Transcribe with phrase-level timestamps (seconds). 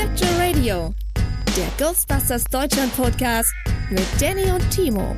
[0.00, 0.94] Spectral Radio,
[1.54, 3.52] der Ghostbusters Deutschland Podcast
[3.90, 5.14] mit Danny und Timo.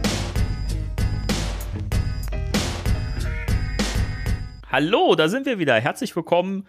[4.73, 5.77] Hallo, da sind wir wieder.
[5.77, 6.67] Herzlich willkommen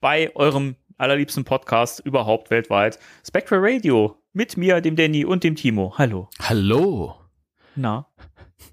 [0.00, 3.00] bei eurem allerliebsten Podcast überhaupt weltweit.
[3.26, 5.94] Spectral Radio mit mir, dem Danny und dem Timo.
[5.98, 6.28] Hallo.
[6.40, 7.16] Hallo.
[7.74, 8.06] Na?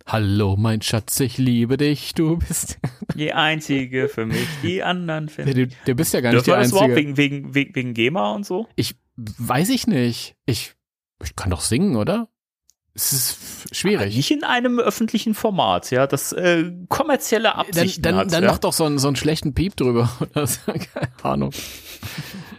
[0.06, 2.14] Hallo, mein Schatz, ich liebe dich.
[2.14, 2.78] Du bist
[3.16, 5.54] die einzige für mich, die anderen finden.
[5.54, 6.78] Du, du bist ja gar nicht Dürfen die wir das einzige.
[6.78, 8.68] überhaupt wegen, wegen, wegen, GEMA und so?
[8.76, 10.36] Ich weiß ich nicht.
[10.46, 10.76] Ich,
[11.24, 12.30] ich kann doch singen, oder?
[12.94, 14.16] Es ist Aber schwierig.
[14.16, 18.50] nicht in einem öffentlichen Format, ja, das äh, kommerzielle Dann, Absichten dann, hat, dann ja?
[18.50, 20.10] mach doch so einen, so einen schlechten Piep drüber.
[20.34, 21.52] Keine Ahnung.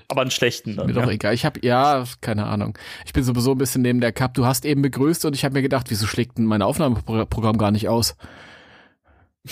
[0.08, 0.86] Aber einen schlechten dann.
[0.86, 1.10] Mir doch Ja.
[1.10, 1.34] egal.
[1.34, 2.76] Ich habe ja, keine Ahnung.
[3.04, 4.34] Ich bin sowieso ein bisschen neben der Cup.
[4.34, 7.70] Du hast eben begrüßt und ich habe mir gedacht, wieso schlägt denn mein Aufnahmeprogramm gar
[7.70, 8.16] nicht aus?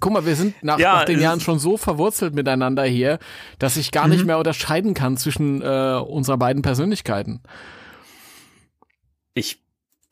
[0.00, 3.18] Guck mal, wir sind nach, Ja, nach den Jahren schon so verwurzelt miteinander hier,
[3.60, 4.26] dass ich gar nicht Mhm.
[4.26, 7.40] mehr unterscheiden kann zwischen äh, unserer beiden Persönlichkeiten.
[9.34, 9.62] Ich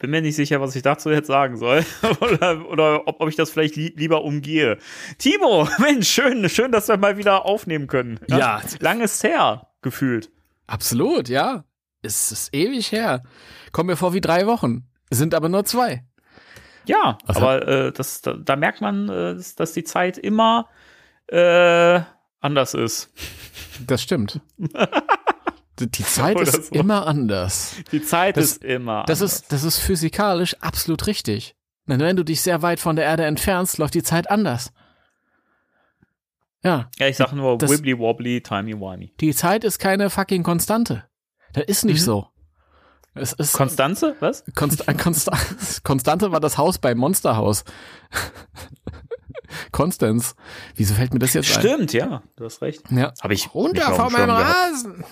[0.04, 1.82] bin mir nicht sicher, was ich dazu jetzt sagen soll.
[2.20, 4.76] oder oder ob, ob ich das vielleicht li lieber umgehe.
[5.16, 8.20] Timo, Mensch, schön, schön, dass wir mal wieder aufnehmen können.
[8.28, 8.60] Ja.
[8.80, 10.30] Lang ist her, gefühlt.
[10.66, 11.64] Absolut, ja.
[12.02, 13.22] Es ist ewig her.
[13.72, 14.86] Kommt mir vor wie drei Wochen.
[15.10, 16.04] Sind aber nur zwei.
[16.84, 20.68] Ja, Was aber äh, das, da, da merkt man, äh, dass, dass die Zeit immer
[21.28, 22.00] äh,
[22.40, 23.10] anders ist.
[23.86, 24.40] Das stimmt.
[25.78, 26.74] Die Zeit Oder ist so.
[26.74, 27.74] immer anders.
[27.92, 29.40] Die Zeit Das- ist immer Das anders.
[29.40, 31.56] ist, das ist physikalisch absolut richtig.
[31.86, 34.72] Denn wenn du dich sehr weit von der Erde entfernst, läuft die Zeit anders.
[36.62, 39.12] Ja, ja, ich sag nur das- wibbly wobbly, timey wimey.
[39.20, 41.04] die Zeit ist keine fucking Konstante.
[41.52, 42.04] Das ist nicht Mhm.
[42.04, 42.28] so.
[43.16, 44.42] Es ist Konstanze, was?
[44.56, 45.30] Konst Konst
[45.84, 47.64] Konstante war das Haus bei Monsterhaus.
[49.72, 50.34] Konstanz.
[50.74, 52.90] Wieso fällt mir das jetzt Stimmt, ja, du hast recht.
[52.90, 52.98] ein?
[52.98, 53.12] Ja.
[53.22, 54.30] Habe ich Runter von meinem.
[54.30, 55.04] Rasen.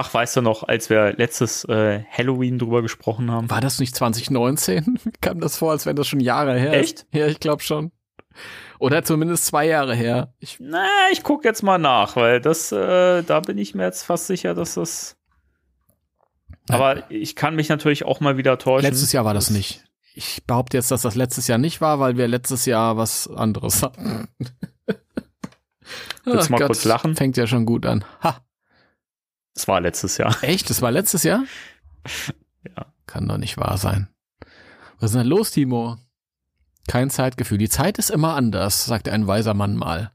[0.00, 3.50] Ach, weißt du noch, als wir letztes äh, Halloween drüber gesprochen haben?
[3.50, 5.00] War das nicht 2019?
[5.20, 7.00] Kam das vor, als wenn das schon Jahre her Echt?
[7.00, 7.06] ist?
[7.12, 7.90] Ja, ich glaube schon.
[8.78, 10.32] Oder zumindest zwei Jahre her.
[10.38, 14.04] Ich, Na, ich guck jetzt mal nach, weil das, äh, da bin ich mir jetzt
[14.04, 15.16] fast sicher, dass das.
[16.68, 18.88] Aber ich kann mich natürlich auch mal wieder täuschen.
[18.88, 19.82] letztes Jahr war das nicht.
[20.14, 23.82] Ich behaupte jetzt, dass das letztes Jahr nicht war, weil wir letztes Jahr was anderes
[23.82, 24.28] hatten.
[26.22, 27.16] Willst du Ach mal kurz lachen?
[27.16, 28.04] Fängt ja schon gut an.
[28.22, 28.40] Ha,
[29.58, 30.36] Es war letztes Jahr.
[30.42, 30.70] echt?
[30.70, 31.44] Das war letztes Jahr?
[32.76, 32.86] Ja.
[33.06, 34.08] Kann doch nicht wahr sein.
[34.98, 35.96] Was ist denn los, Timo?
[36.88, 37.56] Kein Zeitgefühl.
[37.56, 40.10] Die Zeit ist immer anders, sagte ein weiser Mann mal.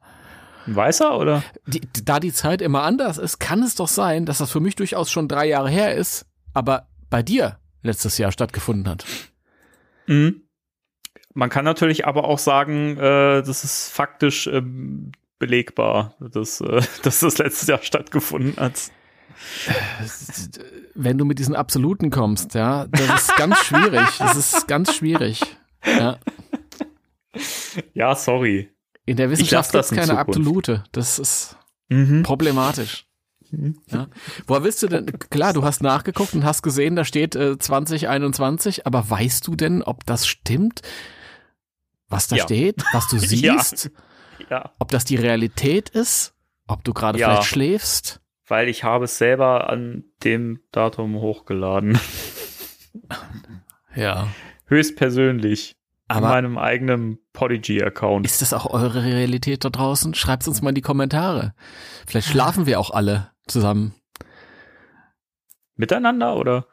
[0.67, 1.41] Ein Weißer oder?
[1.65, 4.75] Die, da die Zeit immer anders ist, kann es doch sein, dass das für mich
[4.75, 9.05] durchaus schon drei Jahre her ist, aber bei dir letztes Jahr stattgefunden hat.
[10.07, 10.41] Mhm.
[11.33, 17.21] Man kann natürlich aber auch sagen, äh, das ist faktisch ähm, belegbar, dass, äh, dass
[17.21, 18.91] das letztes Jahr stattgefunden hat.
[20.95, 24.07] Wenn du mit diesen Absoluten kommst, ja, das ist ganz schwierig.
[24.19, 25.41] Das ist ganz schwierig.
[25.85, 26.17] Ja.
[27.93, 28.69] Ja, sorry.
[29.05, 30.17] In der Wissenschaft gibt es in keine.
[30.17, 30.83] Absolute.
[30.91, 31.57] Das ist
[31.89, 32.23] Mhm.
[32.23, 33.05] problematisch.
[33.91, 34.07] Ja.
[34.47, 35.05] Woher willst du denn?
[35.29, 39.83] Klar, du hast nachgeguckt und hast gesehen, da steht äh, 2021, aber weißt du denn,
[39.83, 40.81] ob das stimmt?
[42.07, 42.43] Was da Ja.
[42.43, 43.91] steht, was du siehst,
[44.49, 46.33] Ja, ob das die Realität ist,
[46.67, 48.21] ob du gerade vielleicht schläfst?
[48.47, 51.99] Weil ich habe es selber an dem Datum hochgeladen.
[53.95, 54.27] Ja.
[54.67, 55.71] Höchstpersönlich.
[56.09, 58.25] in Aber meinem eigenen Podigy-Account.
[58.25, 60.13] ist das auch eure Realität da draußen?
[60.13, 61.53] Schreibt uns mal in die Kommentare.
[62.07, 63.93] Vielleicht schlafen wir auch alle zusammen.
[65.75, 66.67] Miteinander oder?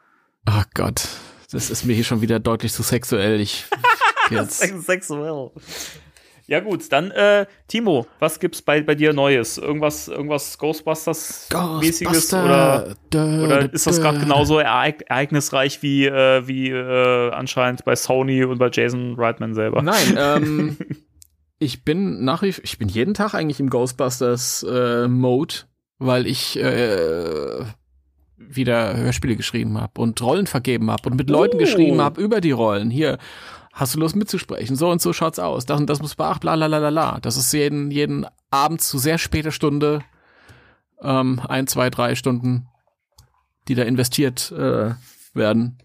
[0.45, 1.07] Ach Gott,
[1.51, 3.39] das ist mir hier schon wieder deutlich zu sexuell.
[3.39, 3.65] Ich
[4.29, 4.59] jetzt.
[4.85, 5.51] Sexuell.
[6.51, 9.57] Ja gut, dann äh, Timo, was gibt's bei, bei dir Neues?
[9.57, 17.31] Irgendwas, irgendwas Ghostbusters-mäßiges oder, oder ist das gerade genauso ereig ereignisreich wie, äh, wie äh,
[17.31, 19.81] anscheinend bei Sony und bei Jason Reitman selber?
[19.81, 20.77] Nein, ähm,
[21.57, 25.53] ich bin nach wie ich bin jeden Tag eigentlich im Ghostbusters äh, Mode,
[25.99, 27.63] weil ich äh,
[28.35, 31.59] wieder Hörspiele geschrieben habe und Rollen vergeben habe und mit Leuten Oh.
[31.59, 32.89] geschrieben habe über die Rollen.
[32.89, 33.19] Hier,
[33.73, 34.75] hast du Lust mitzusprechen?
[34.75, 35.65] So und so schaut's aus.
[35.65, 37.19] Das und das muss beachten, bla la la la la.
[37.21, 40.03] Das ist jeden, jeden Abend zu sehr später Stunde
[41.03, 42.67] Ähm, ein, zwei, drei Stunden,
[43.67, 44.93] die da investiert äh,
[45.33, 45.79] werden.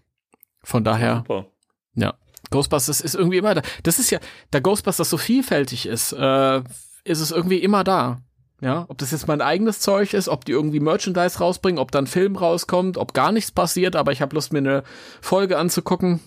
[0.63, 1.47] Von daher, Super.
[1.95, 2.13] ja.
[2.51, 3.61] Ghostbusters ist irgendwie immer da.
[3.81, 4.19] Das ist ja,
[4.51, 6.59] da Ghostbusters so vielfältig ist, äh,
[7.03, 8.19] ist es irgendwie immer da.
[8.61, 12.05] Ja, ob das jetzt mein eigenes Zeug ist, ob die irgendwie Merchandise rausbringen, ob dann
[12.07, 14.83] Film rauskommt, ob gar nichts passiert, aber ich habe Lust, mir eine
[15.21, 16.19] Folge anzugucken.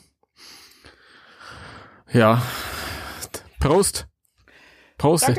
[2.12, 2.42] Ja.
[3.60, 4.08] Prost.
[4.98, 5.30] Prost.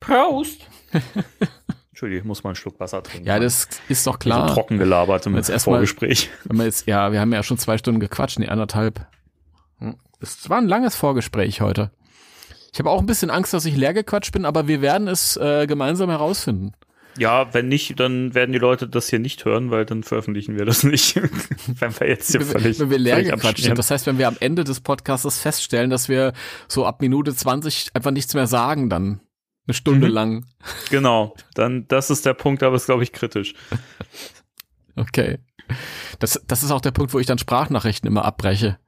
[0.00, 0.68] Prost.
[1.90, 3.26] Entschuldigung, ich muss mal einen Schluck Wasser trinken.
[3.26, 4.48] Ja, das ist doch Klar.
[4.48, 6.30] So trocken gelabert im Jetzt Vorgespräch.
[6.44, 9.06] Wenn wir jetzt, ja, wir haben ja schon zwei Stunden gequatscht, nee, anderthalb.
[10.20, 11.90] Es war ein langes Vorgespräch heute.
[12.72, 15.36] Ich habe auch ein bisschen Angst, dass ich leer gequatscht bin, aber wir werden es
[15.36, 16.72] äh, gemeinsam herausfinden.
[17.18, 20.64] Ja, wenn nicht, dann werden die Leute das hier nicht hören, weil dann veröffentlichen wir
[20.64, 21.16] das nicht.
[21.16, 23.70] wenn wir jetzt hier wenn, völlig, wenn wir leer gequatscht.
[23.76, 26.32] Das heißt, wenn wir am Ende des Podcasts feststellen, dass wir
[26.68, 29.20] so ab Minute 20 einfach nichts mehr sagen, dann
[29.66, 30.12] eine Stunde Mhm.
[30.12, 30.46] lang.
[30.90, 33.54] Genau, dann das ist der Punkt, aber ist glaube ich kritisch.
[34.96, 35.38] Okay.
[36.20, 38.78] Das, das ist auch der Punkt, wo ich dann Sprachnachrichten immer abbreche.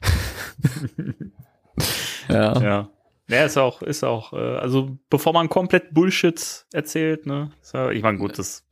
[2.28, 2.60] ja.
[2.60, 2.88] Ja.
[3.28, 7.50] Ja, ist auch, ist auch, äh, also bevor man komplett Bullshit erzählt, ne?
[7.74, 8.66] Ja, ich meine, gut, das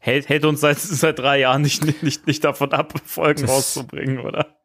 [0.00, 4.20] hält, hält uns seit, seit drei Jahren nicht, nicht, nicht, davon ab, Folgen Das- rauszubringen,
[4.20, 4.56] oder?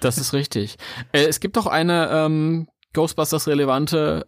[0.00, 0.76] Das ist richtig.
[1.12, 4.24] Äh, es gibt doch eine ähm, Ghostbusters relevante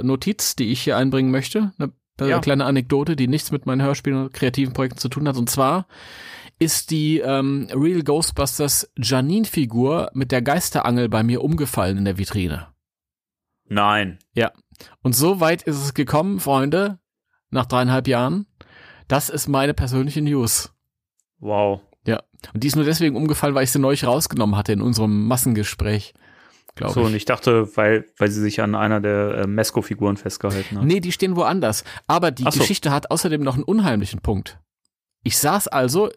[0.00, 1.72] äh, Notiz, die ich hier einbringen möchte.
[1.78, 1.92] Eine
[2.30, 2.38] Ja.
[2.40, 5.36] kleine Anekdote, die nichts mit meinen Hörspielen und kreativen Projekten zu tun hat.
[5.36, 5.86] Und zwar
[6.58, 12.68] ist die ähm, Real Ghostbusters Janine-Figur mit der Geisterangel bei mir umgefallen in der Vitrine.
[13.68, 14.18] Nein.
[15.02, 16.98] Und so weit ist es gekommen, Freunde,
[17.50, 18.46] nach dreieinhalb Jahren.
[19.08, 20.72] Das ist meine persönliche News.
[21.38, 21.80] Wow.
[22.52, 26.12] Und die ist nur deswegen umgefallen, weil ich sie neulich rausgenommen hatte in unserem Massengespräch.
[26.74, 27.06] Glaube So, ich.
[27.06, 30.84] und ich dachte, weil, weil sie sich an einer der äh, Mesco-Figuren festgehalten hat.
[30.84, 31.84] Nee, die stehen woanders.
[32.06, 32.50] Aber die so.
[32.50, 34.58] Geschichte hat außerdem noch einen unheimlichen Punkt.
[35.22, 36.10] Ich saß also,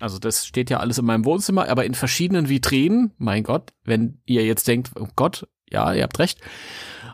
[0.00, 3.12] also das steht ja alles in meinem Wohnzimmer, aber in verschiedenen Vitrinen.
[3.18, 6.40] Mein Gott, wenn ihr jetzt denkt, oh Gott, ja, ihr habt recht.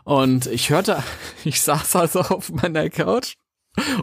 [0.03, 1.03] Und ich hörte,
[1.43, 3.35] ich saß also auf meiner Couch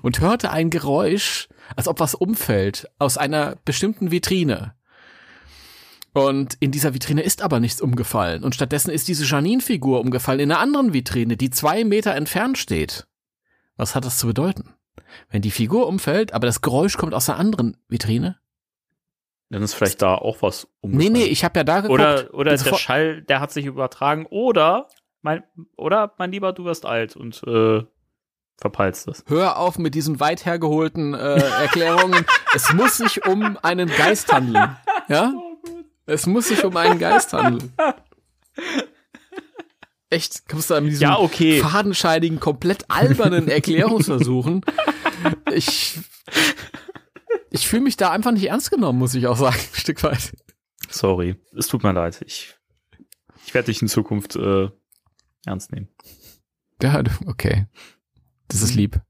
[0.03, 4.75] und hörte ein Geräusch, als ob was umfällt aus einer bestimmten Vitrine.
[6.13, 8.45] Und in dieser Vitrine ist aber nichts umgefallen.
[8.45, 13.07] Und stattdessen ist diese Janine-Figur umgefallen in einer anderen Vitrine, die zwei Meter entfernt steht.
[13.77, 14.75] Was hat das zu bedeuten?
[15.31, 18.37] Wenn die Figur umfällt, aber das Geräusch kommt aus einer anderen Vitrine?
[19.53, 21.13] Dann ist vielleicht da auch was Nee, umgefallen.
[21.13, 22.01] nee, ich habe ja da geguckt.
[22.01, 24.27] Oder, oder der Schall, der hat sich übertragen.
[24.31, 24.89] Oder,
[25.21, 25.43] mein,
[25.77, 27.83] oder, mein Lieber, du wirst alt und äh,
[28.57, 29.25] verpeilst es.
[29.29, 32.25] Hör auf mit diesen weit hergeholten äh, Erklärungen.
[32.55, 34.77] es muss sich um einen Geist handeln.
[35.09, 35.33] Ja?
[36.05, 37.73] Es muss sich um einen Geist handeln.
[40.11, 40.49] Echt?
[40.49, 41.61] Kommst du da mit diesen Ja, okay.
[41.61, 44.63] fadenscheinigen, komplett albernen Erklärungsversuchen?
[45.53, 46.01] Ich,
[47.51, 50.33] ich fühle mich da einfach nicht ernst genommen, muss ich auch sagen, ein Stück weit.
[50.91, 51.37] Sorry.
[51.57, 52.23] Es tut mir leid.
[52.27, 52.55] Ich,
[53.47, 54.69] ich werde dich in Zukunft äh,
[55.47, 55.89] ernst nehmen.
[56.83, 57.67] Ja, okay.
[58.49, 59.01] Das ist lieb.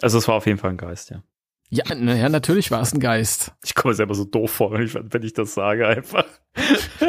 [0.00, 1.22] Also es war auf jeden Fall ein Geist, ja.
[1.70, 3.52] Ja, naja, natürlich war es ein Geist.
[3.62, 6.24] Ich komme mir selber so doof vor, wenn ich, wenn ich das sage, einfach.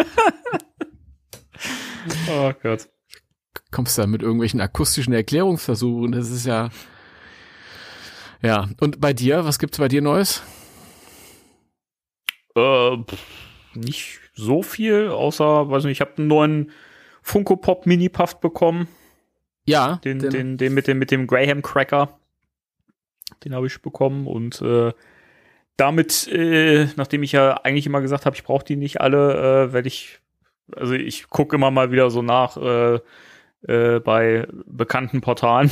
[2.29, 2.89] oh Gott.
[3.71, 6.11] Kommst du da mit irgendwelchen akustischen Erklärungsversuchen?
[6.11, 6.69] Das ist ja.
[8.41, 10.43] Ja, und bei dir, was gibt's bei dir Neues?
[12.55, 12.97] Äh,
[13.73, 16.71] nicht so viel, außer, weiß nicht, ich habe einen neuen
[17.21, 18.87] Funko Pop Mini Puff bekommen.
[19.65, 22.17] Ja, Den, den, den mit dem, mit dem Graham Cracker.
[23.43, 24.91] Den habe ich bekommen und äh,
[25.77, 29.73] damit, äh, nachdem ich ja eigentlich immer gesagt habe, ich brauche die nicht alle, äh,
[29.73, 30.19] werde ich,
[30.75, 32.99] also ich gucke immer mal wieder so nach äh,
[33.67, 35.69] äh, bei bekannten Portalen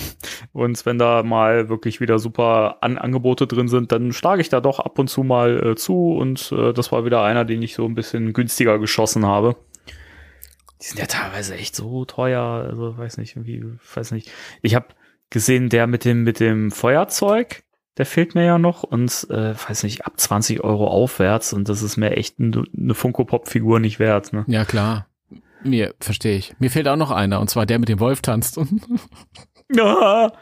[0.53, 4.59] und wenn da mal wirklich wieder super An Angebote drin sind, dann schlage ich da
[4.59, 7.75] doch ab und zu mal äh, zu und äh, das war wieder einer, den ich
[7.75, 9.55] so ein bisschen günstiger geschossen habe.
[10.81, 13.63] Die sind ja teilweise echt so teuer, also weiß nicht, irgendwie,
[13.95, 14.31] weiß nicht.
[14.61, 14.87] Ich habe
[15.29, 17.63] gesehen, der mit dem mit dem Feuerzeug,
[17.97, 21.81] der fehlt mir ja noch und äh, weiß nicht, ab 20 Euro aufwärts und das
[21.81, 24.33] ist mir echt eine Funko Pop Figur nicht wert.
[24.33, 24.45] Ne?
[24.47, 25.07] Ja, klar.
[25.67, 26.53] Mir, verstehe ich.
[26.59, 28.59] Mir fehlt auch noch einer, und zwar der mit dem Wolf tanzt.
[29.73, 30.31] Ja.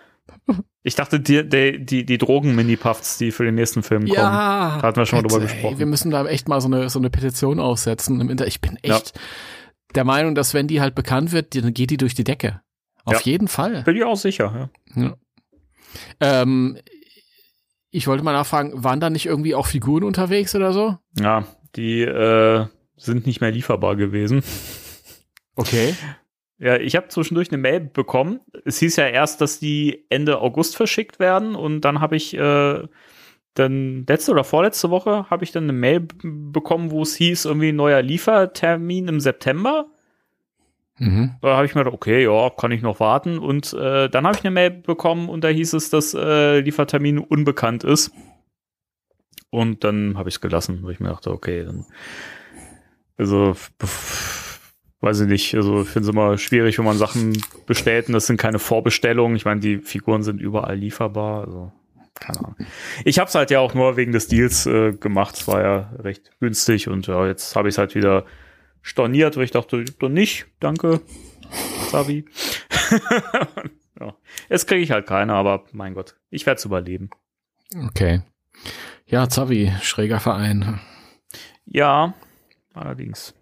[0.88, 4.14] Ich dachte, die, die, die, die Drogen-Mini-Puffs, die für den nächsten Film kommen.
[4.14, 4.78] ja.
[4.80, 5.80] Da hatten wir schon mal drüber Bitte, ey, gesprochen.
[5.80, 8.54] wir müssen da echt mal so eine, so eine Petition aufsetzen im Internet.
[8.54, 9.20] Ich bin echt
[9.96, 12.62] der Meinung, dass wenn die halt bekannt wird, dann geht die durch die Decke.
[13.04, 13.20] Auf Ja.
[13.24, 13.82] jeden Fall.
[13.82, 15.16] Bin ich auch sicher, ja.
[16.20, 16.78] Ähm,
[17.90, 20.98] ich wollte mal nachfragen, waren da nicht irgendwie auch Figuren unterwegs oder so?
[21.20, 24.44] Ja, die äh, sind nicht mehr lieferbar gewesen.
[25.56, 25.96] Okay.
[26.58, 28.40] Ja, ich habe zwischendurch eine Mail bekommen.
[28.64, 32.84] Es hieß ja erst, dass die Ende August verschickt werden und dann habe ich äh,
[33.56, 37.72] dann letzte oder vorletzte Woche habe ich dann eine Mail bekommen, wo es hieß irgendwie
[37.72, 39.88] neuer Liefertermin im September.
[40.98, 41.36] Mhm.
[41.42, 43.38] Da habe ich mir gedacht, okay, ja, kann ich noch warten.
[43.38, 47.20] Und äh, dann habe ich eine Mail bekommen und da hieß es, dass äh, Liefertermin
[47.20, 48.12] unbekannt ist.
[49.50, 51.86] Und dann habe ich es gelassen, weil ich mir dachte, okay, dann
[53.18, 53.56] also
[55.06, 58.26] weiß ich nicht, also ich finde es immer schwierig, wenn man Sachen bestellt und das
[58.26, 59.38] sind keine Vorbestellungen.
[59.38, 61.72] Ich meine, die Figuren sind überall lieferbar, also
[62.16, 62.56] keine Ahnung.
[63.06, 65.94] Ich habe es halt ja auch nur wegen des Deals äh, gemacht, es war ja
[66.00, 68.26] recht günstig und ja, jetzt habe ich es halt wieder
[68.82, 71.02] storniert, weil ich dachte, doch nicht, danke,
[71.92, 72.26] Sabi.
[74.00, 74.16] ja.
[74.50, 77.10] Jetzt kriege ich halt keine, aber mein Gott, ich werde es überleben.
[77.88, 78.22] Okay.
[79.06, 80.80] Ja, Zavi, schräger Verein.
[81.66, 82.16] Ja,
[82.74, 83.36] allerdings.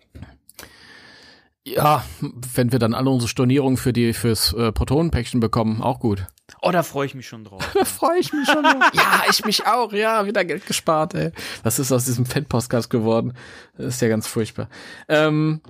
[1.66, 6.28] Ja, wenn wir dann alle unsere Stornierungen für die fürs äh, Protonenpäckchen bekommen, auch gut.
[6.62, 7.62] Oh, da freue ich mich schon drauf.
[7.74, 8.92] da freue ich mich schon drauf.
[8.94, 9.94] ja, ich mich auch.
[9.94, 11.32] Ja, wieder Geld gespart, ey.
[11.64, 13.34] Was ist aus diesem Fan-Podcast geworden?
[13.78, 14.68] Das ist ja ganz furchtbar.
[15.08, 15.62] Ähm,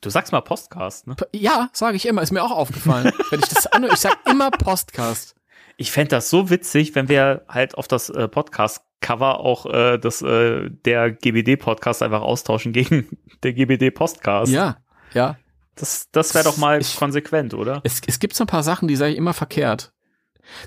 [0.00, 1.16] du sagst mal Postcast, ne?
[1.32, 2.22] Ja, sage ich immer.
[2.22, 3.12] Ist mir auch aufgefallen.
[3.30, 5.34] wenn ich das anhöre, ich sag immer Postcast.
[5.78, 10.22] Ich fände das so witzig, wenn wir halt auf das äh, Podcast-Cover auch äh, das,
[10.22, 14.52] äh, der GBD-Podcast einfach austauschen gegen der GBD-Postcast.
[14.52, 14.76] Ja,
[15.14, 15.36] ja.
[15.74, 17.80] Das, das wäre doch mal ich, konsequent, oder?
[17.84, 19.92] Es, es gibt so ein paar Sachen, die sage ich immer verkehrt.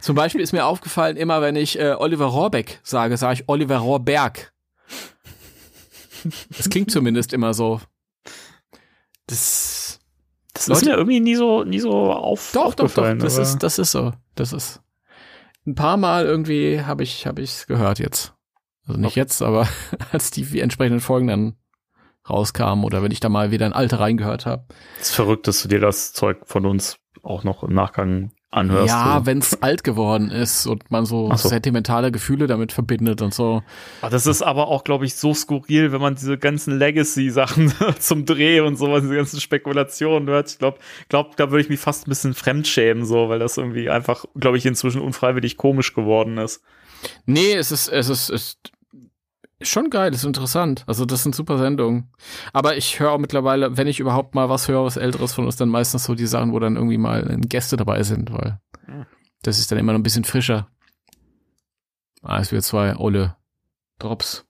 [0.01, 3.77] Zum Beispiel ist mir aufgefallen, immer wenn ich äh, Oliver Rohrbeck sage, sage ich Oliver
[3.77, 4.51] Rohrberg.
[6.57, 7.81] Das klingt zumindest immer so.
[9.27, 9.99] Das,
[10.53, 13.19] das Leute, ist mir irgendwie nie so, nie so auf, doch, aufgefallen.
[13.19, 14.13] Doch, doch, das ist, das ist so.
[14.35, 14.81] Das ist.
[15.67, 18.33] Ein paar Mal irgendwie habe ich, habe ich gehört jetzt.
[18.87, 19.19] Also nicht okay.
[19.19, 19.67] jetzt, aber
[20.11, 21.55] als die entsprechenden Folgen dann
[22.29, 24.65] rauskam oder wenn ich da mal wieder in alte reingehört habe.
[24.99, 28.87] Es ist verrückt, dass du dir das Zeug von uns auch noch im Nachgang anhörst.
[28.87, 33.33] Ja, wenn es alt geworden ist und man so, so, sentimentale Gefühle damit verbindet und
[33.33, 33.61] so.
[34.01, 38.25] Ah, das ist aber auch, glaube ich, so skurril, wenn man diese ganzen Legacy-Sachen zum
[38.25, 40.49] Dreh und sowas, diese ganzen Spekulationen hört.
[40.51, 40.79] Ich glaube,
[41.09, 44.57] glaub, da würde ich mich fast ein bisschen fremdschämen, so, weil das irgendwie einfach, glaube
[44.57, 46.61] ich, inzwischen unfreiwillig komisch geworden ist.
[47.25, 48.57] Nee, es ist, es ist, es
[49.61, 50.83] schon geil, ist interessant.
[50.87, 52.11] Also das sind super Sendungen.
[52.53, 55.55] Aber ich höre auch mittlerweile, wenn ich überhaupt mal was höre, was Älteres von uns,
[55.55, 58.59] dann meistens so die Sachen, wo dann irgendwie mal Gäste dabei sind, weil
[59.41, 60.67] das ist dann immer noch ein bisschen frischer.
[62.21, 63.35] Als wir zwei Olle
[63.99, 64.45] Drops.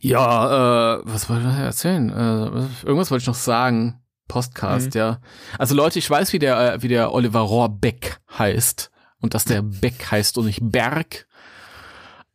[0.00, 2.10] Ja, äh, was wollte ich erzählen?
[2.10, 4.02] Äh, irgendwas wollte ich noch sagen.
[4.28, 4.98] Postcast, mhm.
[4.98, 5.20] ja.
[5.56, 8.90] Also Leute, ich weiß, wie der, äh, wie der Oliver Rohrbeck heißt.
[9.20, 11.26] Und dass der Beck heißt und nicht Berg.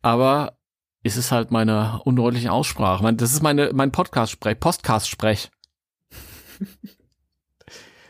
[0.00, 0.56] Aber
[1.02, 3.12] ist es halt meine undeutliche Aussprache.
[3.14, 5.50] Das ist meine, mein Podcast-Sprech, Podcast-Sprech.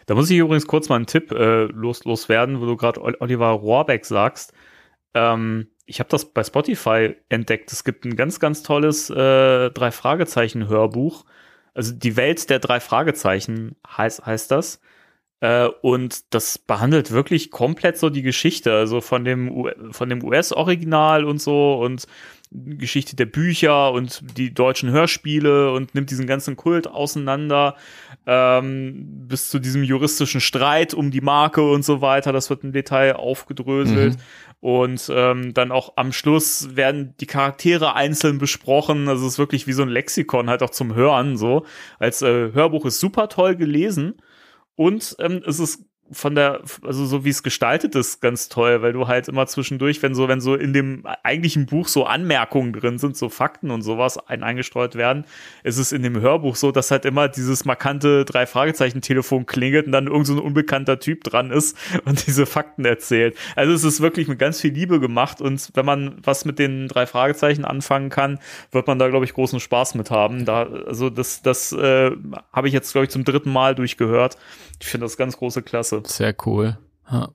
[0.07, 3.51] Da muss ich übrigens kurz mal einen Tipp äh, los, loswerden, wo du gerade Oliver
[3.51, 4.53] Rohrbeck sagst.
[5.15, 7.73] Ähm, ich habe das bei Spotify entdeckt.
[7.73, 11.25] Es gibt ein ganz, ganz tolles äh, Drei-Fragezeichen-Hörbuch.
[11.75, 14.81] Also die Welt der drei Fragezeichen heißt, heißt das.
[15.43, 21.25] Äh, und das behandelt wirklich komplett so die Geschichte, also von dem, von dem US-Original
[21.25, 22.07] und so und
[22.53, 27.75] Geschichte der Bücher und die deutschen Hörspiele und nimmt diesen ganzen Kult auseinander
[28.25, 32.33] ähm, bis zu diesem juristischen Streit um die Marke und so weiter.
[32.33, 34.15] Das wird im Detail aufgedröselt.
[34.15, 34.23] Mhm.
[34.61, 39.09] Und ähm, dann auch am Schluss werden die Charaktere einzeln besprochen.
[39.09, 41.67] Also es ist wirklich wie so ein Lexikon, halt auch zum Hören so.
[41.99, 44.15] Als äh, Hörbuch ist super toll gelesen.
[44.75, 48.93] Und ähm, es ist von der, also so wie es gestaltet ist, ganz toll, weil
[48.93, 52.99] du halt immer zwischendurch, wenn so, wenn so in dem eigentlichen Buch so Anmerkungen drin
[52.99, 55.25] sind, so Fakten und sowas ein eingestreut werden,
[55.63, 59.87] ist es in dem Hörbuch so, dass halt immer dieses markante drei Fragezeichen Telefon klingelt
[59.87, 63.37] und dann irgend so ein unbekannter Typ dran ist und diese Fakten erzählt.
[63.57, 66.89] Also es ist wirklich mit ganz viel Liebe gemacht und wenn man was mit den
[66.89, 68.39] drei Fragezeichen anfangen kann,
[68.71, 70.45] wird man da glaube ich großen Spaß mit haben.
[70.45, 72.11] Da, also das, das äh,
[72.53, 74.37] habe ich jetzt glaube ich zum dritten Mal durchgehört.
[74.81, 76.02] Ich finde das ganz große Klasse.
[76.07, 76.79] Sehr cool.
[77.11, 77.31] Ja.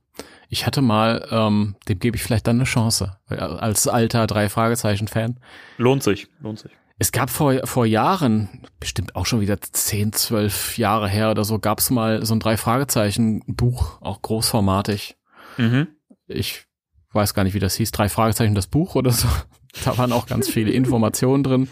[0.49, 5.07] Ich hatte mal, ähm, dem gebe ich vielleicht dann eine Chance, als alter drei Fragezeichen
[5.07, 5.39] Fan.
[5.77, 6.71] Lohnt sich, lohnt sich.
[6.99, 11.59] Es gab vor, vor Jahren, bestimmt auch schon wieder zehn, zwölf Jahre her oder so,
[11.59, 15.15] gab es mal so ein drei Fragezeichen Buch, auch großformatig.
[15.57, 15.87] Mhm.
[16.27, 16.65] Ich
[17.11, 19.27] weiß gar nicht, wie das hieß, drei Fragezeichen das Buch oder so.
[19.85, 21.69] Da waren auch ganz viele Informationen drin.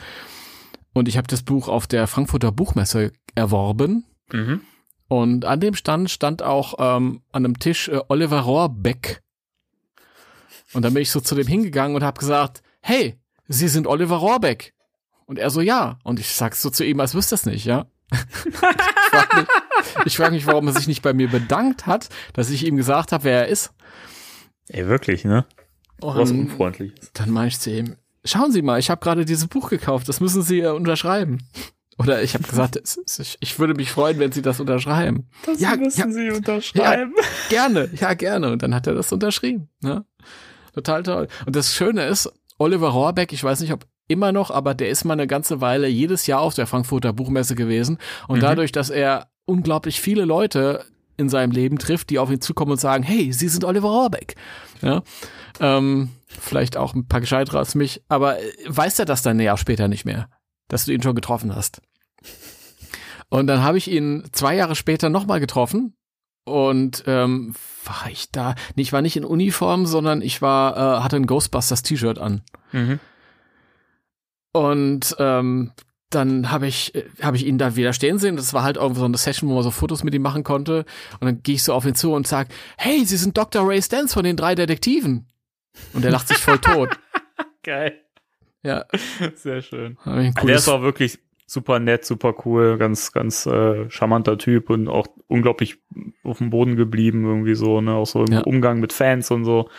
[0.94, 4.06] Und ich habe das Buch auf der Frankfurter Buchmesse erworben.
[4.32, 4.62] Mhm.
[5.08, 9.22] Und an dem Stand stand auch ähm, an einem Tisch äh, Oliver Rohrbeck.
[10.74, 14.18] Und dann bin ich so zu dem hingegangen und habe gesagt, hey, Sie sind Oliver
[14.18, 14.74] Rohrbeck.
[15.26, 16.00] Und er so, ja.
[16.04, 17.86] Und ich sag's so zu ihm, als wüsste es nicht, ja.
[18.12, 19.48] ich frage mich,
[20.06, 23.12] ich frag mich, warum er sich nicht bei mir bedankt hat, dass ich ihm gesagt
[23.12, 23.72] habe, wer er ist.
[24.68, 25.46] Ey, wirklich, ne?
[26.00, 27.12] Was Und Unfreundliches.
[27.14, 30.20] dann meine ich zu ihm, schauen Sie mal, ich habe gerade dieses Buch gekauft, das
[30.20, 31.48] müssen Sie äh, unterschreiben.
[31.98, 32.78] Oder ich habe gesagt,
[33.40, 35.30] ich, würde mich freuen, wenn Sie das unterschreiben.
[35.46, 36.12] Das Ja, müssen ja.
[36.12, 37.14] Sie unterschreiben.
[37.50, 38.52] Gerne, ja, gerne.
[38.52, 39.70] Und dann hat er das unterschrieben.
[39.82, 40.06] Ne?
[40.74, 41.28] Total toll.
[41.46, 45.06] Und das Schöne ist, Oliver Rohrbeck, ich weiß nicht, ob immer noch, aber der ist
[45.06, 47.98] mal eine ganze Weile jedes Jahr auf der Frankfurter Buchmesse gewesen.
[48.28, 48.42] Und Mhm.
[48.42, 50.84] dadurch, dass er unglaublich viele Leute
[51.18, 54.36] in seinem Leben trifft, die auf ihn zukommen und sagen, hey, Sie sind Oliver Rohrbeck.
[54.82, 55.02] Ja?
[55.62, 59.44] Ähm, vielleicht auch ein paar gescheitere als mich, aber äh, weiß er das dann ein
[59.46, 60.28] Jahr später nicht mehr,
[60.68, 61.82] dass du ihn schon getroffen hast.
[63.30, 65.96] Und dann habe ich ihn zwei Jahre später nochmal getroffen
[66.46, 71.04] und ähm, war ich da, nee, ich war nicht in Uniform, sondern ich war, äh,
[71.04, 72.42] hatte ein Ghostbusters T-Shirt an.
[72.72, 73.00] Mhm.
[74.54, 75.72] Und ähm,
[76.12, 78.38] dann habe ich, äh, habe ich ihn da wieder stehen sehen.
[78.38, 80.86] Das war halt irgendwie so eine Session, wo man so Fotos mit ihm machen konnte.
[81.20, 83.68] Und dann gehe ich so auf ihn zu und sag, hey, Sie sind Dr.
[83.68, 85.28] Ray Stantz von den drei Detektiven.
[85.94, 86.98] Und er lacht sich voll tot.
[87.64, 88.05] Geil.
[88.66, 88.86] Ja,
[89.36, 89.98] Sehr schön.
[90.04, 94.88] ein Der ist auch wirklich super nett, super cool, ganz, ganz äh, charmanter Typ und
[94.88, 95.78] auch unglaublich
[96.24, 98.42] auf dem Boden geblieben, irgendwie so, ne, auch so im Ja.
[98.42, 99.70] Umgang mit Fans und so.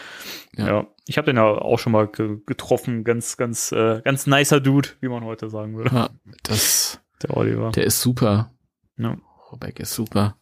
[0.57, 0.66] Ja.
[0.69, 0.87] Ja.
[1.09, 4.90] Ich habe den ja auch schon mal ge getroffen, ganz, ganz, äh, ganz nicer Dude,
[5.00, 5.95] wie man heute sagen würde.
[5.95, 6.11] Ja,
[6.45, 7.73] das, Der Oliver.
[7.73, 8.52] der ist super.
[8.97, 9.16] Ja.
[9.50, 10.37] Robeck ist super.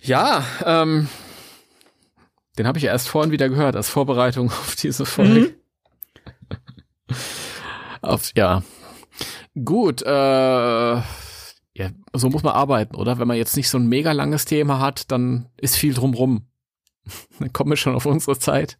[0.00, 1.08] Ja, ähm,
[2.58, 5.54] den habe ich ja erst vorhin wieder gehört, als Vorbereitung auf diese Folge.
[8.02, 8.62] Auf, ja.
[9.64, 10.10] Gut, äh,
[11.80, 13.18] ja, so muss man arbeiten, oder?
[13.18, 16.46] Wenn man jetzt nicht so ein mega langes Thema hat, dann ist viel drumrum.
[17.38, 18.78] Dann kommen wir schon auf unsere Zeit.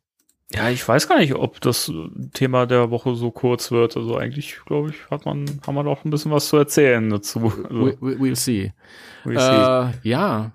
[0.53, 1.93] Ja, ich weiß gar nicht, ob das
[2.35, 3.97] Thema der Woche so kurz wird.
[3.97, 7.41] Also eigentlich, glaube ich, hat man, haben wir noch ein bisschen was zu erzählen dazu.
[7.41, 8.73] Also, We, we, we'll see.
[9.25, 9.41] we see.
[9.41, 10.53] Äh, ja.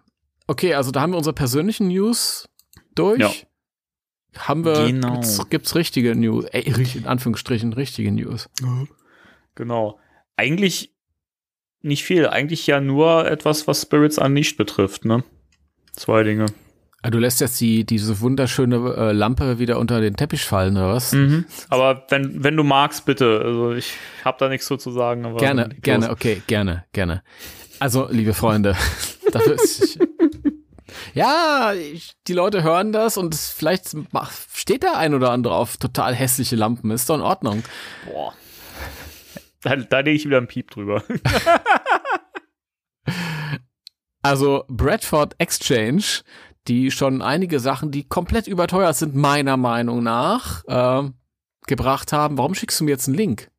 [0.47, 2.50] Okay, also da haben wir unsere persönlichen News
[2.93, 3.19] durch.
[3.19, 3.32] Ja.
[4.38, 5.13] Haben wir, Genau.
[5.13, 8.50] gibt's, gibt's richtige News, äh, in Anführungsstrichen richtige News.
[9.56, 10.00] Genau.
[10.38, 10.93] Eigentlich
[11.82, 12.28] nicht viel.
[12.28, 15.24] Eigentlich ja nur etwas, was Spirits Unleashed betrifft, ne?
[15.93, 16.48] Zwei Dinge.
[17.02, 20.89] Ah, Du lässt jetzt die, diese wunderschöne äh, Lampe wieder unter den Teppich fallen, oder
[20.93, 21.13] was?
[21.13, 21.45] Mhm.
[21.69, 23.41] Aber wenn, wenn du magst, bitte.
[23.45, 23.93] Also ich
[24.26, 25.26] habe da nichts so zu sagen.
[25.26, 26.13] Aber Gerne, gerne, los.
[26.15, 27.24] okay, gerne, gerne.
[27.80, 28.76] Also, liebe Freunde,
[29.32, 30.00] dafür ist ich,
[31.15, 33.95] ja, ich, die Leute hören das und es, vielleicht
[34.54, 36.91] steht der ein oder andere auf total hässliche Lampen.
[36.91, 37.63] Ist doch in Ordnung.
[38.06, 38.34] Boah.
[39.62, 41.04] Da, da lege ich wieder einen Piep drüber.
[44.25, 46.23] Also Bradford Exchange,
[46.67, 51.12] die schon einige Sachen, die komplett überteuert sind, meiner Meinung nach, äh,
[51.67, 52.39] gebracht haben.
[52.39, 53.51] Warum schickst du mir jetzt einen Link?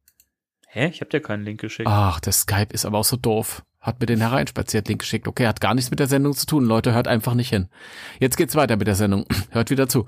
[0.66, 0.88] Hä?
[0.88, 1.88] Ich habe dir keinen Link geschickt.
[1.88, 3.62] Ach, der Skype ist aber auch so doof.
[3.86, 5.28] Hat mir den hereinspaziert Link geschickt.
[5.28, 6.64] Okay, hat gar nichts mit der Sendung zu tun.
[6.64, 7.68] Leute, hört einfach nicht hin.
[8.18, 9.26] Jetzt geht's weiter mit der Sendung.
[9.50, 10.06] hört wieder zu.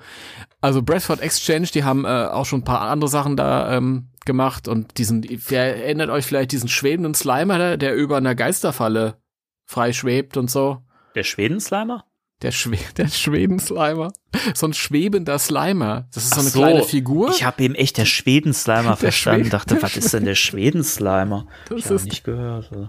[0.61, 4.67] Also Bradford Exchange, die haben äh, auch schon ein paar andere Sachen da ähm, gemacht
[4.67, 9.17] und diesen, erinnert euch vielleicht diesen schwebenden Slimer, der, über einer Geisterfalle
[9.65, 10.79] frei schwebt und so.
[11.15, 12.05] Der Schweden-Slimer?
[12.43, 14.13] Der, Schwe der Schweden-Slimer.
[14.55, 16.09] So ein schwebender Slimer.
[16.13, 17.31] Das ist so eine so, kleine Figur.
[17.31, 19.43] Ich habe eben echt der Schweden-Slimer verstanden.
[19.45, 21.47] Schweden- dachte, was ist denn der Schweden-Slimer?
[21.69, 22.73] Das Ich habe nicht gehört.
[22.73, 22.89] Also.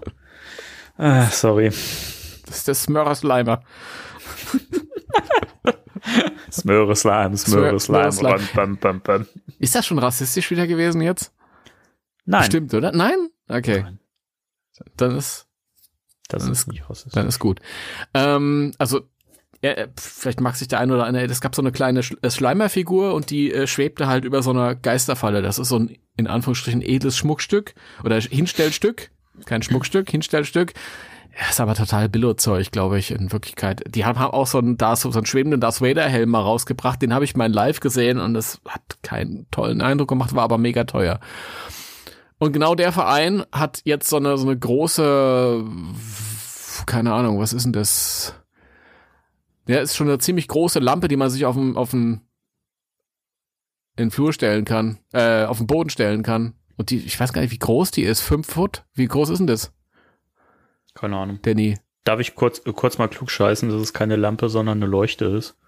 [1.00, 1.70] Ah, sorry.
[1.70, 3.62] Das ist der Smörer-Slimer.
[6.52, 8.38] Smöre Slime, Smöre Smöre Slime.
[8.38, 8.76] Slime.
[8.76, 9.26] Bam, bam.
[9.58, 11.32] Ist das schon rassistisch wieder gewesen jetzt?
[12.24, 12.92] Nein, Stimmt, oder?
[12.92, 13.28] Nein?
[13.48, 13.82] Okay.
[13.82, 13.98] Nein.
[14.96, 15.46] Dann ist,
[16.28, 17.12] das Dann ist nicht rassistisch.
[17.12, 17.60] dann ist gut.
[18.14, 19.02] Ähm, also,
[19.62, 22.30] ja, äh, vielleicht mag sich der eine oder andere, es gab so eine kleine äh,
[22.30, 25.42] Schleimerfigur und die äh, schwebte halt über so einer Geisterfalle.
[25.42, 29.10] Das ist so ein, in Anführungsstrichen, edles Schmuckstück oder Hinstellstück.
[29.44, 30.72] Kein Schmuckstück, Hinstellstück.
[31.48, 33.82] Ist aber total Billo-Zeug, glaube ich, in Wirklichkeit.
[33.94, 37.00] Die haben auch so einen, Darth, so einen schwebenden Darth Vader-Helm mal rausgebracht.
[37.00, 40.42] Den habe ich mal in live gesehen und das hat keinen tollen Eindruck gemacht, war
[40.42, 41.20] aber mega teuer.
[42.38, 45.64] Und genau der Verein hat jetzt so eine, so eine große,
[46.86, 48.34] keine Ahnung, was ist denn das?
[49.68, 52.22] Ja, ist schon eine ziemlich große Lampe, die man sich auf den, auf den,
[53.96, 56.54] in den Flur stellen kann, äh, auf den Boden stellen kann.
[56.80, 58.22] Und die, ich weiß gar nicht, wie groß die ist.
[58.22, 58.84] Fünf Foot?
[58.94, 59.70] Wie groß ist denn das,
[60.94, 61.38] Keine Ahnung.
[61.42, 61.76] Danny?
[62.04, 65.26] Darf ich kurz, äh, kurz mal klug scheißen, dass es keine Lampe, sondern eine Leuchte
[65.26, 65.58] ist?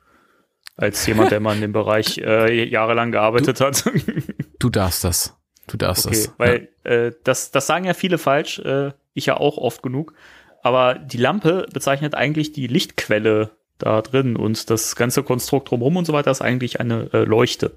[0.74, 3.84] Als jemand, der mal in dem Bereich äh, jahrelang gearbeitet hat.
[4.58, 5.36] Du darfst das.
[5.66, 6.32] Du darfst Okay, das.
[6.38, 10.14] weil äh, das, das sagen ja viele falsch, äh, ich ja auch oft genug.
[10.62, 16.06] Aber die Lampe bezeichnet eigentlich die Lichtquelle da drin und das ganze Konstrukt drumherum und
[16.06, 17.76] so weiter ist eigentlich eine äh, Leuchte.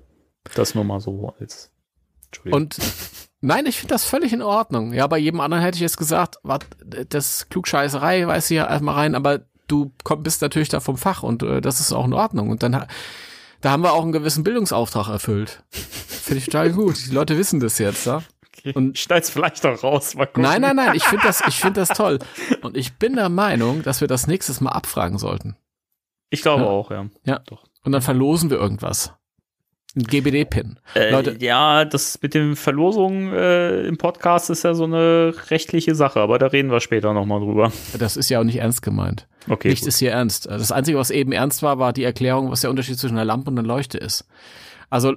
[0.53, 1.71] Das nur mal so als.
[2.45, 2.53] ja.
[2.53, 2.77] Und
[3.45, 4.93] Nein, ich finde das völlig in Ordnung.
[4.93, 6.65] Ja, bei jedem anderen hätte ich jetzt gesagt, wat,
[7.09, 11.23] das Klugscheißerei, weiß ich ja erstmal rein, aber du komm, bist natürlich da vom Fach
[11.23, 12.49] und äh, das ist auch in Ordnung.
[12.49, 12.85] Und dann
[13.61, 15.63] da haben wir auch einen gewissen Bildungsauftrag erfüllt.
[15.71, 16.97] Finde ich total gut.
[17.07, 18.21] Die Leute wissen das jetzt, ja.
[18.47, 18.73] Okay.
[18.73, 20.15] Und schneid's vielleicht auch raus.
[20.15, 20.43] Mal gucken.
[20.43, 22.19] Nein, nein, nein, ich finde das, ich finde das toll.
[22.61, 25.55] Und ich bin der Meinung, dass wir das nächstes Mal abfragen sollten.
[26.29, 26.69] Ich glaube ja.
[26.69, 27.05] auch, ja.
[27.25, 27.39] Ja.
[27.47, 27.63] Doch.
[27.83, 29.13] Und dann verlosen wir irgendwas.
[29.95, 30.77] Ein GBD-Pin.
[30.93, 31.37] Äh, Leute.
[31.39, 36.37] Ja, das mit den Verlosungen äh, im Podcast ist ja so eine rechtliche Sache, aber
[36.37, 37.71] da reden wir später nochmal drüber.
[37.97, 39.27] Das ist ja auch nicht ernst gemeint.
[39.47, 39.69] Okay.
[39.69, 40.47] Nichts ist hier ernst.
[40.47, 43.49] Das Einzige, was eben ernst war, war die Erklärung, was der Unterschied zwischen einer Lampe
[43.49, 44.27] und einer Leuchte ist.
[44.89, 45.13] Also,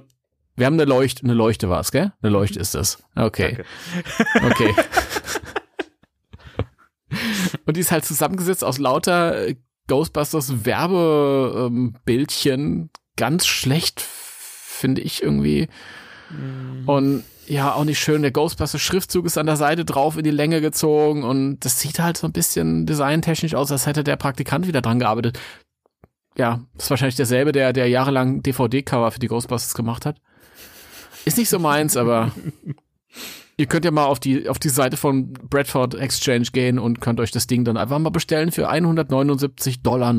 [0.55, 2.13] wir haben eine Leuchte, eine Leuchte war es, gell?
[2.21, 3.03] Eine Leuchte ist das.
[3.15, 3.57] Okay.
[4.33, 4.45] Danke.
[4.45, 4.73] Okay.
[7.65, 9.47] und die ist halt zusammengesetzt aus lauter
[9.87, 12.61] Ghostbusters Werbebildchen.
[12.61, 14.05] Ähm, ganz schlecht
[14.79, 15.67] finde ich irgendwie.
[16.29, 16.87] Mhm.
[16.87, 18.21] Und ja, auch nicht schön.
[18.21, 21.99] Der Ghostbusters Schriftzug ist an der Seite drauf in die Länge gezogen und das sieht
[21.99, 25.39] halt so ein bisschen designtechnisch aus, als hätte der Praktikant wieder dran gearbeitet.
[26.37, 30.21] Ja, ist wahrscheinlich derselbe, der, der jahrelang DVD-Cover für die Ghostbusters gemacht hat.
[31.25, 32.31] Ist nicht so meins, aber
[33.57, 37.19] ihr könnt ja mal auf die, auf die Seite von Bradford Exchange gehen und könnt
[37.19, 40.13] euch das Ding dann einfach mal bestellen für 179,99 Dollar.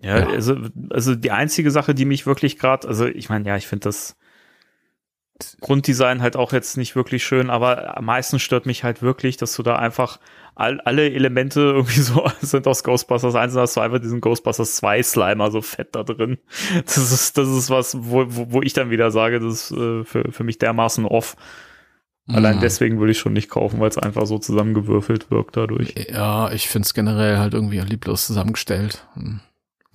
[0.00, 0.56] Ja, ja, Also,
[0.90, 4.16] also die einzige Sache, die mich wirklich gerade, also ich meine, ja, ich finde das
[5.60, 9.54] Grunddesign halt auch jetzt nicht wirklich schön, aber am meisten stört mich halt wirklich, dass
[9.54, 10.18] du da einfach
[10.54, 14.76] all, alle Elemente irgendwie so sind aus Ghostbusters 1 und hast du einfach diesen Ghostbusters
[14.76, 16.38] 2 Slimer so fett da drin.
[16.84, 20.04] Das ist, das ist was, wo, wo, wo ich dann wieder sage, das ist äh,
[20.04, 21.36] für, für mich dermaßen off.
[22.30, 22.60] Allein mhm.
[22.60, 25.94] deswegen würde ich schon nicht kaufen, weil es einfach so zusammengewürfelt wirkt dadurch.
[26.10, 29.06] Ja, ich finde es generell halt irgendwie lieblos zusammengestellt.
[29.14, 29.40] Hm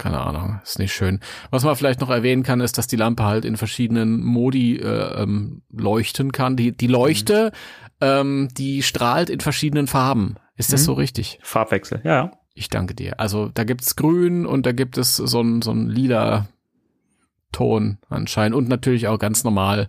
[0.04, 1.22] keine Ahnung, ist nicht schön.
[1.50, 5.22] Was man vielleicht noch erwähnen kann, ist, dass die Lampe halt in verschiedenen Modi äh,
[5.24, 6.58] ähm, leuchten kann.
[6.58, 7.98] Die, die Leuchte, mhm.
[8.02, 10.36] ähm, die strahlt in verschiedenen Farben.
[10.58, 10.74] Ist mhm.
[10.74, 11.40] das so richtig?
[11.42, 12.32] Farbwechsel, ja.
[12.54, 13.18] Ich danke dir.
[13.22, 16.50] Also da gibt's grün und da gibt es so ein, so ein lila
[17.54, 19.88] Ton anscheinend und natürlich auch ganz normal,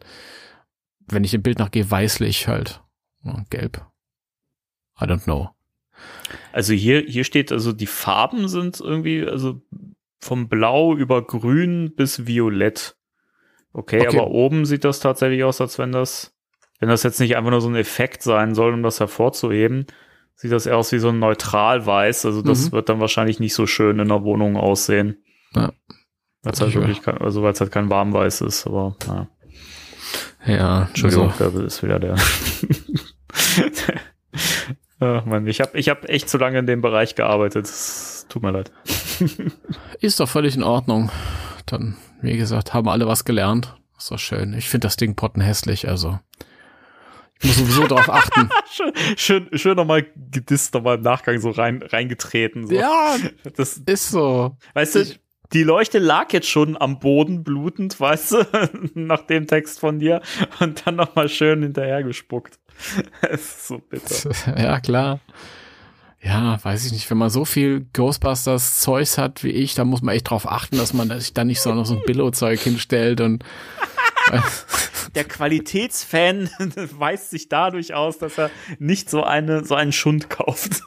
[1.08, 2.82] wenn ich dem Bild nachgehe, weißlich halt.
[3.50, 3.84] gelb.
[5.00, 5.50] I don't know.
[6.52, 9.60] Also hier, hier steht, also die Farben sind irgendwie, also
[10.24, 12.96] vom Blau über Grün bis Violett.
[13.72, 16.34] Okay, okay, aber oben sieht das tatsächlich aus, als wenn das,
[16.80, 19.86] wenn das jetzt nicht einfach nur so ein Effekt sein soll, um das hervorzuheben,
[20.34, 22.26] sieht das eher aus wie so ein neutral-weiß.
[22.26, 22.72] Also das mhm.
[22.72, 25.22] wird dann wahrscheinlich nicht so schön in der Wohnung aussehen.
[25.54, 25.72] Ja.
[26.42, 29.28] Weil es halt wirklich kein, also weil es halt kein warmweiß ist, aber ja.
[30.46, 31.58] Ja, Entschuldigung, also.
[31.58, 32.16] da ist wieder der.
[35.00, 37.64] Ach man, ich habe ich hab echt zu lange in dem Bereich gearbeitet.
[37.64, 38.72] Das tut mir leid.
[40.00, 41.10] Ist doch völlig in Ordnung.
[41.66, 43.76] Dann, wie gesagt, haben alle was gelernt.
[43.98, 44.54] Ist doch schön.
[44.54, 46.18] Ich finde das Ding potten hässlich, also.
[47.40, 48.48] Ich muss sowieso darauf achten.
[48.70, 52.66] schön, schön, schön nochmal gedisst, nochmal im Nachgang so rein, reingetreten.
[52.66, 52.74] So.
[52.74, 53.16] Ja,
[53.56, 54.56] das ist so.
[54.74, 55.20] Weißt du, ich,
[55.52, 58.46] die Leuchte lag jetzt schon am Boden blutend, weißt du,
[58.94, 60.20] nach dem Text von dir
[60.60, 62.58] und dann nochmal schön hinterhergespuckt.
[63.22, 64.30] Es ist so bitter.
[64.58, 65.20] Ja, klar.
[66.24, 67.10] Ja, weiß ich nicht.
[67.10, 70.78] Wenn man so viel Ghostbusters Zeugs hat wie ich, dann muss man echt drauf achten,
[70.78, 73.44] dass man sich da nicht so noch so ein Billo-Zeug hinstellt und
[75.14, 76.50] der Qualitätsfan
[76.98, 80.82] weist sich dadurch aus, dass er nicht so eine so einen Schund kauft.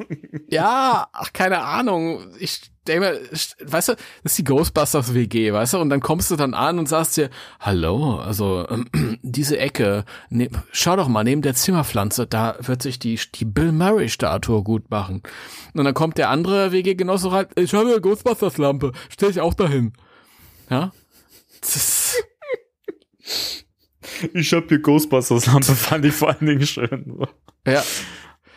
[0.50, 2.28] Ja, ach keine Ahnung.
[2.40, 6.36] Ich denke weißt du, das ist die Ghostbusters WG, weißt du, und dann kommst du
[6.36, 8.88] dann an und sagst dir, hallo, also ähm,
[9.22, 13.72] diese Ecke, ne, schau doch mal, neben der Zimmerpflanze, da wird sich die, die Bill
[13.72, 15.22] Murray Statue gut machen.
[15.74, 19.94] Und dann kommt der andere WG-Genosse rein, ich habe eine Ghostbusters-Lampe, stell ich auch dahin.
[20.70, 20.92] Ja?
[21.62, 22.16] Das,
[24.34, 27.26] ich habe hier Ghostbusters-Lampe, fand ich vor allen Dingen schön.
[27.66, 27.84] Ja.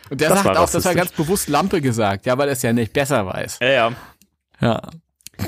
[0.09, 2.61] Und der das sagt auch, dass er ganz bewusst Lampe gesagt, ja, weil er es
[2.61, 3.59] ja nicht besser weiß.
[3.61, 3.91] Ja, ja.
[4.59, 4.81] Ja.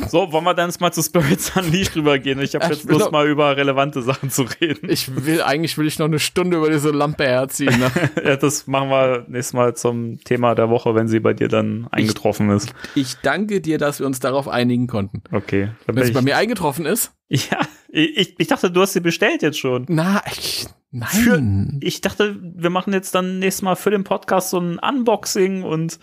[0.09, 2.39] So, wollen wir dann jetzt mal zu Spirits Unleashed rübergehen?
[2.39, 4.89] Ich habe jetzt bloß mal über relevante Sachen zu reden.
[4.89, 7.79] Ich will, eigentlich will ich noch eine Stunde über diese Lampe herziehen.
[7.79, 7.91] Ne?
[8.23, 11.87] ja, das machen wir nächstes Mal zum Thema der Woche, wenn sie bei dir dann
[11.91, 12.73] eingetroffen ich, ist.
[12.95, 15.23] Ich danke dir, dass wir uns darauf einigen konnten.
[15.31, 15.71] Okay.
[15.85, 17.11] Wenn sie bei mir eingetroffen ist?
[17.29, 19.85] Ja, ich, ich dachte, du hast sie bestellt jetzt schon.
[19.87, 21.09] Na, ich, nein.
[21.79, 25.63] Für, ich dachte, wir machen jetzt dann nächstes Mal für den Podcast so ein Unboxing
[25.63, 25.99] und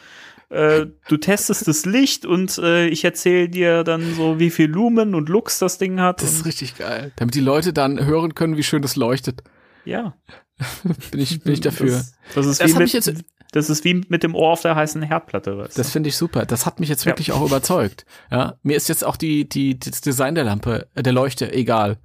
[0.50, 5.14] äh, du testest das Licht und äh, ich erzähle dir dann so, wie viel Lumen
[5.14, 6.22] und Lux das Ding hat.
[6.22, 7.12] Das ist richtig geil.
[7.16, 9.42] Damit die Leute dann hören können, wie schön das leuchtet.
[9.84, 10.14] Ja.
[11.10, 11.92] bin ich, bin ich dafür.
[11.92, 13.12] Das, das ist das wie mit, jetzt,
[13.52, 15.56] das ist wie mit dem Ohr auf der heißen Herdplatte.
[15.56, 15.80] Weißt du?
[15.80, 16.44] Das finde ich super.
[16.46, 17.34] Das hat mich jetzt wirklich ja.
[17.34, 18.04] auch überzeugt.
[18.30, 21.98] Ja, mir ist jetzt auch die, die, das Design der Lampe, äh, der Leuchte egal.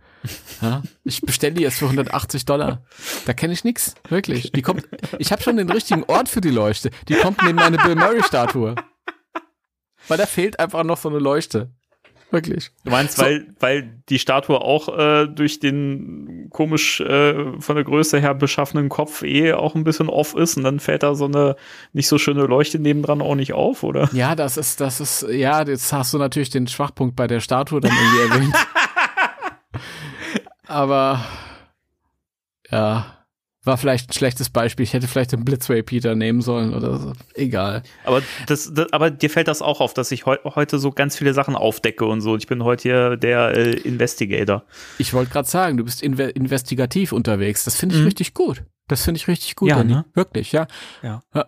[0.61, 2.83] Ja, ich bestelle die jetzt für 180 Dollar.
[3.25, 4.51] Da kenne ich nix, wirklich.
[4.51, 4.87] Die kommt,
[5.19, 6.91] ich habe schon den richtigen Ort für die Leuchte.
[7.07, 8.75] Die kommt neben meine Bill Murray Statue.
[10.07, 11.71] Weil da fehlt einfach noch so eine Leuchte.
[12.31, 12.71] Wirklich.
[12.83, 18.19] Du meinst, weil, weil die Statue auch äh, durch den komisch äh, von der Größe
[18.19, 21.55] her beschaffenen Kopf eh auch ein bisschen off ist und dann fällt da so eine
[21.93, 24.09] nicht so schöne Leuchte nebendran auch nicht auf, oder?
[24.11, 27.79] Ja, das ist, das ist, ja, jetzt hast du natürlich den Schwachpunkt bei der Statue
[27.79, 28.55] dann irgendwie erwähnt.
[30.67, 31.23] Aber
[32.71, 33.11] ja,
[33.63, 34.83] war vielleicht ein schlechtes Beispiel.
[34.83, 37.13] Ich hätte vielleicht den Blitzway Peter nehmen sollen oder so.
[37.33, 37.81] Egal.
[38.03, 41.17] Aber das, das aber dir fällt das auch auf, dass ich heu heute so ganz
[41.17, 42.37] viele Sachen aufdecke und so.
[42.37, 44.63] Ich bin heute hier der äh, Investigator.
[44.99, 47.63] Ich wollte gerade sagen, du bist inve investigativ unterwegs.
[47.65, 48.07] Das finde ich Mhm.
[48.07, 48.63] richtig gut.
[48.87, 49.69] Das finde ich richtig gut.
[49.69, 50.05] Ja, ne?
[50.13, 50.67] Wirklich, ja.
[51.01, 51.23] Ja.
[51.33, 51.45] ja.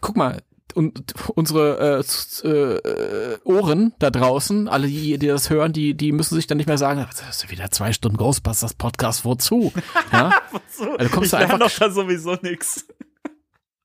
[0.00, 0.42] Guck mal,
[0.74, 6.12] und unsere äh, s- äh, Ohren da draußen, alle, die, die das hören, die, die
[6.12, 9.72] müssen sich dann nicht mehr sagen, das ist wieder zwei Stunden Ghostbusters Podcast, wozu?
[10.12, 10.32] Ja,
[10.70, 12.86] So, Also kommst ich du einfach- doch da sowieso nix.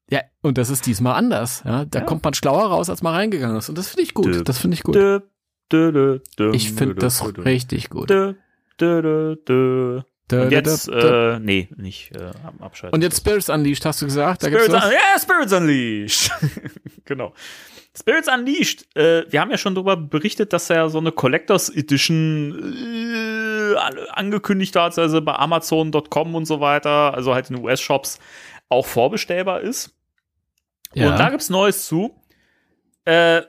[0.09, 1.63] ja, und das ist diesmal anders.
[1.65, 2.05] Ja, da Ja.
[2.05, 3.69] kommt man schlauer raus, als man reingegangen ist.
[3.69, 4.25] Und das finde ich gut.
[4.25, 4.43] Dö.
[4.43, 4.95] Das finde ich gut.
[4.95, 5.19] Dö,
[5.71, 6.19] dö,
[6.53, 8.09] Ich finde das richtig gut.
[10.31, 12.95] Und jetzt, äh, nee, nicht äh, Abschalten.
[12.95, 14.43] Und jetzt Spirits Unleashed, hast du gesagt?
[14.43, 14.91] Da gibt's Spirits, was?
[14.91, 16.31] Un ja, Spirits Unleashed.
[17.05, 17.33] genau.
[17.95, 18.95] Spirits Unleashed.
[18.95, 23.99] Äh, wir haben ja schon darüber berichtet, dass er so eine Collectors Edition äh, an-
[24.11, 28.17] angekündigt hat, also bei Amazon.com und so weiter, also halt in US-Shops
[28.69, 29.93] auch vorbestellbar ist.
[30.93, 31.11] Ja.
[31.11, 32.19] Und da gibt's Neues zu.
[33.05, 33.41] Äh,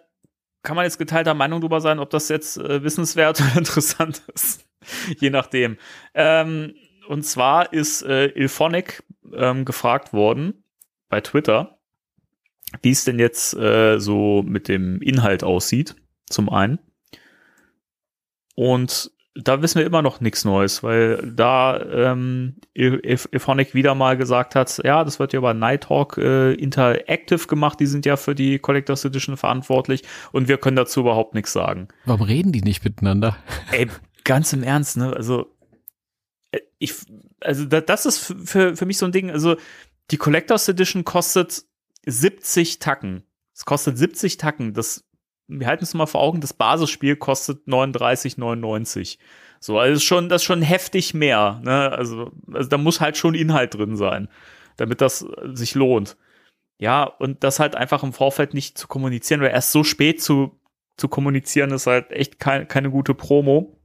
[0.63, 4.65] kann man jetzt geteilter Meinung drüber sein, ob das jetzt äh, wissenswert oder interessant ist.
[5.19, 5.77] Je nachdem.
[6.15, 6.75] Ähm,
[7.09, 9.03] und zwar ist äh, Ilphonic
[9.35, 10.65] ähm, gefragt worden
[11.09, 11.79] bei Twitter,
[12.83, 15.97] wie es denn jetzt äh, so mit dem Inhalt aussieht,
[16.29, 16.79] zum einen.
[18.57, 24.81] Und da wissen wir immer noch nichts Neues, weil da ähm, wieder mal gesagt hat,
[24.85, 29.05] ja, das wird ja über Nighthawk äh, Interactive gemacht, die sind ja für die Collectors
[29.05, 31.89] Edition verantwortlich und wir können dazu überhaupt nichts sagen.
[32.05, 33.37] Warum reden die nicht miteinander?
[33.73, 33.89] Ey,
[34.25, 35.13] ganz im Ernst, ne?
[35.15, 35.55] Also,
[36.51, 36.95] äh, ich,
[37.41, 39.57] also da, das ist für, für mich so ein Ding, also
[40.11, 41.65] die Collectors Edition kostet
[42.07, 43.25] 70 Tacken.
[43.55, 44.75] Es kostet 70 Tacken.
[44.75, 45.05] Das,
[45.47, 49.19] wir halten es mal vor Augen, das Basisspiel kostet 39,99.
[49.61, 51.91] So, also schon, das ist schon heftig mehr, ne?
[51.93, 54.29] Also, also da muss halt schon Inhalt drin sein,
[54.77, 56.17] damit das äh, sich lohnt.
[56.79, 60.61] Ja, und das halt einfach im Vorfeld nicht zu kommunizieren, weil erst so spät zu,
[60.97, 63.79] zu kommunizieren ist halt echt kein, keine gute Promo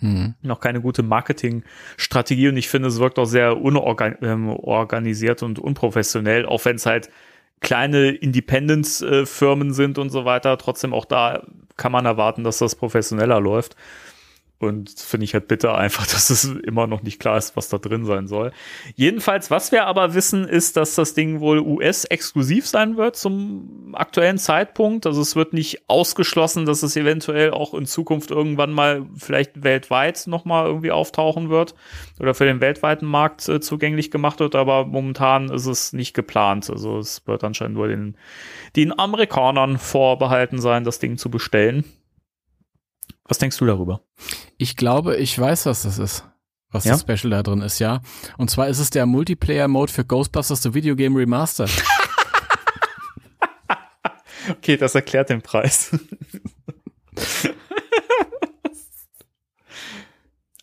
[0.00, 0.34] Hm.
[0.42, 6.64] noch keine gute Marketingstrategie und ich finde, es wirkt auch sehr unorganisiert und unprofessionell, auch
[6.66, 7.10] wenn es halt
[7.60, 10.58] kleine Independence-Firmen sind und so weiter.
[10.58, 11.42] Trotzdem auch da
[11.76, 13.76] kann man erwarten, dass das professioneller läuft.
[14.58, 17.78] Und finde ich halt bitter einfach, dass es immer noch nicht klar ist, was da
[17.78, 18.52] drin sein soll.
[18.94, 24.38] Jedenfalls, was wir aber wissen, ist, dass das Ding wohl US-exklusiv sein wird zum aktuellen
[24.38, 25.06] Zeitpunkt.
[25.06, 30.26] Also es wird nicht ausgeschlossen, dass es eventuell auch in Zukunft irgendwann mal vielleicht weltweit
[30.26, 31.74] nochmal irgendwie auftauchen wird
[32.18, 34.54] oder für den weltweiten Markt äh, zugänglich gemacht wird.
[34.54, 36.70] Aber momentan ist es nicht geplant.
[36.70, 38.16] Also es wird anscheinend nur den,
[38.74, 41.84] den Amerikanern vorbehalten sein, das Ding zu bestellen.
[43.28, 44.02] Was denkst du darüber?
[44.56, 46.24] Ich glaube, ich weiß, was das ist.
[46.70, 46.92] Was Ja?
[46.92, 48.00] das Special da drin ist, ja.
[48.38, 51.70] Und zwar ist es der Multiplayer-Mode für Ghostbusters The Video Game Remastered.
[54.50, 55.90] Okay, das erklärt den Preis.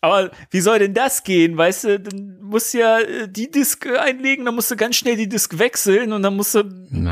[0.03, 1.55] Aber wie soll denn das gehen?
[1.55, 5.15] Weißt du, dann musst du ja äh, die Disk einlegen, dann musst du ganz schnell
[5.15, 6.63] die Disk wechseln und dann musst du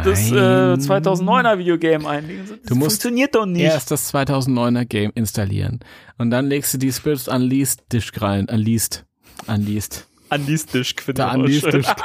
[0.03, 0.81] das äh, Nein.
[0.81, 2.45] 2009er Videogame einlegen.
[2.49, 3.63] Das Du musst funktioniert doch nicht.
[3.63, 5.79] Erst das 2009er Game installieren.
[6.17, 8.49] Und dann legst du die Spirits Unleashed Disk rein.
[8.49, 9.05] Unleashed.
[9.47, 10.05] Unleashed.
[10.27, 11.71] An die Disk finde ich schön.
[11.71, 11.95] Disk.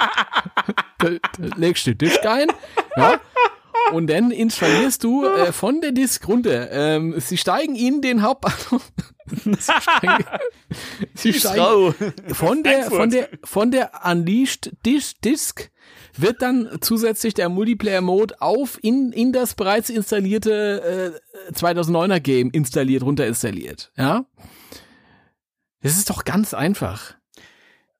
[1.56, 2.46] legst du Disk ein.
[2.96, 3.20] Ja.
[3.92, 6.70] Und dann installierst du äh, von der Disk runter.
[6.70, 8.92] Ähm, sie steigen in den Hauptbahnhof.
[11.14, 11.94] sie steigen,
[12.32, 15.70] von der, von der, von der Unleashed Disk, Disk
[16.16, 23.02] wird dann zusätzlich der Multiplayer-Mode auf in, in das bereits installierte äh, 2009er Game installiert,
[23.02, 23.92] runterinstalliert.
[23.96, 24.26] Ja?
[25.82, 27.14] Das ist doch ganz einfach.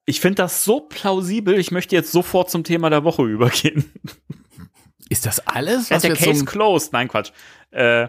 [0.06, 3.92] Ich finde das so plausibel, ich möchte jetzt sofort zum Thema der Woche übergehen.
[5.08, 5.88] Ist das alles?
[5.88, 6.92] Ja, Was der wir Case closed.
[6.92, 7.30] Nein, Quatsch.
[7.70, 8.08] Äh,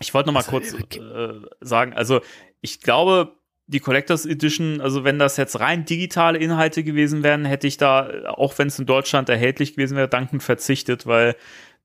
[0.00, 2.20] ich wollte noch mal Also, kurz äh, äh, sagen, also
[2.60, 3.36] ich glaube,
[3.66, 8.10] die Collectors Edition, also wenn das jetzt rein digitale Inhalte gewesen wären, hätte ich da,
[8.26, 11.36] auch wenn es in Deutschland erhältlich gewesen wäre, dankend verzichtet, weil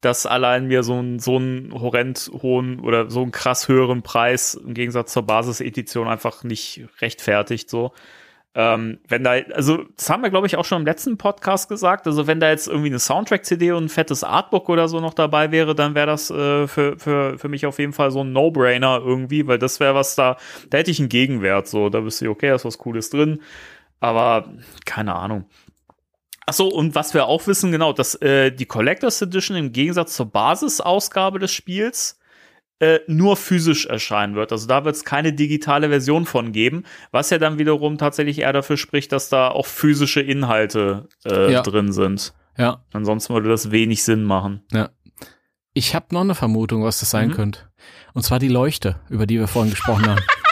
[0.02, 4.54] dass allein mir so ein so einen horrend hohen oder so einen krass höheren Preis
[4.54, 7.92] im Gegensatz zur Basis-Edition einfach nicht rechtfertigt so.
[8.58, 12.08] Ähm, wenn da, also das haben wir glaube ich auch schon im letzten Podcast gesagt,
[12.08, 15.52] also wenn da jetzt irgendwie eine Soundtrack-CD und ein fettes Artbook oder so noch dabei
[15.52, 19.02] wäre, dann wäre das äh, für, für, für mich auf jeden Fall so ein No-Brainer
[19.04, 20.38] irgendwie, weil das wäre was da,
[20.70, 23.42] da hätte ich einen Gegenwert so, da wüsste ich, okay, da ist was Cooles drin,
[24.00, 24.54] aber
[24.86, 25.46] keine Ahnung.
[26.46, 30.16] Ach so, und was wir auch wissen, genau, dass äh, die Collectors Edition im Gegensatz
[30.16, 32.20] zur Basisausgabe des Spiels
[32.80, 34.52] äh, nur physisch erscheinen wird.
[34.52, 38.54] Also da wird es keine digitale Version von geben, was ja dann wiederum tatsächlich eher
[38.54, 41.62] dafür spricht, dass da auch physische Inhalte äh, Ja.
[41.62, 42.34] drin sind.
[42.58, 44.64] Ja, Ansonsten würde das wenig Sinn machen.
[44.72, 44.90] ja.
[45.78, 47.34] Ich habe noch eine Vermutung, was das sein Mhm.
[47.34, 47.60] könnte.
[48.14, 50.22] Und zwar die Leuchte, über die wir vorhin gesprochen haben.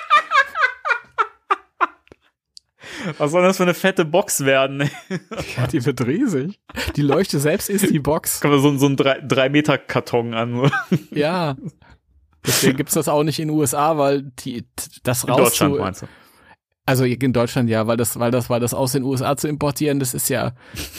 [3.18, 4.90] Was soll das für eine fette Box werden?
[5.58, 6.60] ja, die wird riesig.
[6.96, 8.40] Die Leuchte selbst ist die Box.
[8.42, 10.72] Kann man so, so einen 3-Meter-Karton an.
[11.12, 11.56] Ja.
[12.46, 14.66] Deswegen gibt's das auch nicht in den USA, weil die,
[15.04, 16.08] das In raus Deutschland zu, meinst du?
[16.86, 20.00] Also in Deutschland ja, weil das, weil das, weil das aus den USA zu importieren,
[20.00, 20.52] das ist ja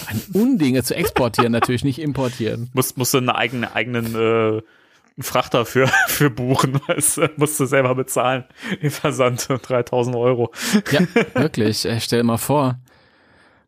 [0.07, 2.71] ein Unding zu exportieren, natürlich nicht importieren.
[2.73, 4.63] Musst, musst du einen eigenen, eigenen äh,
[5.21, 7.31] Frachter für, für buchen, weißt du?
[7.37, 8.45] Musst du selber bezahlen.
[8.83, 10.53] Den Versand 3000 Euro.
[10.91, 11.01] Ja,
[11.35, 11.85] wirklich.
[11.85, 12.79] Äh, stell dir mal vor.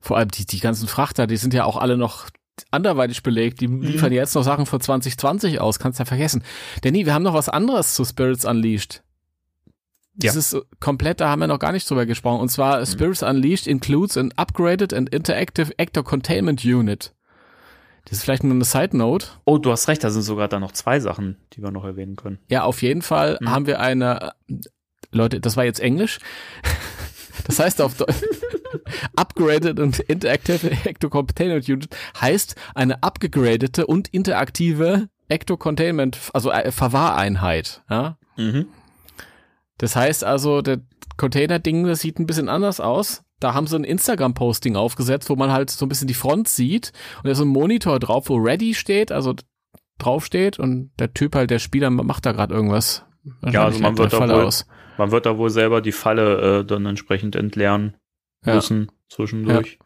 [0.00, 2.26] Vor allem die, die ganzen Frachter, die sind ja auch alle noch
[2.70, 3.60] anderweitig belegt.
[3.60, 5.78] Die liefern jetzt noch Sachen für 2020 aus.
[5.78, 6.42] Kannst ja vergessen.
[6.82, 9.02] Danny, wir haben noch was anderes zu Spirits Unleashed.
[10.14, 10.38] Das Ja.
[10.38, 12.40] ist komplett, da haben wir noch gar nicht drüber gesprochen.
[12.40, 17.12] Und zwar Spirits Unleashed includes an upgraded and interactive actor containment unit.
[18.06, 19.26] Das ist vielleicht nur eine Side Note.
[19.44, 22.16] Oh, du hast recht, da sind sogar dann noch zwei Sachen, die wir noch erwähnen
[22.16, 22.38] können.
[22.48, 23.50] Ja, auf jeden Fall Mhm.
[23.50, 24.32] haben wir eine,
[25.10, 26.18] Leute, das war jetzt Englisch.
[27.44, 27.94] Das heißt auf
[29.16, 31.88] Upgraded und Interactive Ecto Containment Unit
[32.20, 37.82] heißt eine abgegradete und interaktive Ecto Containment, also äh, Verwahreinheit.
[37.90, 38.18] Ja?
[38.36, 38.66] Mhm.
[39.78, 40.80] Das heißt also, der
[41.16, 43.22] Container-Ding, das sieht ein bisschen anders aus.
[43.40, 46.92] Da haben sie ein Instagram-Posting aufgesetzt, wo man halt so ein bisschen die Front sieht
[47.18, 49.34] und da ist ein Monitor drauf, wo Ready steht, also
[49.98, 53.04] drauf steht und der Typ halt, der Spieler macht da gerade irgendwas.
[53.44, 54.66] Ja, also man Wahrscheinlich wird da wohl- aus.
[54.98, 57.96] Man wird da wohl selber die Falle äh, dann entsprechend entleeren
[58.44, 58.54] Ja.
[58.54, 59.78] müssen zwischendurch.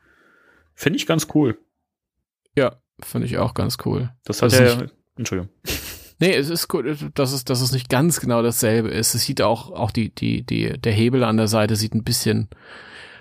[0.75, 1.59] Finde ich ganz cool.
[2.57, 4.11] Ja, finde ich auch ganz cool.
[4.25, 4.87] Das hat Das ja.
[5.17, 5.53] Entschuldigung.
[6.21, 9.15] Nee, es ist gut, dass es, dass es nicht ganz genau dasselbe ist.
[9.15, 12.49] Es sieht auch, auch die, die, die, der Hebel an der Seite sieht ein bisschen,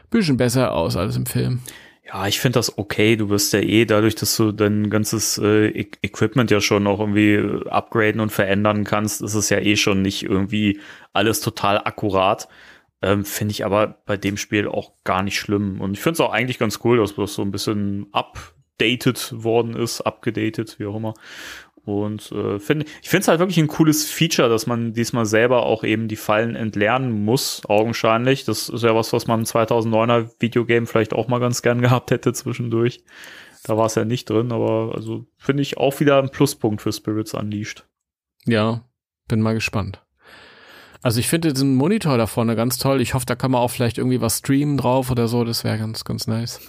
[0.10, 1.62] bisschen besser aus als im Film.
[2.12, 3.16] Ja, ich finde das okay.
[3.18, 7.00] Du wirst ja eh dadurch, dass du dein ganzes äh, E- Equipment ja schon auch
[7.00, 10.80] irgendwie äh, upgraden und verändern kannst, ist es ja eh schon nicht irgendwie
[11.14, 12.48] alles total akkurat.
[13.02, 15.82] Ähm, finde ich aber bei dem Spiel auch gar nicht schlimm.
[15.82, 19.76] Und ich finde es auch eigentlich ganz cool, dass das so ein bisschen updated worden
[19.76, 21.14] ist, abgedatet, wie auch immer.
[21.90, 25.66] Und äh, finde ich finde es halt wirklich ein cooles Feature, dass man diesmal selber
[25.66, 28.46] auch eben die Fallen entlernen muss, augenscheinlich.
[28.46, 32.12] Das ist ja was, was man im 2009er Videogame vielleicht auch mal ganz gern gehabt
[32.12, 33.04] hätte zwischendurch.
[33.64, 36.94] Da war es ja nicht drin, aber also finde ich auch wieder ein Pluspunkt für
[36.94, 37.86] Spirits Unleashed.
[38.46, 38.86] Ja,
[39.28, 40.02] bin mal gespannt.
[41.02, 43.02] Also ich finde diesen Monitor da vorne ganz toll.
[43.02, 45.44] Ich hoffe, da kann man auch vielleicht irgendwie was streamen drauf oder so.
[45.44, 46.60] Das wäre ganz, ganz nice.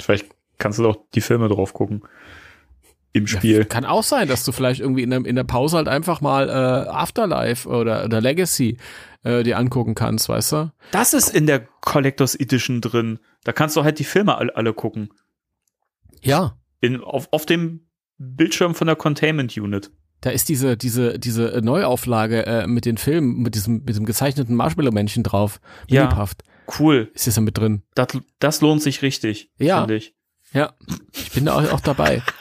[0.00, 0.26] Vielleicht
[0.58, 2.02] kannst du doch die Filme drauf gucken.
[3.16, 3.64] Im Ja, Spiel.
[3.64, 6.48] kann auch sein, dass du vielleicht irgendwie in der, in der Pause halt einfach mal
[6.48, 6.52] äh,
[6.88, 8.76] Afterlife oder, oder Legacy
[9.24, 10.72] äh, dir angucken kannst, weißt du?
[10.92, 13.18] Das ist in der Collectors Edition drin.
[13.44, 15.08] Da kannst du halt die Filme alle, alle gucken.
[16.22, 16.56] Ja.
[16.80, 17.86] In, auf, auf dem
[18.18, 19.90] Bildschirm von der Containment Unit.
[20.20, 24.54] Da ist diese, diese, diese Neuauflage äh, mit den Filmen, mit diesem, mit diesem gezeichneten
[24.56, 25.60] Marshmallow-Männchen drauf.
[25.88, 26.02] Ja.
[26.04, 26.42] Lebhaft.
[26.78, 27.10] Cool.
[27.14, 27.82] Ist das da mit drin?
[27.94, 28.08] Das,
[28.40, 29.80] das lohnt sich richtig, Ja.
[29.80, 30.14] finde ich.
[30.52, 30.72] Ja.
[31.12, 32.22] Ich bin da auch, auch dabei.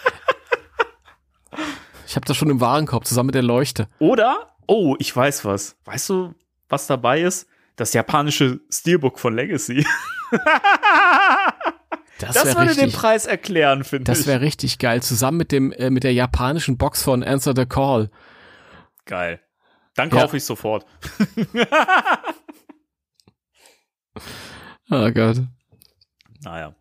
[2.15, 3.89] Ich habe das schon im Warenkorb zusammen mit der Leuchte.
[3.99, 5.75] Oder, oh, ich weiß was.
[5.83, 6.33] Weißt du,
[6.69, 7.45] was dabei ist?
[7.75, 9.85] Das japanische Steelbook von Legacy.
[12.19, 14.17] Das, Das würde den richtig, Preis erklären, finde ich.
[14.17, 15.03] das wäre richtig geil.
[15.03, 18.09] Zusammen mit dem, äh, mit der japanischen Box von Answer the Call.
[19.03, 19.41] geil.
[19.95, 20.21] Dann Ja.
[20.21, 20.85] kaufe ich sofort.
[24.89, 25.41] Oh Gott.
[26.43, 26.73] Naja.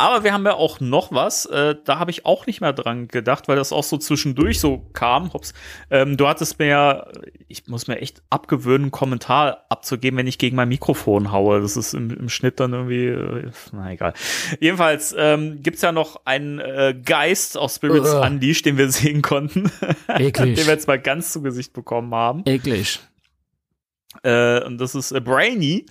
[0.00, 3.06] Aber wir haben ja auch noch was, äh, da habe ich auch nicht mehr dran
[3.06, 5.32] gedacht, weil das auch so zwischendurch so kam.
[5.34, 5.52] Hops.
[5.90, 7.06] Ähm, du hattest mir ja,
[7.48, 11.60] ich muss mir echt abgewöhnen, einen Kommentar abzugeben, wenn ich gegen mein Mikrofon haue.
[11.60, 14.14] Das ist im, im Schnitt dann irgendwie, äh, na egal.
[14.58, 18.26] Jedenfalls ähm, gibt's ja noch einen äh, Geist aus Spirits Ugh.
[18.26, 19.70] Unleashed, den wir sehen konnten,
[20.08, 20.32] Eklig.
[20.56, 22.42] den wir jetzt mal ganz zu Gesicht bekommen haben.
[22.46, 23.00] Eklig.
[24.22, 25.84] Äh, und das ist äh, Brainy.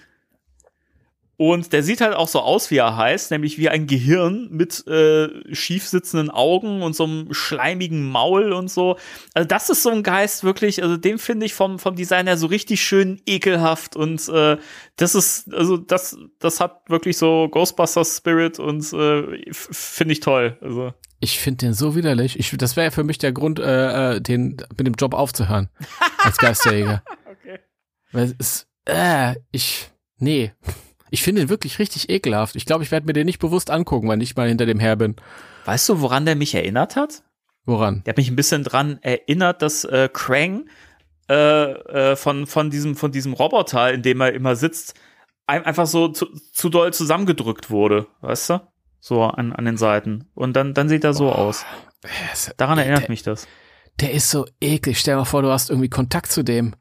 [1.40, 4.86] Und der sieht halt auch so aus, wie er heißt, nämlich wie ein Gehirn mit
[4.88, 8.98] äh, schief sitzenden Augen und so einem schleimigen Maul und so.
[9.34, 12.36] Also das ist so ein Geist wirklich, also den finde ich vom, vom Design her
[12.36, 14.58] so richtig schön ekelhaft und äh,
[14.98, 20.58] das ist, also das, das hat wirklich so Ghostbusters Spirit und äh, finde ich toll.
[20.60, 20.94] Also.
[21.22, 22.38] Ich finde den so widerlich.
[22.38, 25.70] Ich, das wäre für mich der Grund, äh, äh, den mit dem Job aufzuhören
[26.18, 27.02] als Geisterjäger.
[27.32, 27.60] okay.
[28.12, 30.52] Weil es, äh, ich, nee.
[31.10, 32.56] Ich finde ihn wirklich richtig ekelhaft.
[32.56, 34.96] Ich glaube, ich werde mir den nicht bewusst angucken, wenn ich mal hinter dem her
[34.96, 35.16] bin.
[35.66, 37.24] Weißt du, woran der mich erinnert hat?
[37.66, 38.04] Woran?
[38.06, 40.70] Der hat mich ein bisschen dran erinnert, dass äh, Krang
[41.30, 44.96] äh, äh, von, von, diesem, von diesem Roboter, in dem er immer sitzt,
[45.46, 48.62] ein, einfach so zu, zu doll zusammengedrückt wurde, weißt du?
[49.00, 50.30] So an, an den Seiten.
[50.34, 51.66] Und dann, dann sieht er so oh, aus.
[52.58, 53.48] Daran erinnert der, mich das.
[54.00, 55.00] Der ist so eklig.
[55.00, 56.76] Stell dir mal vor, du hast irgendwie Kontakt zu dem.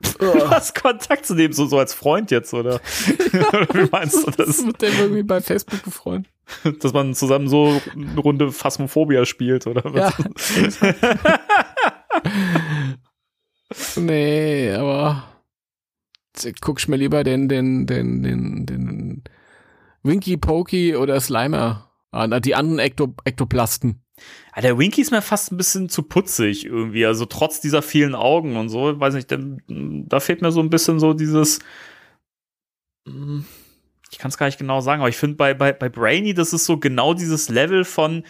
[0.18, 2.80] Du hast Kontakt zu dem, so, so als Freund jetzt, oder?
[3.72, 4.62] Wie meinst du das?
[4.62, 6.30] Mit dem irgendwie bei Facebook befreundet.
[6.80, 10.14] Dass man zusammen so eine Runde Phasmophobia spielt, oder was?
[10.80, 10.94] Ja.
[13.96, 15.24] nee, aber
[16.60, 19.24] guck ich mir lieber den, den, den, den, den
[20.02, 24.02] Winky Pokey oder Slimer an, die anderen Ekto Ektoplasten.
[24.54, 27.06] Ja, der Winky ist mir fast ein bisschen zu putzig irgendwie.
[27.06, 31.00] Also trotz dieser vielen Augen und so, weiß nicht, da fehlt mir so ein bisschen
[31.00, 31.60] so dieses.
[33.06, 33.44] Hm,
[34.10, 36.52] ich kann es gar nicht genau sagen, aber ich finde bei, bei, bei Brainy, das
[36.52, 38.24] ist so genau dieses Level von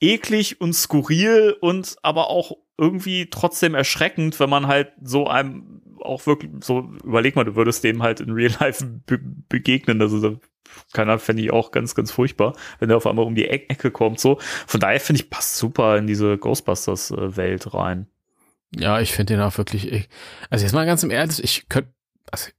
[0.00, 6.26] eklig und skurril und aber auch irgendwie trotzdem erschreckend, wenn man halt so einem auch
[6.26, 9.18] wirklich so, überleg mal, du würdest dem halt in Real Life be
[9.48, 10.00] begegnen.
[10.02, 10.38] Also
[10.92, 13.90] keiner fände ich auch ganz, ganz furchtbar, wenn der auf einmal um die e Ecke
[13.90, 14.20] kommt.
[14.20, 14.38] So.
[14.66, 18.06] Von daher finde ich, passt super in diese Ghostbusters-Welt rein.
[18.76, 20.08] Ja, ich finde den auch wirklich.
[20.50, 21.92] Also jetzt mal ganz im Ernst, ich könnte.
[22.30, 22.50] Also,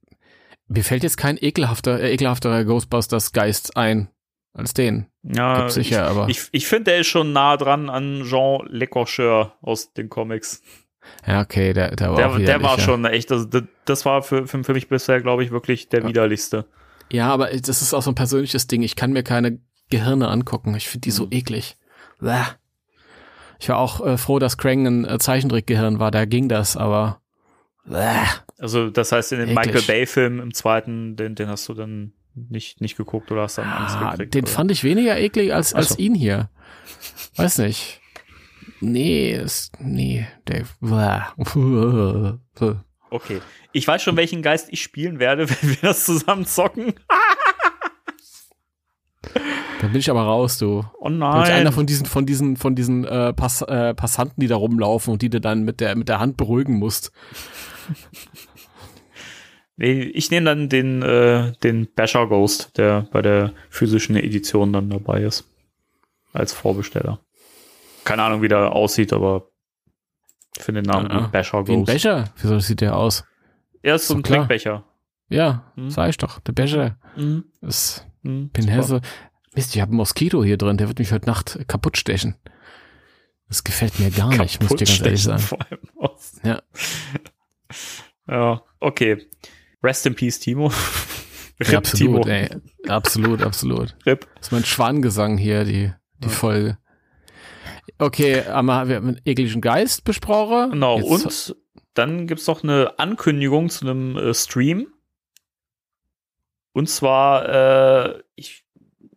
[0.68, 4.08] mir fällt jetzt kein ekelhafter, äh, ekelhafterer Ghostbusters-Geist ein
[4.52, 5.06] als den.
[5.22, 6.28] Ja, Gibt's sicher, ich, aber.
[6.28, 10.62] Ich, ich finde, der ist schon nah dran an Jean Lecorcheur aus den Comics.
[11.26, 14.46] Ja, okay, der, der war, der, der war schon echt, also das, das war für,
[14.46, 16.08] für, für mich bisher, glaube ich, wirklich der ja.
[16.08, 16.66] widerlichste.
[17.10, 18.82] Ja, aber das ist auch so ein persönliches Ding.
[18.82, 20.74] Ich kann mir keine Gehirne angucken.
[20.74, 21.32] Ich finde die so mhm.
[21.32, 21.76] eklig.
[22.20, 22.42] Bäh.
[23.58, 26.10] Ich war auch äh, froh, dass Krang ein äh, Zeichentrickgehirn war.
[26.10, 27.20] Da ging das, aber.
[27.84, 28.24] Bäh.
[28.58, 29.66] Also, das heißt, in dem eklig.
[29.66, 33.68] Michael Bay-Film im zweiten, den, den hast du dann nicht, nicht geguckt oder hast dann
[33.68, 34.34] Angst ah, gekriegt?
[34.34, 34.52] Den oder?
[34.52, 35.98] fand ich weniger eklig als, als so.
[35.98, 36.50] ihn hier.
[37.36, 38.00] Weiß nicht.
[38.80, 40.66] Nee, ist, nee, der.
[43.10, 43.40] Okay.
[43.72, 46.94] Ich weiß schon, welchen Geist ich spielen werde, wenn wir das zusammen zocken.
[49.80, 50.84] Da bin ich aber raus, du.
[50.98, 51.44] Oh nein.
[51.44, 55.12] Ich einer von diesen, von diesen, von diesen äh, Pass, äh, Passanten, die da rumlaufen
[55.12, 57.12] und die du dann mit der, mit der Hand beruhigen musst.
[59.78, 64.88] Nee, ich nehme dann den, äh, den Basher Ghost, der bei der physischen Edition dann
[64.88, 65.44] dabei ist.
[66.32, 67.20] Als Vorbesteller.
[68.04, 69.50] Keine Ahnung, wie der aussieht, aber
[70.62, 71.68] finde den Namen ja, Basher Ghost.
[71.68, 72.24] Wie ein Becher?
[72.40, 73.24] Wieso sieht der aus?
[73.82, 74.40] Er ist so ein klar.
[74.40, 74.84] Trinkbecher.
[75.28, 75.90] Ja, mhm.
[75.90, 76.40] sag ich doch.
[76.40, 76.98] Der Becher.
[77.16, 77.44] Mhm.
[77.60, 79.00] Ist mhm, Pinhesse.
[79.54, 82.36] Mist, ich habe einen Moskito hier drin, der wird mich heute Nacht kaputt stechen.
[83.48, 85.38] Das gefällt mir gar nicht, muss ich dir ganz ehrlich sagen.
[85.38, 86.40] Vor allem aus.
[86.42, 86.62] Ja.
[88.28, 89.26] ja, okay.
[89.82, 90.66] Rest in peace, Timo.
[91.60, 92.26] Rip, ja, absolut, Timo.
[92.26, 92.48] ey.
[92.88, 93.96] Absolut, absolut.
[94.04, 94.26] Rip.
[94.36, 96.28] Das ist mein Schwangesang hier, die, die ja.
[96.28, 96.78] Folge.
[97.98, 100.72] Okay, aber wir haben einen ekligen Geist besprochen.
[100.72, 101.56] Genau, Jetzt und
[101.94, 104.88] dann gibt's noch eine Ankündigung zu einem äh, Stream.
[106.72, 108.64] Und zwar, äh, ich,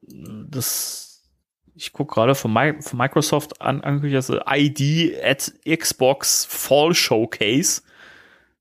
[0.01, 1.29] das,
[1.75, 7.81] ich gucke gerade von, von, Microsoft an, angekündigt, also ID at Xbox Fall Showcase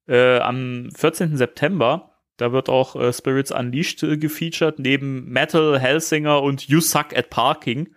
[0.09, 1.37] äh, am 14.
[1.37, 2.11] September.
[2.39, 7.31] Da wird auch äh, Spirits Unleashed äh, gefeatured, neben Metal, Hellsinger und You Suck at
[7.31, 7.95] Parking.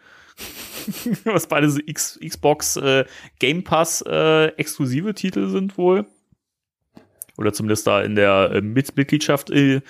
[1.26, 3.06] was beide so X Xbox äh,
[3.40, 6.06] Game Pass äh, exklusive Titel sind wohl.
[7.38, 9.82] Oder zumindest da in der äh, Mit Mitgliedschaft äh,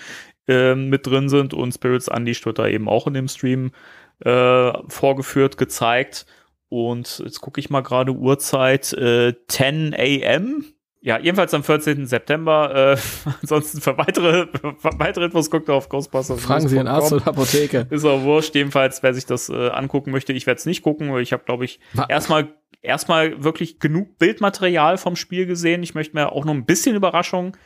[0.47, 3.71] äh, mit drin sind und Spirits Unleashed wird da eben auch in dem Stream
[4.19, 6.25] äh, vorgeführt, gezeigt.
[6.69, 10.63] Und jetzt gucke ich mal gerade Uhrzeit 10 AM
[11.03, 12.05] ja, jedenfalls am 14.
[12.05, 12.95] September.
[12.95, 14.47] Äh, ansonsten für weitere,
[14.77, 16.41] für weitere Infos guckt auf Ghostbusters.
[16.41, 17.87] Fragen Sie einen Arzt oder Apotheke.
[17.89, 18.53] Ist auch wurscht.
[18.53, 21.43] Jedenfalls, wer sich das äh, angucken möchte, ich werde es nicht gucken, weil ich habe,
[21.43, 25.83] glaube ich, erstmal erstmal wirklich genug Bildmaterial vom Spiel gesehen.
[25.83, 27.57] Ich möchte mir auch noch ein bisschen Überraschung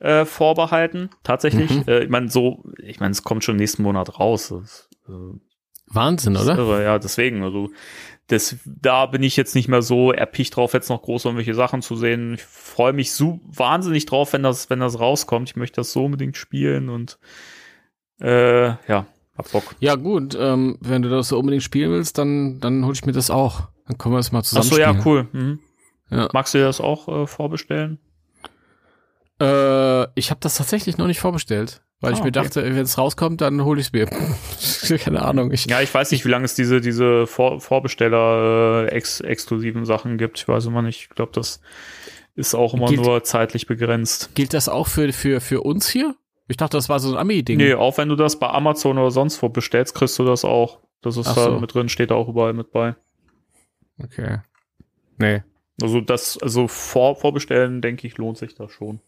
[0.00, 1.10] äh, vorbehalten.
[1.22, 1.70] Tatsächlich.
[1.70, 1.84] Mhm.
[1.86, 4.48] Äh, ich meine, so, ich meine, es kommt schon nächsten Monat raus.
[4.48, 5.12] Das, äh,
[5.92, 6.56] Wahnsinn, oder?
[6.56, 7.42] Irre, ja, deswegen.
[7.42, 7.70] Also
[8.30, 11.82] das, da bin ich jetzt nicht mehr so erpicht drauf, jetzt noch groß irgendwelche Sachen
[11.82, 12.34] zu sehen.
[12.34, 15.48] Ich freue mich so wahnsinnig drauf, wenn das, wenn das rauskommt.
[15.50, 17.18] Ich möchte das so unbedingt spielen und
[18.20, 19.06] Äh, ja,
[19.36, 19.74] hab Bock.
[19.80, 23.12] Ja, gut, ähm, wenn du das so unbedingt spielen willst, dann, dann hol ich mir
[23.12, 23.68] das auch.
[23.86, 25.26] Dann können wir das mal zusammen so, ja, cool.
[25.32, 25.58] Mhm.
[26.10, 26.28] Ja.
[26.32, 27.98] Magst du dir das auch äh, vorbestellen?
[29.40, 32.32] Äh, ich habe das tatsächlich noch nicht vorbestellt, weil Ah, ich mir okay.
[32.32, 34.06] dachte, wenn es rauskommt, dann hole ich es mir.
[34.98, 35.50] Keine Ahnung.
[35.52, 39.84] Ich, Ja, ich weiß nicht, wie lange es diese, diese Vor Vorbesteller äh, ex exklusiven
[39.86, 40.38] Sachen gibt.
[40.38, 41.02] Ich weiß immer nicht.
[41.02, 41.60] Ich glaube, das
[42.34, 44.30] ist auch immer Gilt- nur zeitlich begrenzt.
[44.34, 46.14] Gilt das auch für, für, für uns hier?
[46.48, 47.58] Ich dachte, das war so ein Ami-Ding.
[47.58, 50.80] Nee, auch wenn du das bei Amazon oder sonst wo bestellst, kriegst du das auch.
[51.00, 51.60] Das ist Ach da so.
[51.60, 52.96] mit drin, steht da auch überall mit bei.
[54.02, 54.38] Okay.
[55.18, 55.42] Nee.
[55.80, 59.00] Also das, also vor, vorbestellen, denke ich, lohnt sich das schon.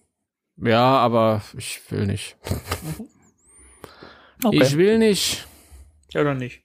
[0.56, 2.36] Ja, aber ich will nicht.
[4.50, 5.46] Ich will nicht.
[6.10, 6.62] ja, dann nicht.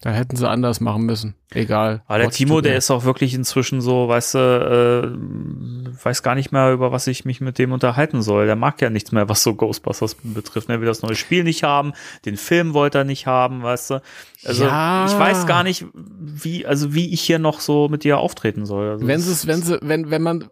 [0.00, 1.34] Da hätten sie anders machen müssen.
[1.50, 2.02] Egal.
[2.06, 6.52] Aber der Timo, der ist auch wirklich inzwischen so, weißt du, äh, weiß gar nicht
[6.52, 8.46] mehr, über was ich mich mit dem unterhalten soll.
[8.46, 10.70] Der mag ja nichts mehr, was so Ghostbusters betrifft.
[10.70, 11.92] Er will das neue Spiel nicht haben,
[12.24, 14.02] den Film wollte er nicht haben, weißt du.
[14.44, 15.04] Also Ja.
[15.06, 18.90] ich weiß gar nicht, wie, also wie ich hier noch so mit dir auftreten soll.
[18.92, 20.48] Also Wenn sie es, wenn sie, wenn, wenn man.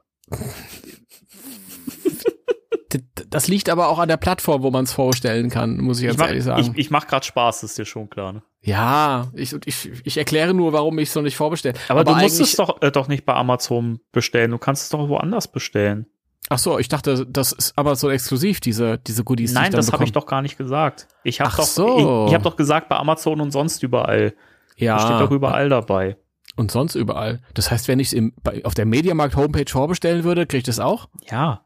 [3.30, 6.08] Das liegt aber auch an der Plattform, wo man es vorstellen kann, muss ich ich
[6.10, 6.60] ganz mach, ehrlich sagen.
[6.60, 8.32] ich, ich mach grad Spaß, ist dir schon klar.
[8.32, 8.42] Ne?
[8.62, 11.74] ja, ich, ich, ich erkläre nur, warum ich es noch nicht vorbestelle.
[11.88, 14.50] Aber, du musst es doch, äh, doch nicht bei Amazon bestellen.
[14.50, 16.06] Du kannst es doch woanders bestellen.
[16.50, 19.50] Ach so, ich dachte, das ist aber so exklusiv, diese, diese Goodies.
[19.50, 21.06] die Nein, ich dann das habe ich doch gar nicht gesagt.
[21.22, 22.24] Ich habe doch, so.
[22.24, 24.34] ich, ich habe doch gesagt bei Amazon und sonst überall.
[24.76, 24.96] Ja.
[24.96, 26.16] Das steht doch überall dabei.
[26.56, 27.40] Und sonst überall.
[27.54, 28.22] Das heißt, wenn ich es
[28.64, 31.08] auf der Mediamarkt-Homepage vorbestellen würde, kriege ich das auch?
[31.30, 31.62] Ja.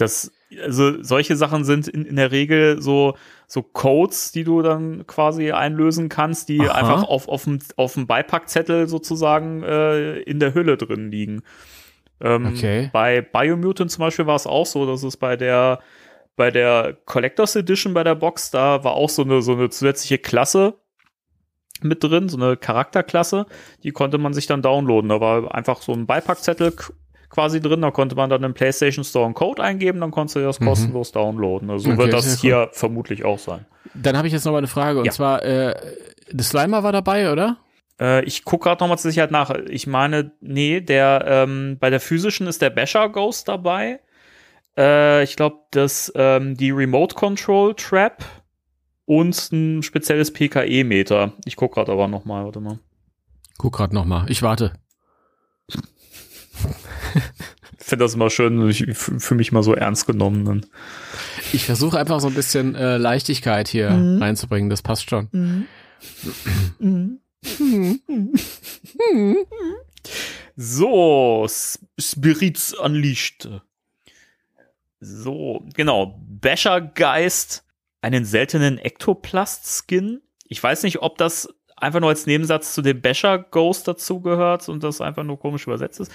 [0.00, 0.32] Das,
[0.62, 3.14] also solche Sachen sind in, in der Regel so,
[3.46, 6.72] so Codes, die du dann quasi einlösen kannst, die Aha.
[6.72, 11.42] einfach auf, auf, dem, auf dem Beipackzettel sozusagen äh, in der Hülle drin liegen.
[12.20, 12.90] Ähm, Okay.
[12.92, 15.80] Bei Biomutant zum Beispiel war es auch so, dass es bei der,
[16.36, 20.18] bei der Collectors Edition bei der Box, da war auch so eine, so eine zusätzliche
[20.18, 20.74] Klasse
[21.82, 23.46] mit drin, so eine Charakterklasse,
[23.82, 25.08] die konnte man sich dann downloaden.
[25.08, 26.74] Da war einfach so ein Beipackzettel
[27.30, 30.40] quasi drin, da konnte man dann im PlayStation Store einen Code eingeben, dann konntest du
[30.40, 30.66] das Mhm.
[30.66, 31.70] kostenlos downloaden.
[31.70, 33.64] Also so Okay, wird das hier vermutlich auch sein.
[33.94, 34.98] Dann habe ich jetzt noch mal eine Frage.
[34.98, 35.12] Und Ja.
[35.12, 35.74] zwar, äh,
[36.30, 37.56] der Slimer war dabei, oder?
[38.00, 39.50] Äh, ich gucke gerade nochmal zur Sicherheit nach.
[39.68, 44.00] Ich meine, nee, der ähm, bei der physischen ist der Basher Ghost dabei.
[44.76, 48.24] Äh, ich glaube, dass ähm, die Remote Control Trap
[49.06, 51.32] und ein spezielles PKE-Meter.
[51.44, 52.78] Ich gucke gerade aber nochmal, warte mal.
[53.58, 54.24] Guck grad noch mal.
[54.30, 54.72] Ich warte.
[57.78, 60.44] Ich finde das immer schön, ich fühle mich mal so ernst genommen.
[60.44, 60.66] Dann.
[61.52, 64.22] Ich versuche einfach so ein bisschen äh, Leichtigkeit hier Mhm.
[64.22, 64.70] reinzubringen.
[64.70, 65.28] Das passt schon.
[65.32, 65.66] Mhm.
[66.78, 67.20] Mhm.
[70.56, 71.46] So,
[71.98, 73.48] Spirits Unleashed.
[75.00, 76.20] So, genau.
[76.28, 77.64] Bashergeist,
[78.02, 80.20] einen seltenen Ektoplast-Skin.
[80.44, 81.48] Ich weiß nicht, ob das
[81.80, 86.00] einfach nur als Nebensatz zu dem Basher Ghost dazugehört und das einfach nur komisch übersetzt
[86.00, 86.12] ist.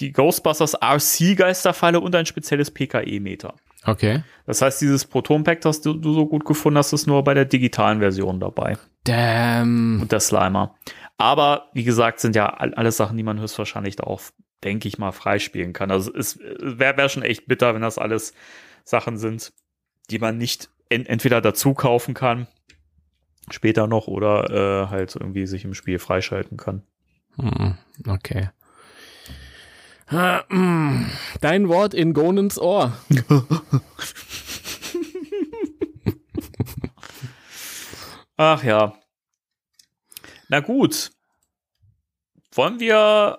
[0.00, 3.54] Die Ghostbusters RC Geisterfalle und ein spezielles PKE-Meter.
[3.86, 4.22] Okay.
[4.46, 7.44] Das heißt, dieses Proton-Pack, das du, du so gut gefunden hast, ist nur bei der
[7.44, 8.78] digitalen Version dabei.
[9.04, 10.00] Damn.
[10.02, 10.74] Und der Slimer.
[11.18, 14.22] Aber wie gesagt, sind ja all- alles Sachen, die man höchstwahrscheinlich da auch,
[14.64, 15.90] denke ich mal, freispielen kann.
[15.90, 18.32] Also es wäre wär schon echt bitter, wenn das alles
[18.84, 19.52] Sachen sind,
[20.10, 22.46] die man nicht en entweder dazu kaufen kann,
[23.50, 26.82] später noch, oder äh, halt irgendwie sich im Spiel freischalten kann.
[27.36, 27.76] Hm,
[28.06, 28.50] Okay.
[30.10, 32.92] Dein Wort in Gonens Ohr.
[38.36, 38.94] Ach ja.
[40.48, 41.10] Na gut.
[42.52, 43.38] Wollen wir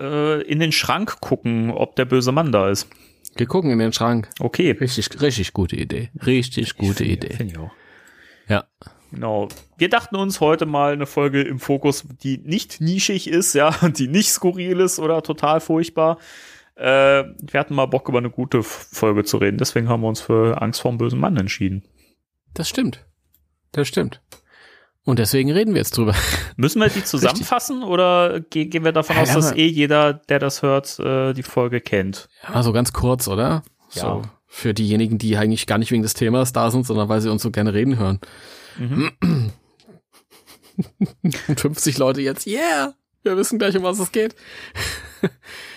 [0.00, 2.88] äh, in den Schrank gucken, ob der böse Mann da ist?
[3.36, 4.28] Wir gucken in den Schrank.
[4.40, 4.72] Okay.
[4.72, 6.10] Richtig, richtig gute Idee.
[6.26, 7.34] Richtig gute Finde- Idee.
[7.36, 7.70] Finde ich auch.
[8.48, 8.64] Ja.
[9.10, 9.48] Genau.
[9.76, 14.08] Wir dachten uns heute mal eine Folge im Fokus, die nicht nischig ist, ja, die
[14.08, 16.18] nicht skurril ist oder total furchtbar.
[16.76, 19.58] Äh, wir hatten mal Bock, über eine gute Folge zu reden.
[19.58, 21.84] Deswegen haben wir uns für Angst vor dem bösen Mann entschieden.
[22.54, 23.04] Das stimmt.
[23.72, 24.22] Das stimmt.
[25.04, 26.14] Und deswegen reden wir jetzt drüber.
[26.56, 30.38] Müssen wir die zusammenfassen oder ge gehen wir davon Ja, aus, dass eh jeder, der
[30.38, 32.28] das hört, äh, die Folge kennt?
[32.48, 33.62] Ja, so ganz kurz, oder?
[33.92, 34.02] Ja.
[34.02, 34.22] So.
[34.54, 37.40] Für diejenigen, die eigentlich gar nicht wegen des Themas da sind, sondern weil sie uns
[37.42, 38.20] so gerne reden hören.
[38.78, 39.10] Mhm.
[41.48, 42.94] Und 50 Leute jetzt, yeah!
[43.22, 44.34] Wir wissen gleich, um was es geht.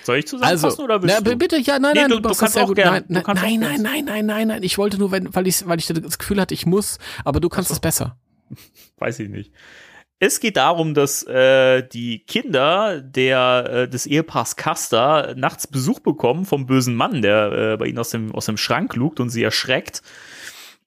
[0.04, 1.38] Soll ich zusammenfassen Also, oder willst na, du?
[1.38, 2.76] bitte, ja, nein, Nee, nein, du- du kannst sehr auch gut.
[2.78, 3.06] gern.
[3.08, 4.64] Nein, Du nein, nein, nein, nein, nein, nein.
[4.64, 7.48] Ich wollte nur, wenn, weil ich, weil ich das Gefühl hatte, ich muss, aber du
[7.50, 8.18] kannst es besser.
[8.98, 9.52] Weiß ich nicht.
[10.20, 16.46] Es geht darum, dass äh, die Kinder der, äh, des Ehepaars Custer nachts Besuch bekommen
[16.46, 19.44] vom bösen Mann, der äh, bei ihnen aus dem, aus dem Schrank lugt und sie
[19.44, 20.02] erschreckt.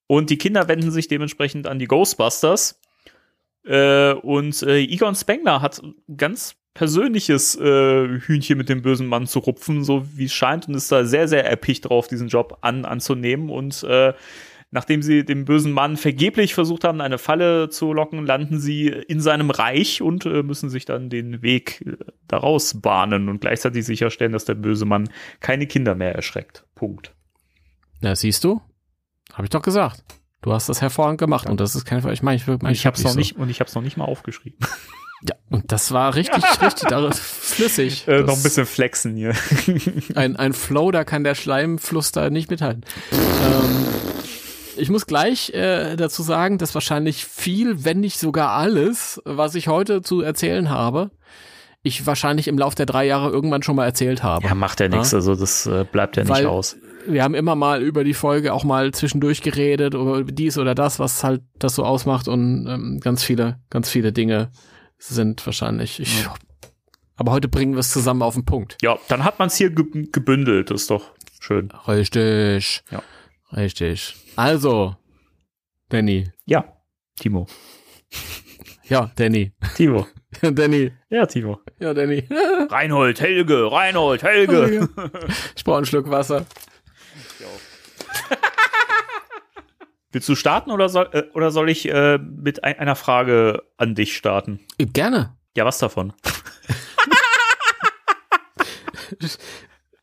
[0.07, 2.81] Und die Kinder wenden sich dementsprechend an die Ghostbusters.
[3.64, 5.83] Äh, und äh, Egon Spengler hat
[6.16, 10.74] ganz persönliches äh, Hühnchen mit dem bösen Mann zu rupfen, so wie es scheint, und
[10.74, 13.51] ist da sehr, sehr erpicht drauf, diesen Job an, anzunehmen.
[13.51, 14.14] Und äh,
[14.70, 19.20] nachdem sie dem bösen Mann vergeblich versucht haben, eine Falle zu locken, landen sie in
[19.20, 21.96] seinem Reich und äh, müssen sich dann den Weg äh,
[22.26, 25.08] daraus bahnen und gleichzeitig sicherstellen, dass der böse Mann
[25.40, 26.64] keine Kinder mehr erschreckt.
[26.74, 27.14] Punkt.
[28.00, 28.60] Na, siehst du?
[29.32, 30.04] Habe ich doch gesagt.
[30.42, 31.50] Du hast das hervorragend gemacht Ja.
[31.50, 33.18] und das ist kein ich meine, ich, mein, ich hab's noch so.
[33.18, 34.58] nicht und ich hab's noch nicht mal aufgeschrieben.
[35.28, 38.06] Ja, und das war richtig, richtig flüssig.
[38.06, 39.34] Äh, noch ein bisschen flexen hier.
[40.14, 42.84] ein, ein Flow, da kann der Schleimfluss da nicht mithalten.
[43.12, 44.07] ähm,
[44.79, 49.68] ich muss gleich äh, dazu sagen, dass wahrscheinlich viel, wenn nicht sogar alles, was ich
[49.68, 51.11] heute zu erzählen habe,
[51.83, 54.47] ich wahrscheinlich im Lauf der drei Jahre irgendwann schon mal erzählt habe.
[54.47, 55.18] Ja, macht ja nichts, Ja.
[55.18, 56.76] also das äh, bleibt ja nicht Weil- aus.
[57.07, 60.99] Wir haben immer mal über die Folge auch mal zwischendurch geredet, über dies oder das,
[60.99, 64.51] was halt das so ausmacht und ähm, ganz viele, ganz viele Dinge
[64.99, 66.01] sind wahrscheinlich.
[66.01, 66.26] Ich,
[67.16, 68.76] Aber heute bringen wir es zusammen auf den Punkt.
[68.83, 71.70] Ja, dann hat man's hier ge gebündelt, das ist doch schön.
[71.87, 72.83] Richtig.
[72.91, 73.03] Ja.
[73.53, 74.14] Richtig.
[74.36, 74.96] Also,
[75.88, 76.30] Danny.
[76.44, 76.64] Ja,
[77.16, 77.46] Timo.
[78.88, 79.53] Ja, Danny.
[79.76, 80.07] Timo.
[80.40, 80.90] Ja, Danny.
[81.11, 81.61] Ja, Timo.
[81.78, 82.26] Ja, Danny.
[82.70, 84.88] Reinhold, Helge, Reinhold, Helge.
[85.55, 86.46] Ich brauche einen Schluck Wasser.
[90.11, 93.94] Willst du starten oder soll, äh, oder soll ich äh, mit ein, einer Frage an
[93.94, 94.61] dich starten?
[94.78, 95.36] Äh, Gerne.
[95.55, 96.14] Ja, was davon?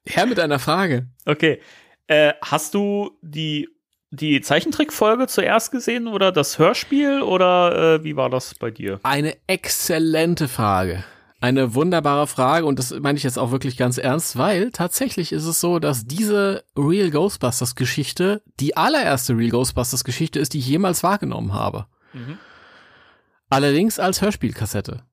[0.05, 1.07] Herr mit einer Frage.
[1.25, 1.59] Okay.
[2.07, 3.67] Äh, hast du die,
[4.11, 8.99] die Zeichentrickfolge zuerst gesehen oder das Hörspiel oder äh, wie war das bei dir?
[9.03, 11.03] Eine exzellente Frage.
[11.41, 15.45] Eine wunderbare Frage und das meine ich jetzt auch wirklich ganz ernst, weil tatsächlich ist
[15.45, 20.67] es so, dass diese Real Ghostbusters Geschichte die allererste Real Ghostbusters Geschichte ist, die ich
[20.67, 21.87] jemals wahrgenommen habe.
[22.13, 22.39] Mhm.
[23.49, 25.03] Allerdings als Hörspielkassette.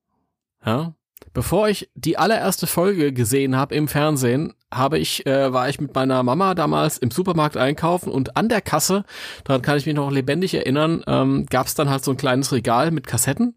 [0.65, 0.95] Ja.
[1.35, 5.95] Bevor ich die allererste Folge gesehen habe im Fernsehen, habe ich, äh, war ich mit
[5.95, 9.05] meiner Mama damals im Supermarkt einkaufen und an der Kasse,
[9.45, 12.53] daran kann ich mich noch lebendig erinnern, ähm, gab es dann halt so ein kleines
[12.53, 13.57] Regal mit Kassetten.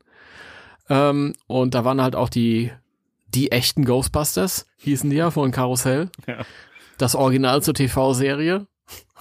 [0.89, 2.71] Ähm, und da waren halt auch die,
[3.27, 6.09] die echten Ghostbusters, hießen die ja von Karussell.
[6.27, 6.45] Ja.
[6.97, 8.67] Das Original zur TV-Serie.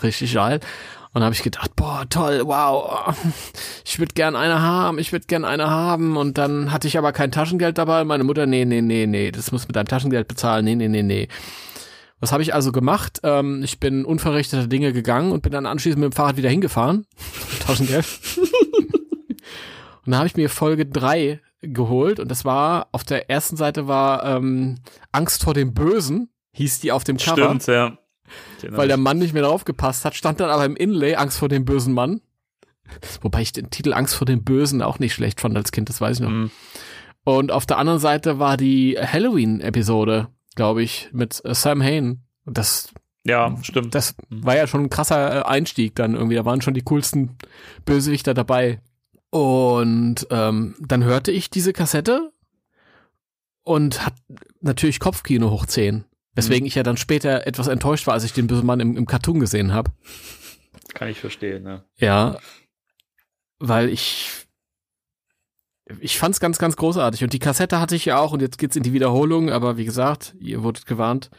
[0.03, 0.61] Richtig geil.
[1.15, 3.15] Und da habe ich gedacht, boah, toll, wow,
[3.85, 6.17] ich würde gern eine haben, ich würde gern eine haben.
[6.17, 8.03] Und dann hatte ich aber kein Taschengeld dabei.
[8.03, 11.05] Meine Mutter, nee, nee, nee, nee, das muss mit deinem Taschengeld bezahlen, nee, nee, nee,
[11.05, 11.29] nee.
[12.19, 13.21] Was habe ich also gemacht?
[13.23, 17.07] Ähm, ich bin unverrichteter Dinge gegangen und bin dann anschließend mit dem Fahrrad wieder hingefahren.
[17.65, 18.07] Taschengeld.
[18.37, 19.37] und
[20.07, 24.25] dann habe ich mir Folge drei geholt und das war, auf der ersten Seite war
[24.25, 24.81] ähm,
[25.13, 27.99] Angst vor dem Bösen, hieß die auf dem Cover Stimmt, ja.
[28.69, 28.97] Weil der.
[28.97, 32.21] Mann nicht mehr draufgepasst hat, stand dann aber im Inlay Angst vor dem bösen Mann.
[33.23, 36.01] Wobei ich den Titel Angst vor dem Bösen auch nicht schlecht fand als Kind, das
[36.01, 36.31] weiß ich noch.
[36.31, 36.51] Mhm.
[37.25, 42.23] Und auf der anderen Seite war die Halloween-Episode, glaube ich, mit äh, Sam Hain.
[42.45, 42.93] Das,
[43.25, 43.95] Ja, stimmt.
[43.95, 46.35] das war ja schon ein krasser äh, Einstieg dann irgendwie.
[46.37, 47.37] Da waren schon die coolsten
[47.87, 48.81] Bösewichter dabei.
[49.31, 52.31] Und ähm, dann hörte ich diese Kassette
[53.63, 54.15] und hat
[54.61, 56.05] natürlich Kopfkino hoch 10.
[56.35, 59.07] Weswegen ich ja dann später etwas enttäuscht war, als ich den bösen Mann im, im
[59.07, 59.93] Cartoon gesehen habe.
[60.95, 61.85] Kann ich verstehen, ne?
[61.97, 62.39] Ja,
[63.59, 64.45] weil ich
[66.01, 67.23] ich fand's ganz, ganz großartig.
[67.25, 69.85] Und die Kassette hatte ich ja auch und jetzt geht's in die Wiederholung, aber wie
[69.85, 71.31] gesagt, ihr wurdet gewarnt.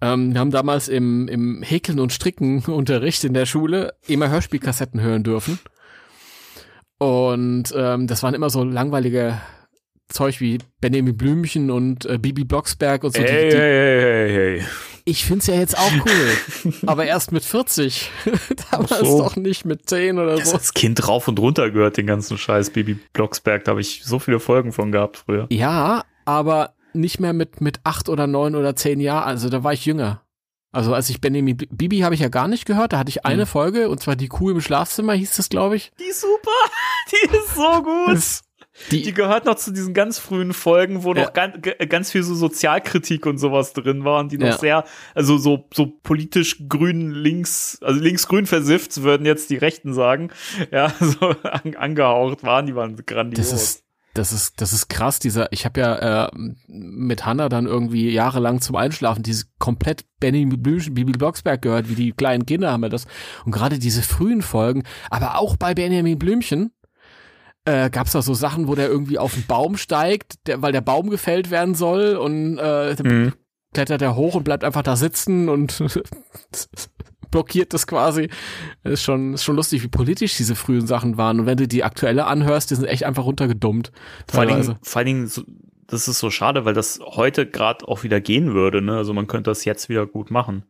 [0.00, 5.00] Ähm, wir haben damals im, im Häkeln und Stricken Unterricht in der Schule immer Hörspielkassetten
[5.00, 5.58] hören dürfen.
[6.98, 9.40] Und ähm, das waren immer so langweilige
[10.12, 13.22] Zeug wie Benjamin Blümchen und äh, Bibi Blocksberg und so.
[13.22, 14.64] Hey, die, die, hey, hey,
[15.04, 18.10] ich find's ja jetzt auch cool, aber erst mit 40.
[18.70, 19.18] Damals so.
[19.18, 20.56] doch nicht mit 10 oder Das so.
[20.56, 23.64] als Kind rauf und runter gehört, den ganzen Scheiß Baby Blocksberg.
[23.64, 25.46] Da habe ich so viele Folgen von gehabt früher.
[25.50, 29.24] Ja, aber nicht mehr mit, mit acht oder neun oder zehn Jahren.
[29.24, 30.22] Also da war ich jünger.
[30.74, 32.92] Also als ich Benjamin Bibi habe ich ja gar nicht gehört.
[32.92, 33.46] Da hatte ich eine Mhm.
[33.48, 35.90] Folge und zwar die Kuh im Schlafzimmer hieß das, glaube ich.
[35.98, 36.50] Die ist super.
[37.10, 38.18] Die ist so gut.
[38.90, 41.24] Die, Die gehört noch zu diesen ganz frühen Folgen, wo Ja.
[41.24, 41.56] noch ganz,
[41.88, 44.58] ganz viel so Sozialkritik und sowas drin war und die noch Ja.
[44.58, 50.30] sehr, also so, so politisch grün links, also links-grün versifft, würden jetzt die Rechten sagen,
[50.70, 53.50] ja, so an, angehaucht waren, die waren grandios.
[53.50, 55.18] das ist das ist das ist krass.
[55.20, 56.30] Dieser, ich habe ja äh,
[56.66, 61.94] mit Hannah dann irgendwie jahrelang zum Einschlafen diese komplett Benjamin Blümchen, Bibi Blocksberg gehört, wie
[61.94, 63.06] die kleinen Kinder haben wir das.
[63.46, 66.72] Und gerade diese frühen Folgen, aber auch bei Benjamin Blümchen
[67.64, 70.72] äh, gab es da so Sachen, wo der irgendwie auf den Baum steigt, der, weil
[70.72, 73.32] der Baum gefällt werden soll und äh, Mhm.
[73.72, 75.82] klettert er hoch und bleibt einfach da sitzen und
[77.30, 78.28] blockiert das quasi.
[78.84, 81.40] Ist schon, ist schon lustig, wie politisch diese frühen Sachen waren.
[81.40, 83.92] Und wenn du die aktuelle anhörst, die sind echt einfach runtergedummt.
[84.30, 85.42] Vor allen Dingen, vor allen Dingen so,
[85.86, 88.82] das ist so schade, weil das heute gerade auch wieder gehen würde.
[88.82, 88.96] Ne?
[88.96, 90.64] Also man könnte das jetzt wieder gut machen.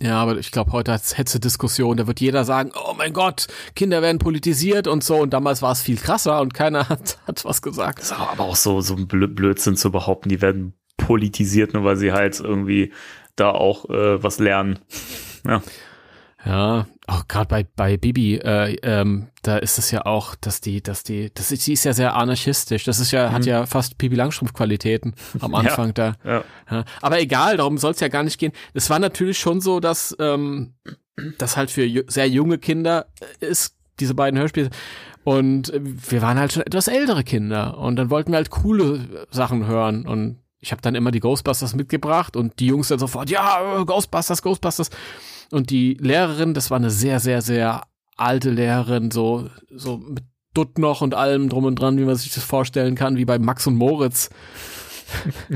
[0.00, 1.96] Ja, aber ich glaube, heute hat's hetze Diskussion.
[1.96, 5.16] Da wird jeder sagen, oh mein Gott, Kinder werden politisiert und so.
[5.16, 7.98] Und damals war es viel krasser und keiner hat, hat was gesagt.
[7.98, 11.96] Das ist aber auch so, so ein Blödsinn zu behaupten, die werden politisiert, nur weil
[11.96, 12.92] sie halt irgendwie
[13.34, 14.78] da auch äh, was lernen.
[15.46, 15.62] Ja.
[16.44, 20.82] Ja, auch gerade bei bei Bibi, äh, ähm, da ist es ja auch, dass die,
[20.82, 22.84] dass die, das ist, die ist ja sehr anarchistisch.
[22.84, 23.32] Das ist ja, mhm.
[23.32, 26.44] hat ja fast Bibi Langstrumpf Qualitäten am Anfang ja, da.
[26.70, 26.84] Ja.
[27.00, 28.52] Aber egal, darum soll es ja gar nicht gehen.
[28.74, 30.74] Es war natürlich schon so, dass ähm,
[31.38, 33.06] das halt für sehr junge Kinder
[33.40, 34.70] ist, diese beiden Hörspiele.
[35.24, 39.66] Und wir waren halt schon etwas ältere Kinder und dann wollten wir halt coole Sachen
[39.66, 43.82] hören und ich habe dann immer die Ghostbusters mitgebracht und die Jungs dann sofort, ja,
[43.84, 44.90] Ghostbusters, Ghostbusters.
[45.50, 47.82] Und die Lehrerin, das war eine sehr, sehr, sehr
[48.16, 50.24] alte Lehrerin, so, so mit
[50.54, 53.38] Dutt noch und allem drum und dran, wie man sich das vorstellen kann, wie bei
[53.38, 54.30] Max und Moritz.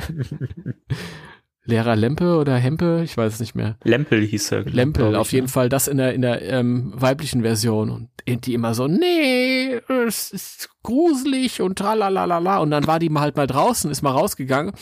[1.65, 3.77] Lehrer Lempe oder Hempe, ich weiß es nicht mehr.
[3.85, 4.65] Lempel hieß er.
[4.65, 5.53] Lempel, auf jeden ne?
[5.53, 8.09] Fall das in der in der ähm, weiblichen Version und
[8.47, 13.37] die immer so, nee, es ist gruselig und tralalala und dann war die mal halt
[13.37, 14.73] mal draußen, ist mal rausgegangen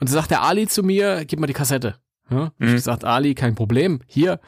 [0.00, 1.96] und sagt der Ali zu mir, gib mal die Kassette.
[2.30, 2.66] Ja, mhm.
[2.68, 4.40] Ich gesagt, Ali, kein Problem, hier.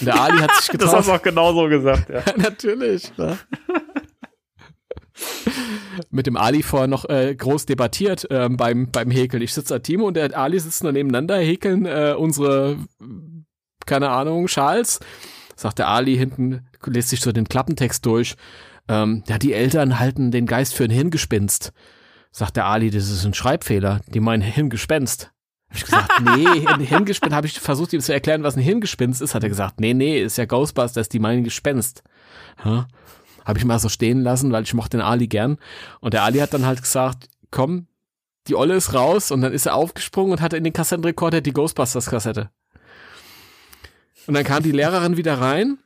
[0.00, 0.88] Und der Ali hat sich getraut.
[0.88, 2.22] das hast du auch genauso gesagt, ja.
[2.36, 3.12] Natürlich.
[3.16, 3.36] Ja.
[6.10, 9.42] mit dem Ali vorher noch äh, groß debattiert äh, beim, beim Häkeln.
[9.42, 12.78] Ich sitze da Timo und der Ali sitzen da nebeneinander, häkeln äh, unsere,
[13.86, 15.00] keine Ahnung, Schals.
[15.56, 18.34] Sagt der Ali hinten, lässt sich so den Klappentext durch.
[18.88, 21.72] Ähm, ja, die Eltern halten den Geist für ein Hirngespinst.
[22.32, 24.00] Sagt der Ali, das ist ein Schreibfehler.
[24.08, 25.30] Die meinen Hirngespenst.
[25.74, 29.34] Ich gesagt, nee, ein Hirngespinst, habe ich versucht ihm zu erklären, was ein Hirngespinst ist,
[29.34, 32.02] hat er gesagt, nee, nee, ist ja Ghostbusters, die meinen Gespenst.
[32.64, 32.86] Ja?
[33.44, 35.58] Habe ich mal so stehen lassen, weil ich mochte den Ali gern.
[36.00, 37.88] Und der Ali hat dann halt gesagt, komm,
[38.46, 41.52] die Olle ist raus und dann ist er aufgesprungen und hatte in den Kassettenrekorder die
[41.52, 42.50] Ghostbusters-Kassette.
[44.26, 45.78] Und dann kam die Lehrerin wieder rein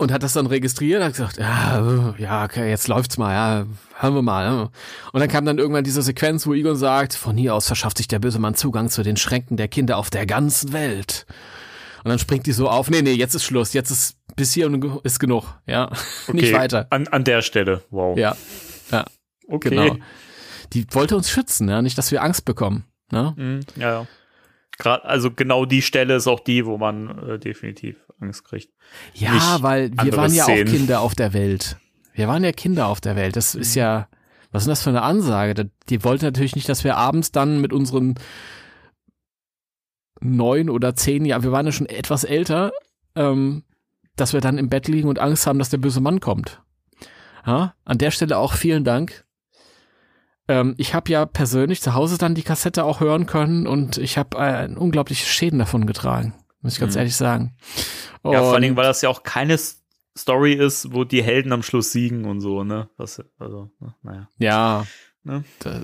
[0.00, 3.66] und hat das dann registriert, hat gesagt, ja, ja, okay, jetzt läuft's mal, ja,
[3.98, 4.70] hören wir mal.
[5.12, 8.08] Und dann kam dann irgendwann diese Sequenz, wo Egon sagt, von hier aus verschafft sich
[8.08, 11.26] der böse Mann Zugang zu den Schränken der Kinder auf der ganzen Welt.
[12.02, 14.70] Und dann springt die so auf, nee, nee, jetzt ist Schluss, jetzt ist bis hier
[15.02, 15.90] ist genug, ja.
[16.26, 16.86] Okay, Nicht weiter.
[16.88, 18.16] An, an der Stelle, wow.
[18.16, 18.36] Ja,
[18.90, 19.04] ja,
[19.48, 19.68] okay.
[19.68, 19.96] genau.
[20.72, 22.84] Die wollte uns schützen, ja, nicht, dass wir Angst bekommen.
[23.12, 23.34] Ne?
[23.36, 24.06] Mhm, ja, ja.
[24.78, 28.70] Grad, also genau die Stelle ist auch die, wo man äh, definitiv Angst kriegt.
[29.14, 30.68] Ja, Nicht weil wir waren ja Szenen.
[30.68, 31.78] auch Kinder auf der Welt.
[32.12, 33.36] Wir waren ja Kinder auf der Welt.
[33.36, 34.08] Das ist ja,
[34.52, 35.70] was ist das für eine Ansage?
[35.88, 38.14] Die wollten natürlich nicht, dass wir abends dann mit unseren
[40.20, 42.72] neun oder zehn Jahren, wir waren ja schon etwas älter,
[43.16, 43.64] ähm,
[44.16, 46.62] dass wir dann im Bett liegen und Angst haben, dass der böse Mann kommt.
[47.46, 49.24] Ja, an der Stelle auch vielen Dank.
[50.46, 54.18] Ähm, ich habe ja persönlich zu Hause dann die Kassette auch hören können und ich
[54.18, 56.98] habe äh, unglaubliche Schäden davon getragen, muss ich ganz mhm.
[56.98, 57.56] ehrlich sagen.
[58.22, 59.58] Und ja, vor allen Dingen, weil das ja auch keine
[60.16, 62.88] Story ist, wo die Helden am Schluss siegen und so, ne?
[62.96, 64.28] Was, also, ne, naja.
[64.38, 64.84] Ja,
[65.22, 65.44] Ne?
[65.58, 65.82] Da,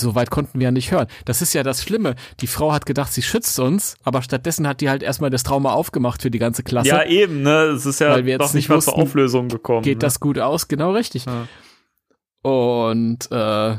[0.00, 1.06] so weit konnten wir ja nicht hören.
[1.26, 2.14] Das ist ja das Schlimme.
[2.40, 5.72] Die Frau hat gedacht, sie schützt uns, aber stattdessen hat die halt erstmal das Trauma
[5.72, 6.88] aufgemacht für die ganze Klasse.
[6.88, 7.64] Ja, eben, ne?
[7.64, 9.82] Es ist ja doch nicht mal zur Auflösung gekommen.
[9.82, 10.00] Geht ne?
[10.00, 10.68] das gut aus?
[10.68, 11.26] Genau richtig.
[11.26, 11.46] Ja.
[12.42, 13.76] Und äh,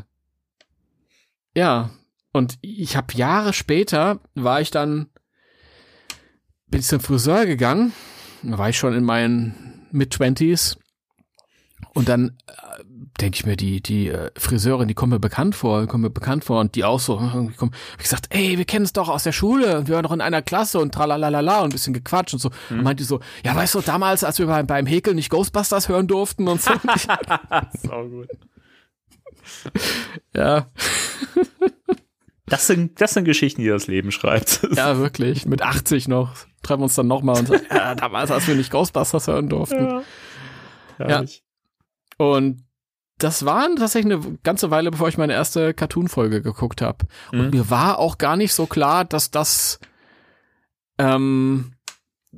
[1.56, 1.90] ja,
[2.32, 5.10] und ich habe Jahre später war ich dann
[6.72, 7.94] bin ich zum Friseur gegangen,
[8.44, 10.78] da war ich schon in meinen Mid-Twenties
[11.94, 12.84] und dann äh,
[13.20, 16.46] denke ich mir, die, die äh, Friseurin, die kommen mir bekannt vor, kommen mir bekannt
[16.46, 19.10] vor und die auch so, irgendwie kommen, hab ich gesagt, ey, wir kennen es doch
[19.10, 21.94] aus der Schule und wir waren doch in einer Klasse und tralalala und ein bisschen
[21.94, 22.50] gequatscht und so.
[22.70, 22.80] Hm.
[22.80, 25.90] Und meinte die so, ja, weißt du, damals, als wir beim, beim Häkeln nicht Ghostbusters
[25.90, 26.72] hören durften und so.
[27.84, 28.30] Sau gut.
[30.34, 30.72] ja.
[32.46, 34.62] Das sind, das sind Geschichten, die das Leben schreibt.
[34.76, 35.46] ja, wirklich.
[35.46, 36.34] Mit 80 noch.
[36.62, 40.04] Treffen uns dann nochmal und sagen, ja, damals, als wir nicht Ghostbusters hören durften.
[41.00, 41.08] Ja.
[41.08, 41.26] Ja.
[42.18, 42.64] Und
[43.18, 47.06] das war tatsächlich eine ganze Weile, bevor ich meine erste Cartoon-Folge geguckt habe.
[47.32, 47.50] Und mhm.
[47.52, 49.80] mir war auch gar nicht so klar, dass das
[50.98, 51.74] ähm,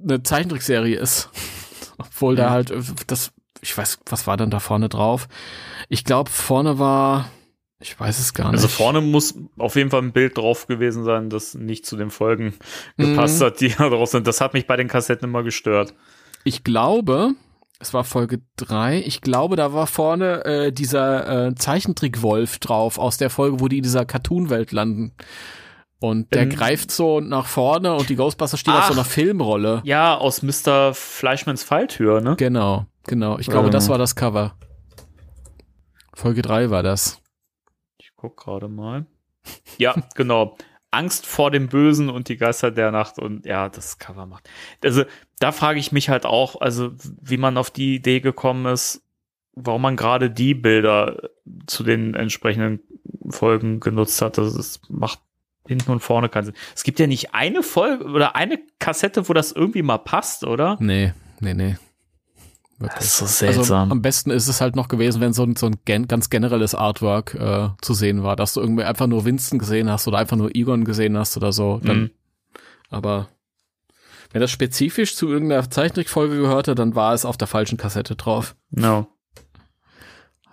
[0.01, 1.29] eine Zeichentrickserie ist.
[1.97, 2.37] Obwohl mhm.
[2.37, 2.73] da halt
[3.07, 5.27] das, ich weiß, was war denn da vorne drauf?
[5.89, 7.29] Ich glaube, vorne war,
[7.83, 8.63] ich weiß es gar also nicht.
[8.73, 12.09] Also vorne muss auf jeden Fall ein Bild drauf gewesen sein, das nicht zu den
[12.09, 12.53] Folgen
[12.97, 13.45] gepasst mhm.
[13.45, 14.25] hat, die da drauf sind.
[14.25, 15.93] Das hat mich bei den Kassetten immer gestört.
[16.45, 17.31] Ich glaube,
[17.79, 19.03] es war Folge drei.
[19.05, 23.77] Ich glaube, da war vorne äh, dieser äh, Zeichentrick-Wolf drauf aus der Folge, wo die
[23.77, 25.13] in dieser Cartoon-Welt landen.
[25.99, 29.81] Und der Ähm, greift so nach vorne und die Ghostbusters stehen auf so einer Filmrolle.
[29.85, 30.93] Ja, aus Mr.
[30.93, 32.35] Fleischmanns Falltür, ne?
[32.37, 33.39] Genau, genau.
[33.39, 33.71] Ich glaube, Ähm.
[33.71, 34.55] das war das Cover.
[36.13, 37.22] Folge 3 war das.
[38.23, 39.05] Guck gerade mal.
[39.77, 40.55] Ja, genau.
[40.91, 44.49] Angst vor dem Bösen und die Geister der Nacht und ja, das Cover macht.
[44.81, 45.03] Also,
[45.39, 49.03] da frage ich mich halt auch, also, wie man auf die Idee gekommen ist,
[49.55, 51.31] warum man gerade die Bilder
[51.67, 52.79] zu den entsprechenden
[53.27, 54.37] Folgen genutzt hat.
[54.37, 55.19] Das ist, macht
[55.67, 56.55] hinten und vorne keinen Sinn.
[56.73, 60.77] Es gibt ja nicht eine Folge oder eine Kassette, wo das irgendwie mal passt, oder?
[60.79, 61.11] Nee,
[61.41, 61.75] nee, nee.
[62.79, 62.95] Wirklich.
[62.97, 63.91] Das ist so Also seltsam.
[63.91, 66.75] am besten ist es halt noch gewesen, wenn so ein, so ein gen ganz generelles
[66.75, 70.37] Artwork äh, zu sehen war, dass du irgendwie einfach nur Winston gesehen hast oder einfach
[70.37, 71.79] nur Egon gesehen hast oder so.
[71.83, 72.11] Dann, Mhm.
[72.89, 73.29] Aber
[74.31, 78.55] wenn das spezifisch zu irgendeiner Zeichentrickfolge gehörte, dann war es auf der falschen Kassette drauf.
[78.71, 79.07] Ja.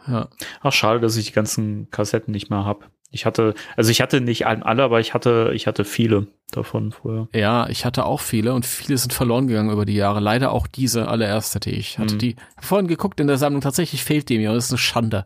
[0.06, 0.28] Ja.
[0.62, 2.90] Ach, schade, dass ich die ganzen Kassetten nicht mehr hab.
[3.10, 7.28] Ich hatte, also ich hatte nicht alle, aber ich hatte, ich hatte viele davon früher.
[7.34, 10.20] Ja, ich hatte auch viele und viele sind verloren gegangen über die Jahre.
[10.20, 12.14] Leider auch diese allererste, die ich hatte.
[12.14, 12.18] Mhm.
[12.18, 15.24] Die vorhin geguckt in der Sammlung, tatsächlich fehlt die mir und das ist eine Schande.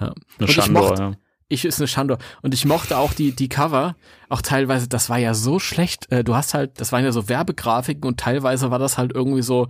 [0.00, 0.06] Ja.
[0.08, 1.12] Eine Und ich Schande, mochte- ja.
[1.52, 2.18] Ich ist eine Schande.
[2.42, 3.96] Und ich mochte auch die, die Cover,
[4.28, 6.10] auch teilweise, das war ja so schlecht.
[6.12, 9.42] Äh, Du hast halt, das waren ja so Werbegrafiken und teilweise war das halt irgendwie
[9.42, 9.66] so,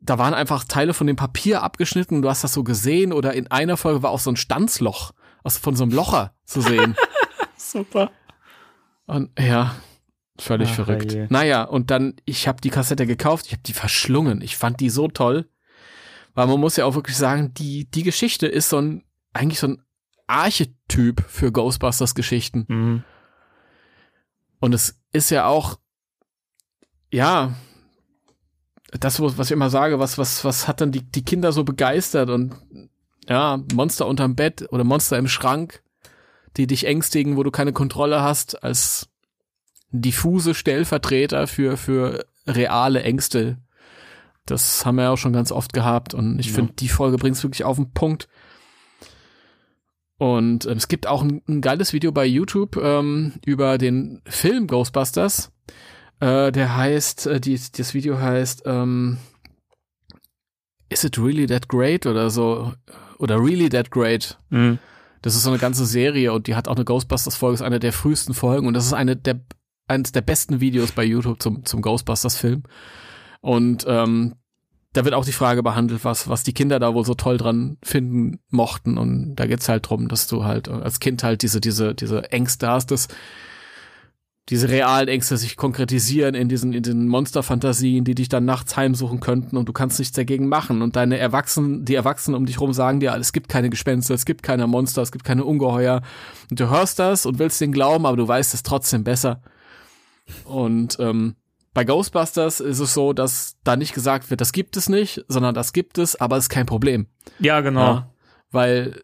[0.00, 3.32] da waren einfach Teile von dem Papier abgeschnitten und du hast das so gesehen oder
[3.32, 5.12] in einer Folge war auch so ein Stanzloch
[5.46, 6.96] aus, von so einem Locher zu sehen.
[7.56, 8.10] Super.
[9.06, 9.76] Und ja,
[10.38, 11.12] völlig Ach, verrückt.
[11.12, 11.28] herrje.
[11.30, 14.40] Naja, und dann, ich habe die Kassette gekauft, ich habe die verschlungen.
[14.40, 15.48] Ich fand die so toll.
[16.34, 19.68] Weil man muss ja auch wirklich sagen, die, die Geschichte ist so ein, eigentlich so
[19.68, 19.82] ein
[20.26, 22.66] Archetyp für Ghostbusters Geschichten.
[22.68, 23.04] Mhm.
[24.58, 25.78] Und es ist ja auch,
[27.12, 27.54] ja,
[28.90, 32.30] das, was ich immer sage, was, was, was hat dann die, die Kinder so begeistert
[32.30, 32.54] und
[33.28, 35.82] ja, Monster unterm Bett oder Monster im Schrank,
[36.56, 39.08] die dich ängstigen, wo du keine Kontrolle hast, als
[39.90, 43.58] diffuse Stellvertreter für, für reale Ängste.
[44.44, 46.54] Das haben wir ja auch schon ganz oft gehabt und ich Ja.
[46.54, 48.28] finde, die Folge bringt es wirklich auf den Punkt.
[50.18, 54.66] Und ähm, es gibt auch ein, ein geiles Video bei YouTube ähm, über den Film
[54.66, 55.52] Ghostbusters.
[56.20, 59.18] Äh, der heißt, äh, die, das Video heißt ähm,
[60.88, 62.72] Is it really that great oder so
[63.18, 64.38] oder really that great?
[64.50, 64.78] Mhm.
[65.22, 67.92] Das ist so eine ganze Serie und die hat auch eine Ghostbusters-Folge, ist eine der
[67.92, 69.40] frühesten Folgen und das ist eine der
[69.88, 72.64] eines der besten Videos bei YouTube zum, zum Ghostbusters-Film.
[73.40, 74.34] Und ähm,
[74.92, 77.76] da wird auch die Frage behandelt, was, was die Kinder da wohl so toll dran
[77.82, 78.98] finden mochten.
[78.98, 82.68] Und da geht's halt drum, dass du halt als Kind halt diese, diese, diese Ängste
[82.68, 83.08] hast, dass
[84.48, 89.18] diese realen Ängste sich konkretisieren in diesen, in den Monsterfantasien, die dich dann nachts heimsuchen
[89.18, 90.82] könnten und du kannst nichts dagegen machen.
[90.82, 94.24] Und deine Erwachsenen, die Erwachsenen um dich rum sagen dir, es gibt keine Gespenster, es
[94.24, 96.02] gibt keine Monster, es gibt keine Ungeheuer.
[96.48, 99.42] Und du hörst das und willst den glauben, aber du weißt es trotzdem besser.
[100.44, 101.34] Und ähm,
[101.74, 105.56] bei Ghostbusters ist es so, dass da nicht gesagt wird, das gibt es nicht, sondern
[105.56, 107.06] das gibt es, aber es ist kein Problem.
[107.40, 107.80] Ja, genau.
[107.80, 108.10] Ja,
[108.50, 109.02] weil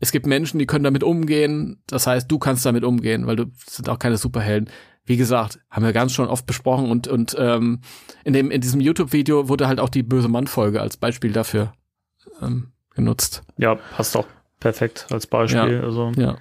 [0.00, 1.82] es gibt Menschen, die können damit umgehen.
[1.86, 4.70] Das heißt, du kannst damit umgehen, weil du sind auch keine Superhelden.
[5.04, 7.80] Wie gesagt, haben wir ganz schon oft besprochen und und ähm,
[8.24, 11.72] in dem in diesem YouTube-Video wurde halt auch die böse Mann-Folge als Beispiel dafür
[12.42, 13.42] ähm, genutzt.
[13.56, 14.26] Ja, passt auch
[14.60, 15.80] perfekt als Beispiel.
[15.82, 16.36] Also, Ja.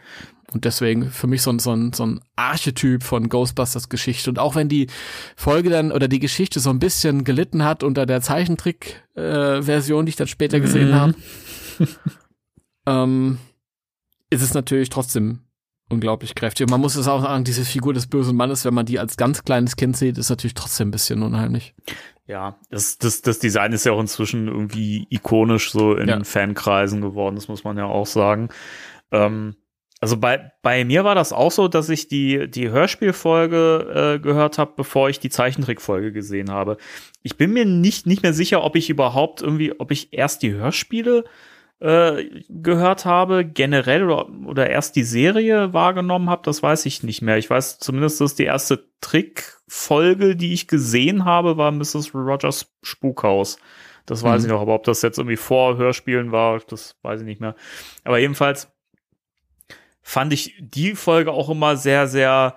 [0.54, 4.30] Und deswegen für mich so ein, so ein, so ein Archetyp von Ghostbusters Geschichte.
[4.30, 4.88] Und auch wenn die
[5.36, 10.16] Folge dann oder die Geschichte so ein bisschen gelitten hat unter der Zeichentrick-Version, die ich
[10.16, 10.96] dann später gesehen Mhm.
[10.96, 11.14] habe,
[12.86, 13.38] ähm,
[14.30, 15.42] ist es natürlich trotzdem
[15.90, 16.66] unglaublich kräftig.
[16.66, 19.16] Und man muss es auch sagen, diese Figur des bösen Mannes, wenn man die als
[19.18, 21.76] ganz kleines Kind sieht, ist natürlich trotzdem ein bisschen unheimlich.
[22.26, 26.22] ja, das, das, das Design ist ja auch inzwischen irgendwie ikonisch so in Ja.
[26.26, 28.50] Fankreisen geworden, das muss man ja auch sagen.
[29.12, 29.56] Ähm,
[30.02, 34.58] also bei, bei mir war das auch so, dass ich die, die Hörspielfolge äh, gehört
[34.58, 36.78] habe, bevor ich die Zeichentrickfolge gesehen habe.
[37.24, 40.54] Ich bin mir nicht, nicht mehr sicher, ob ich überhaupt irgendwie, ob ich erst die
[40.54, 41.24] Hörspiele
[41.80, 47.22] äh, gehört habe, generell oder, oder erst die Serie wahrgenommen habe, das weiß ich nicht
[47.22, 47.38] mehr.
[47.38, 52.14] Ich weiß zumindest, dass die erste Trickfolge, die ich gesehen habe, war Mrs.
[52.16, 53.58] Rogers Spukhaus.
[54.08, 54.46] Das weiß Mhm.
[54.48, 57.56] ich noch, aber ob das jetzt irgendwie vor Hörspielen war, das weiß ich nicht mehr.
[58.04, 58.72] Aber jedenfalls
[60.02, 62.56] fand ich die Folge auch immer sehr, sehr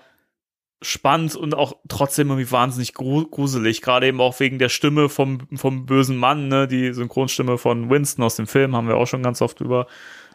[0.83, 3.83] spannend und auch trotzdem irgendwie wahnsinnig gru gruselig.
[3.83, 6.67] Gerade eben auch wegen der Stimme vom, vom bösen Mann, ne?
[6.67, 9.87] Die Synchronstimme von Winston aus dem Film haben wir auch schon ganz oft drüber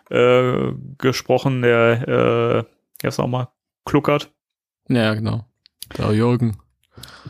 [0.09, 1.61] äh, gesprochen.
[1.61, 2.63] Der, äh,
[3.01, 3.47] jetzt nochmal,
[3.85, 4.31] Kluckert.
[4.87, 5.45] Ja, genau.
[5.97, 6.57] Der Jürgen.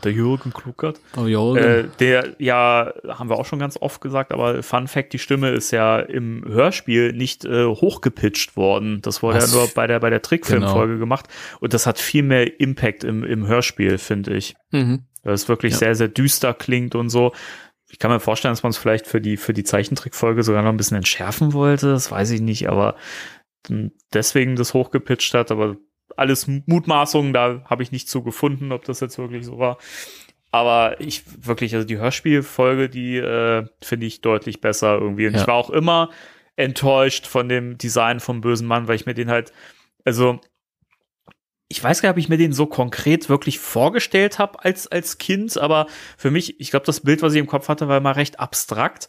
[0.04, 1.00] Der Jürgen Kluckert.
[1.16, 1.56] Oh, Jürgen.
[1.58, 5.50] Äh, der, ja, haben wir auch schon ganz oft gesagt, aber Fun Fact, die Stimme
[5.50, 9.00] ist ja im Hörspiel nicht äh, hochgepitcht worden.
[9.02, 9.52] Das wurde Was?
[9.52, 11.00] ja nur bei der, bei der Trickfilmfolge Genau.
[11.00, 11.26] gemacht.
[11.60, 14.54] Und das hat viel mehr Impact im, im Hörspiel, finde ich.
[14.70, 15.04] mhm.
[15.22, 15.78] Weil es wirklich Ja.
[15.78, 17.32] sehr, sehr düster klingt und so.
[17.88, 20.70] Ich kann mir vorstellen, dass man es vielleicht für die, für die Zeichentrickfolge sogar noch
[20.70, 21.88] ein bisschen entschärfen wollte.
[21.92, 22.94] Das weiß ich nicht, aber
[23.68, 25.76] m, deswegen das hochgepitcht hat, aber
[26.16, 29.78] alles Mutmaßungen, da habe ich nicht zu gefunden, ob das jetzt wirklich so war.
[30.52, 35.26] Aber ich wirklich, also die Hörspielfolge, die äh, finde ich deutlich besser irgendwie.
[35.26, 35.42] Und Ja.
[35.42, 36.10] ich war auch immer
[36.56, 39.52] enttäuscht von dem Design vom bösen Mann, weil ich mir den halt,
[40.04, 40.40] also
[41.68, 45.18] ich weiß gar nicht, ob ich mir den so konkret wirklich vorgestellt habe als, als
[45.18, 45.86] Kind, aber
[46.16, 49.08] für mich, ich glaube, das Bild, was ich im Kopf hatte, war immer recht abstrakt.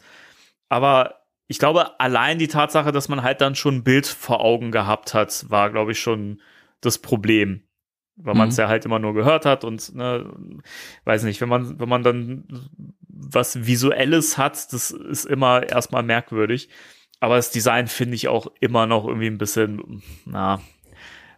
[0.68, 4.72] Aber ich glaube, allein die Tatsache, dass man halt dann schon ein Bild vor Augen
[4.72, 6.42] gehabt hat, war, glaube ich, schon
[6.80, 7.62] das Problem.
[8.16, 8.62] Weil man es Mhm.
[8.62, 10.28] ja halt immer nur gehört hat und, ne,
[11.04, 12.48] weiß nicht, wenn man, wenn man dann
[13.08, 16.68] was Visuelles hat, das ist immer erstmal merkwürdig.
[17.20, 20.60] Aber das Design finde ich auch immer noch irgendwie ein bisschen, na,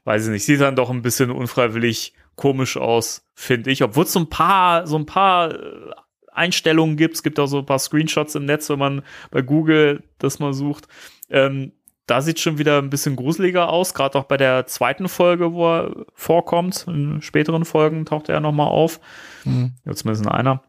[0.04, 3.82] weiß ich nicht, sieht dann doch ein bisschen unfreiwillig komisch aus, finde ich.
[3.82, 5.90] Obwohl es so ein paar, so ein paar äh,
[6.32, 7.16] Einstellungen gibt.
[7.16, 10.54] Es gibt auch so ein paar Screenshots im Netz, wenn man bei Google das mal
[10.54, 10.88] sucht.
[11.28, 11.72] Ähm,
[12.10, 15.68] da sieht schon wieder ein bisschen gruseliger aus, gerade auch bei der zweiten Folge, wo
[15.68, 16.86] er vorkommt.
[16.88, 19.00] In späteren Folgen taucht er ja nochmal auf.
[19.44, 19.74] Mhm.
[19.84, 20.62] Ja, zumindest in einer.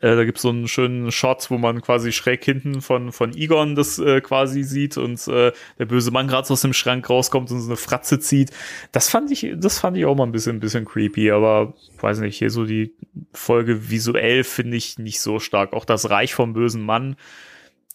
[0.00, 3.34] Äh, da gibt es so einen schönen Shot, wo man quasi schräg hinten von, von
[3.34, 7.08] Egon das äh, quasi sieht und äh, der böse Mann gerade so aus dem Schrank
[7.08, 8.50] rauskommt und so eine Fratze zieht.
[8.92, 12.20] Das fand ich, das fand ich auch mal ein bisschen, ein bisschen creepy, aber weiß
[12.20, 12.94] nicht, hier so die
[13.32, 15.72] Folge visuell finde ich nicht so stark.
[15.72, 17.16] Auch das Reich vom bösen Mann.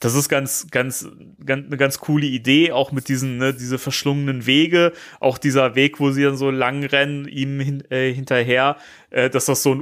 [0.01, 1.07] Das ist ganz, ganz,
[1.45, 5.99] ganz, eine ganz coole Idee, auch mit diesen, ne, diese verschlungenen Wege, auch dieser Weg,
[5.99, 8.77] wo sie dann so lang rennen, ihm hin, äh, hinterher,
[9.09, 9.81] äh, dass das so ein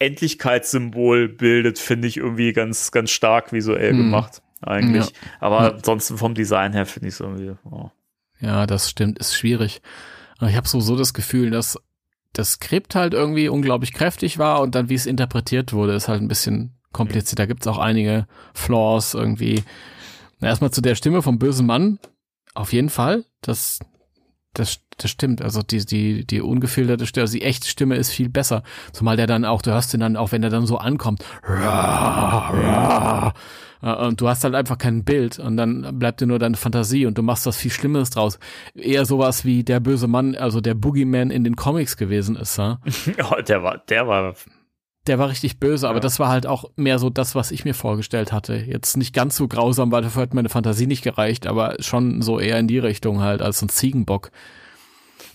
[0.00, 3.98] Unendlichkeitssymbol bildet, finde ich irgendwie ganz, ganz stark visuell Hm.
[3.98, 5.06] gemacht, eigentlich.
[5.06, 5.12] Ja.
[5.40, 5.70] Aber Ja.
[5.74, 7.90] ansonsten vom Design her finde ich es irgendwie, oh.
[8.40, 9.82] Ja, das stimmt, ist schwierig.
[10.40, 11.78] Ich habe so, so das Gefühl, dass
[12.32, 16.20] das Skript halt irgendwie unglaublich kräftig war und dann, wie es interpretiert wurde, ist halt
[16.20, 17.38] ein bisschen kompliziert.
[17.38, 19.62] Da gibt's auch einige Flaws irgendwie.
[20.40, 21.98] Erstmal zu der Stimme vom bösen Mann.
[22.54, 23.24] Auf jeden Fall.
[23.40, 23.78] Das,
[24.54, 25.40] das, das stimmt.
[25.42, 28.62] Also die, die, die ungefilterte Stimme, also die echte Stimme ist viel besser.
[28.92, 31.24] Zumal der dann auch, du hörst ihn dann auch, wenn er dann so ankommt.
[33.82, 37.04] Äh, Und du hast halt einfach kein Bild und dann bleibt dir nur deine Fantasie
[37.06, 38.38] und du machst was viel Schlimmeres draus.
[38.74, 42.78] Eher sowas wie der böse Mann, also der Boogeyman in den Comics gewesen ist, ja.
[43.30, 44.34] oh, der war, der war,
[45.08, 46.00] Der war richtig böse, aber Ja.
[46.00, 48.54] das war halt auch mehr so das, was ich mir vorgestellt hatte.
[48.56, 52.38] Jetzt nicht ganz so grausam, weil dafür hat meine Fantasie nicht gereicht, aber schon so
[52.38, 54.30] eher in die Richtung halt als so ein Ziegenbock.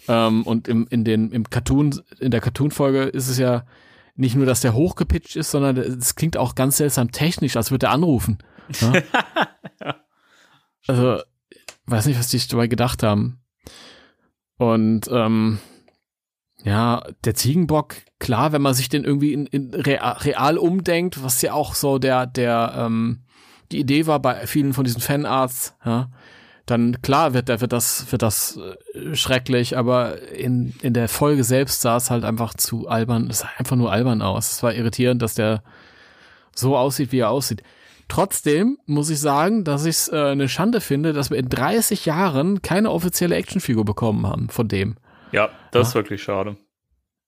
[0.08, 3.66] Ähm, und im, in den, im Cartoon, in der Cartoon-Folge ist es ja
[4.16, 7.88] nicht nur, dass der hochgepitcht ist, sondern es klingt auch ganz seltsam technisch, als würde
[7.88, 8.38] er anrufen.
[8.80, 8.94] Ja?
[10.88, 11.22] Also,
[11.88, 13.42] weiß nicht, was die sich dabei gedacht haben.
[14.58, 15.60] Und ähm,
[16.64, 21.42] ja, der Ziegenbock, klar, wenn man sich den irgendwie in, in real, real umdenkt, was
[21.42, 23.22] ja auch so der, der, ähm,
[23.72, 26.10] die Idee war bei vielen von diesen Fanarts, ja,
[26.66, 28.60] dann klar wird, wird das, wird das
[28.94, 33.40] äh, schrecklich, aber in, in der Folge selbst sah es halt einfach zu albern, es
[33.40, 34.52] sah einfach nur albern aus.
[34.52, 35.64] Es war irritierend, dass der
[36.54, 37.64] so aussieht, wie er aussieht.
[38.10, 42.06] Trotzdem muss ich sagen, dass ich es äh, eine Schande finde, dass wir in 30
[42.06, 44.96] Jahren keine offizielle Actionfigur bekommen haben von dem.
[45.32, 46.00] Ja, das ist Ja.
[46.02, 46.58] wirklich schade.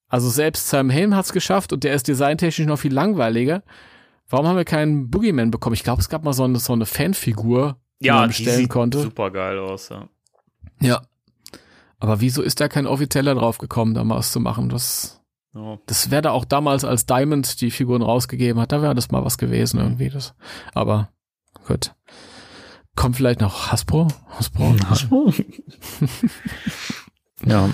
[0.08, 3.64] Also selbst Sam Hain hat es geschafft und der ist designtechnisch noch viel langweiliger.
[4.28, 5.74] Warum haben wir keinen Boogeyman bekommen?
[5.76, 8.58] Ich glaube, es gab mal so eine, so eine Fanfigur, die Ja, man die bestellen
[8.58, 9.02] sieht konnte.
[9.02, 10.08] super geil aus, ja.
[10.82, 11.02] Ja.
[12.00, 14.70] Aber wieso ist da kein offizieller drauf gekommen, da mal was zu machen?
[14.70, 15.22] Das,
[15.54, 15.78] ja.
[15.86, 19.26] das wäre da auch damals, als Diamond die Figuren rausgegeben hat, da wäre das mal
[19.26, 20.10] was gewesen irgendwie.
[20.10, 20.34] Das.
[20.74, 21.10] Aber
[21.68, 21.94] gut.
[22.96, 24.08] Kommt vielleicht noch Hasbro?
[24.30, 24.76] Hasbro?
[27.46, 27.70] ja,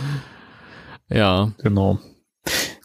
[1.10, 1.52] Ja.
[1.60, 2.00] genau.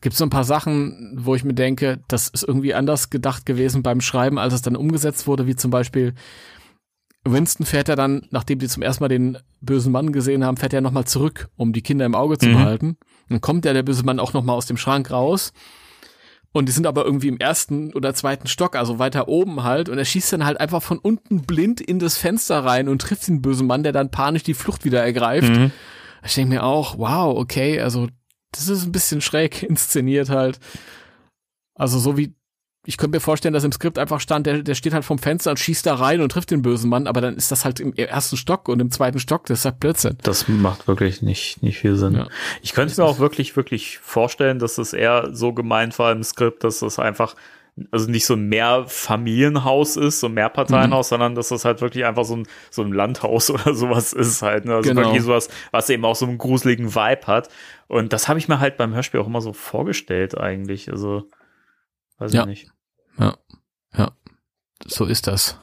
[0.01, 3.83] Gibt so ein paar Sachen, wo ich mir denke, das ist irgendwie anders gedacht gewesen
[3.83, 6.15] beim Schreiben, als es dann umgesetzt wurde, wie zum Beispiel
[7.25, 10.73] Winston fährt ja dann, nachdem die zum ersten Mal den bösen Mann gesehen haben, fährt
[10.73, 12.53] er nochmal zurück, um die Kinder im Auge zu Mhm.
[12.55, 12.97] behalten.
[13.29, 15.53] Dann kommt ja der böse Mann auch nochmal aus dem Schrank raus.
[16.53, 19.89] Und die sind aber irgendwie im ersten oder zweiten Stock, also weiter oben halt.
[19.91, 23.29] Und er schießt dann halt einfach von unten blind in das Fenster rein und trifft
[23.29, 25.55] den bösen Mann, der dann panisch die Flucht wieder ergreift.
[25.55, 25.71] Mhm.
[26.25, 28.09] Ich denke mir auch, wow, okay, also
[28.53, 30.59] das ist ein bisschen schräg inszeniert halt.
[31.75, 32.35] Also so wie,
[32.87, 35.51] ich könnte mir vorstellen, dass im Skript einfach stand, der, der steht halt vom Fenster
[35.51, 37.95] und schießt da rein und trifft den bösen Mann, aber dann ist das halt im
[37.95, 40.19] ersten Stock und im zweiten Stock, das ist halt Blödsinn.
[40.23, 42.15] Das macht wirklich nicht, nicht viel Sinn.
[42.15, 42.29] Ja.
[42.63, 46.65] Ich könnte mir auch wirklich, wirklich vorstellen, dass es eher so gemeint war im Skript,
[46.65, 47.35] dass es einfach
[47.91, 51.11] also nicht so ein Mehrfamilienhaus ist, so ein Mehrparteienhaus, mhm.
[51.11, 54.65] sondern dass das halt wirklich einfach so ein, so ein Landhaus oder sowas ist halt.
[54.65, 54.75] Ne?
[54.75, 55.03] Also genau.
[55.03, 57.49] wirklich sowas, was eben auch so einen gruseligen Vibe hat.
[57.89, 60.91] Und das habe ich mir halt beim Hörspiel auch immer so vorgestellt eigentlich.
[60.91, 61.29] Also,
[62.19, 62.43] weiß ja.
[62.43, 62.71] ich nicht.
[63.19, 63.37] Ja,
[63.97, 64.13] ja,
[64.87, 65.59] so ist das.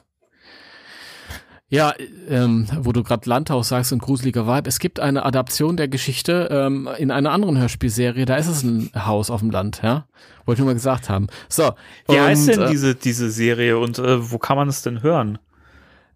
[1.70, 1.92] Ja,
[2.28, 4.68] ähm, wo du gerade Landhaus sagst und gruseliger Vibe.
[4.68, 8.24] Es gibt eine Adaption der Geschichte ähm, in einer anderen Hörspielserie.
[8.24, 10.06] Da ist es ein Haus auf dem Land, ja.
[10.46, 11.26] Wollte ich nur mal gesagt haben.
[11.50, 11.72] So.
[12.08, 15.02] Wie und, heißt denn äh, diese, diese Serie und äh, wo kann man es denn
[15.02, 15.38] hören?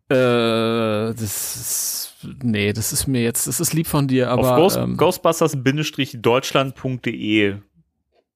[0.09, 4.53] Äh, das ist, nee, das ist mir jetzt, das ist lieb von dir, aber.
[4.53, 7.57] Auf Ghost, ähm, Ghostbusters-deutschland.de.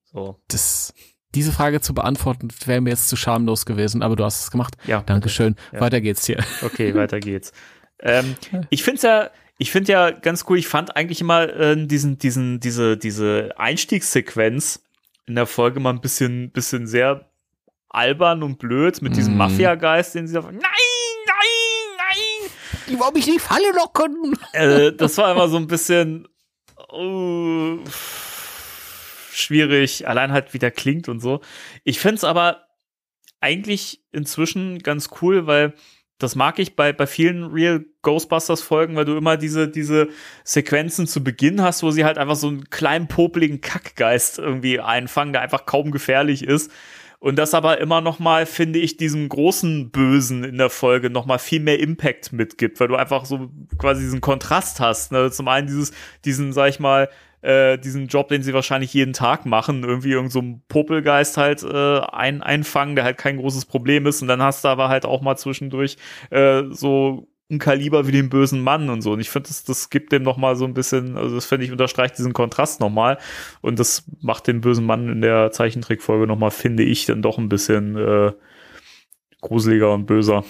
[0.05, 0.39] So.
[0.49, 0.93] Das,
[1.37, 4.75] diese Frage zu beantworten, wäre mir jetzt zu schamlos gewesen, aber du hast es gemacht.
[4.87, 5.03] Ja.
[5.03, 5.55] Dankeschön.
[5.71, 5.81] Ja.
[5.81, 6.43] Weiter geht's hier.
[6.63, 7.53] Okay, weiter geht's.
[8.01, 8.37] ähm,
[8.71, 12.17] ich finde es ja, ich finde ja ganz cool, ich fand eigentlich immer äh, diesen,
[12.17, 14.83] diesen, diese, diese Einstiegssequenz
[15.27, 17.29] in der Folge mal ein bisschen, bisschen sehr
[17.91, 19.39] albern und blöd mit diesem mm.
[19.39, 20.63] Mafia-Geist, den sie da, nein, nein,
[21.99, 22.51] nein!
[22.89, 24.39] Die wollen mich nicht Falle locken!
[24.53, 26.29] Äh, das war immer so ein bisschen,
[26.93, 27.79] uh,
[29.37, 31.41] schwierig, allein halt wie der klingt und so.
[31.85, 32.67] Ich finde es aber
[33.41, 35.75] eigentlich inzwischen ganz cool, weil
[36.19, 40.09] das mag ich bei, bei vielen Real Ghostbusters Folgen, weil du immer diese, diese
[40.45, 45.35] Sequenzen zu Beginn hast, wo sie halt einfach so einen kleinen popeligen Kackgeist irgendwie einfangen,
[45.35, 46.71] der einfach kaum gefährlich ist.
[47.19, 51.27] Und das aber immer noch mal, finde ich, diesem großen Bösen in der Folge noch
[51.27, 55.13] mal viel mehr Impact mitgibt, weil du einfach so quasi diesen Kontrast hast.
[55.13, 55.31] Ne?
[55.31, 55.93] Zum einen dieses,
[56.25, 57.09] diesen, sag ich mal,
[57.47, 62.01] äh, diesen Job, den sie wahrscheinlich jeden Tag machen, irgendwie irgend so Popelgeist halt äh,
[62.01, 64.21] ein, einfangen, der halt kein großes Problem ist.
[64.21, 65.97] Und dann hast du aber halt auch mal zwischendurch
[66.31, 69.13] äh, so ein Kaliber wie den bösen Mann und so.
[69.13, 71.67] Und ich finde, das, das gibt dem noch mal so ein bisschen, also das finde
[71.67, 73.19] ich unterstreicht diesen Kontrast noch mal.
[73.61, 77.39] Und das macht den bösen Mann in der Zeichentrickfolge noch mal, finde ich, dann doch
[77.39, 78.33] ein bisschen äh,
[79.41, 80.45] gruseliger und böser.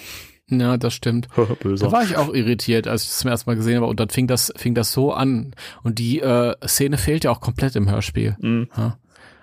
[0.48, 1.28] Ja, das stimmt.
[1.36, 3.86] Da war ich auch irritiert, als ich das zum ersten Mal gesehen habe.
[3.86, 5.54] Und dann fing das, fing das so an.
[5.82, 8.36] Und die äh, Szene fehlt ja auch komplett im Hörspiel.
[8.40, 8.68] Mhm.
[8.76, 8.98] Ja.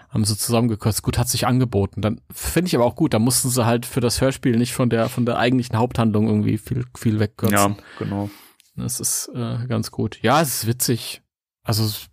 [0.09, 1.01] Haben sie zusammengekürzt.
[1.01, 2.01] Gut, hat sich angeboten.
[2.01, 3.13] Dann finde ich aber auch gut.
[3.13, 6.59] Da mussten sie halt für das Hörspiel nicht von der von der eigentlichen Haupthandlung irgendwie
[6.59, 7.57] viel viel wegkürzen.
[7.57, 8.29] Ja, genau.
[8.75, 10.19] Das ist äh, ganz gut.
[10.21, 11.23] Ja, es ist witzig.
[11.63, 12.09] Also es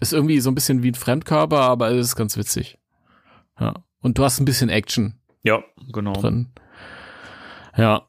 [0.00, 2.78] ist irgendwie so ein bisschen wie ein Fremdkörper, aber es ist ganz witzig.
[3.58, 3.74] Ja.
[4.00, 5.20] Und du hast ein bisschen Action.
[5.44, 6.12] Ja, genau.
[6.14, 6.52] Drin.
[7.76, 8.08] Ja.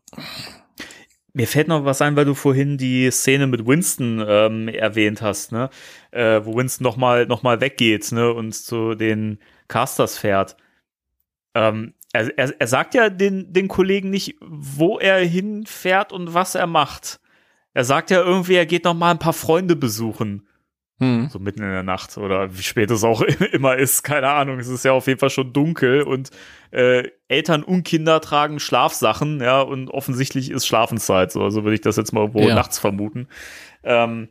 [1.33, 5.51] Mir fällt noch was ein, weil du vorhin die Szene mit Winston ähm, erwähnt hast,
[5.51, 5.69] ne?
[6.11, 8.31] Äh, wo Winston nochmal noch mal weggeht, ne?
[8.31, 10.55] Und zu den Casters fährt.
[11.53, 16.55] Ähm, er, er, er sagt ja den, den Kollegen nicht, wo er hinfährt und was
[16.55, 17.19] er macht.
[17.73, 20.47] Er sagt ja irgendwie, er geht noch mal ein paar Freunde besuchen.
[20.99, 21.27] Hm.
[21.29, 23.21] So mitten in der Nacht oder wie spät es auch
[23.51, 24.59] immer ist, keine Ahnung.
[24.59, 26.29] Es ist ja auf jeden Fall schon dunkel und
[26.71, 31.33] äh, Eltern und Kinder tragen Schlafsachen, ja, und offensichtlich ist Schlafenszeit.
[31.33, 32.55] So, also würde ich das jetzt mal wohl ja.
[32.55, 33.27] nachts vermuten.
[33.83, 34.29] Ähm,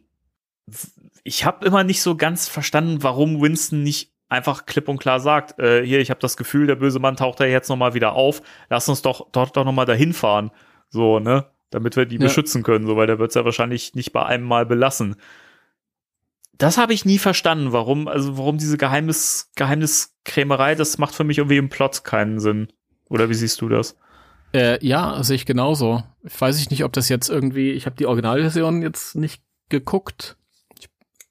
[1.23, 5.59] ich habe immer nicht so ganz verstanden, warum Winston nicht einfach klipp und klar sagt,
[5.59, 8.15] äh, hier, ich habe das Gefühl, der böse Mann taucht da jetzt noch mal wieder
[8.15, 8.41] auf.
[8.71, 10.51] Lass uns doch dort doch noch mal dahin fahren,
[10.89, 12.23] so ne, damit wir die ja.
[12.23, 15.17] beschützen können, so weil der wird's ja wahrscheinlich nicht bei einem Mal belassen
[16.59, 21.39] das habe ich nie verstanden, warum, also warum diese Geheimnis, Geheimniskrämerei, das macht für mich
[21.39, 22.69] irgendwie im Plot keinen Sinn.
[23.09, 23.97] Oder wie siehst du das?
[24.53, 26.03] Äh, ja, sehe ich genauso.
[26.23, 30.37] Ich weiß ich nicht, ob das jetzt irgendwie, ich habe die Originalversion jetzt nicht geguckt,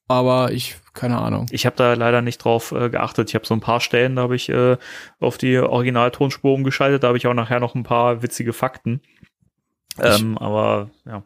[0.08, 1.46] aber ich, keine Ahnung.
[1.52, 3.30] Ich habe da leider nicht drauf äh, geachtet.
[3.30, 4.78] Ich habe so ein paar Stellen, da habe ich äh,
[5.20, 9.02] auf die Originaltonspur umgeschaltet, da habe ich auch nachher noch ein paar witzige Fakten.
[10.00, 11.24] Ähm, aber ja.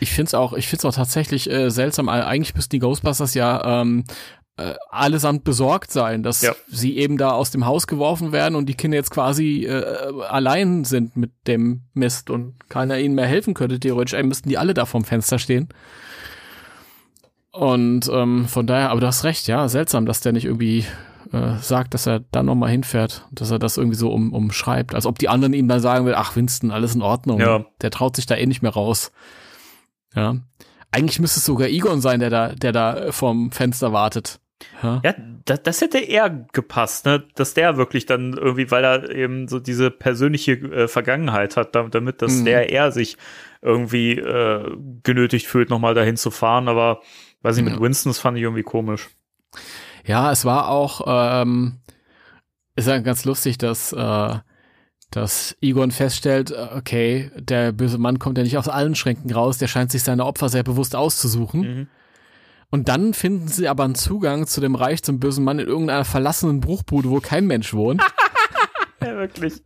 [0.00, 2.08] Ich finde es auch, ich finde es auch tatsächlich äh, seltsam.
[2.08, 4.04] Eigentlich müssten die Ghostbusters ja ähm,
[4.58, 6.52] äh, allesamt besorgt sein, dass ja.
[6.68, 9.84] sie eben da aus dem Haus geworfen werden und die Kinder jetzt quasi äh,
[10.28, 13.78] allein sind mit dem Mist und keiner ihnen mehr helfen könnte.
[13.78, 15.68] Theoretisch Ey, müssten die alle da vorm Fenster stehen.
[17.52, 20.84] Und ähm, von daher, aber du hast recht, ja, seltsam, dass der nicht irgendwie
[21.32, 25.06] äh, sagt, dass er dann nochmal hinfährt, dass er das irgendwie so um, umschreibt, als
[25.06, 27.40] ob die anderen ihm dann sagen will, ach Winston, alles in Ordnung.
[27.40, 27.64] Ja.
[27.80, 29.12] Der traut sich da eh nicht mehr raus.
[30.14, 30.36] Ja.
[30.90, 34.40] Eigentlich müsste es sogar Egon sein, der da, der da vorm Fenster wartet.
[34.82, 35.14] Ja, ja
[35.44, 37.24] das, das hätte eher gepasst, ne?
[37.34, 42.22] Dass der wirklich dann irgendwie, weil er eben so diese persönliche äh, Vergangenheit hat, damit,
[42.22, 42.44] dass mhm.
[42.46, 43.16] der er sich
[43.62, 46.68] irgendwie äh, genötigt fühlt, nochmal dahin zu fahren.
[46.68, 47.02] Aber
[47.42, 47.80] weiß ich, mit ja.
[47.80, 49.08] Winston, das fand ich irgendwie komisch.
[50.04, 51.80] Ja, es war auch, ähm,
[52.76, 54.38] ist ja ganz lustig, dass äh,
[55.10, 59.68] dass Egon feststellt, okay, der böse Mann kommt ja nicht aus allen Schränken raus, der
[59.68, 61.60] scheint sich seine Opfer sehr bewusst auszusuchen.
[61.60, 61.88] Mhm.
[62.70, 66.04] Und dann finden sie aber einen Zugang zu dem Reich zum bösen Mann in irgendeiner
[66.04, 68.02] verlassenen Bruchbude, wo kein Mensch wohnt.
[69.00, 69.62] Ja, wirklich.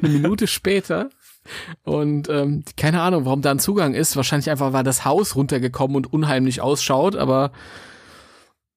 [0.00, 1.10] Eine Minute später.
[1.82, 4.14] Und ähm, keine Ahnung, warum da ein Zugang ist.
[4.14, 7.50] Wahrscheinlich einfach, weil das Haus runtergekommen und unheimlich ausschaut, aber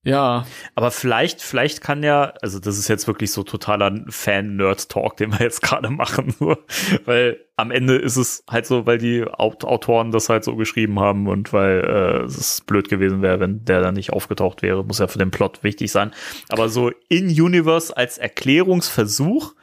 [0.03, 0.45] ja.
[0.76, 5.41] Aber vielleicht, vielleicht kann ja, also das ist jetzt wirklich so totaler Fan-Nerd-Talk, den wir
[5.41, 6.59] jetzt gerade machen, nur,
[7.05, 10.99] weil am Ende ist es halt so, weil die Aut Autoren das halt so geschrieben
[10.99, 14.99] haben und weil äh, es blöd gewesen wäre, wenn der dann nicht aufgetaucht wäre, muss
[14.99, 16.11] ja für den Plot wichtig sein.
[16.47, 19.55] Aber so in Universe als Erklärungsversuch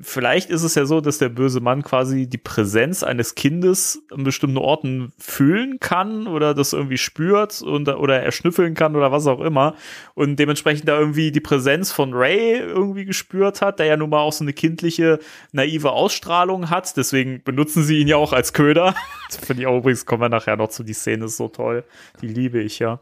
[0.00, 4.22] Vielleicht ist es ja so, dass der böse Mann quasi die Präsenz eines Kindes an
[4.22, 9.40] bestimmten Orten fühlen kann oder das irgendwie spürt und, oder erschnüffeln kann oder was auch
[9.40, 9.74] immer
[10.14, 14.20] und dementsprechend da irgendwie die Präsenz von Ray irgendwie gespürt hat, der ja nun mal
[14.20, 15.18] auch so eine kindliche,
[15.50, 16.96] naive Ausstrahlung hat.
[16.96, 18.94] Deswegen benutzen sie ihn ja auch als Köder.
[19.30, 21.82] Finde ich auch übrigens, kommen wir nachher noch zu, die Szene ist so toll.
[22.22, 23.00] Die liebe ich ja.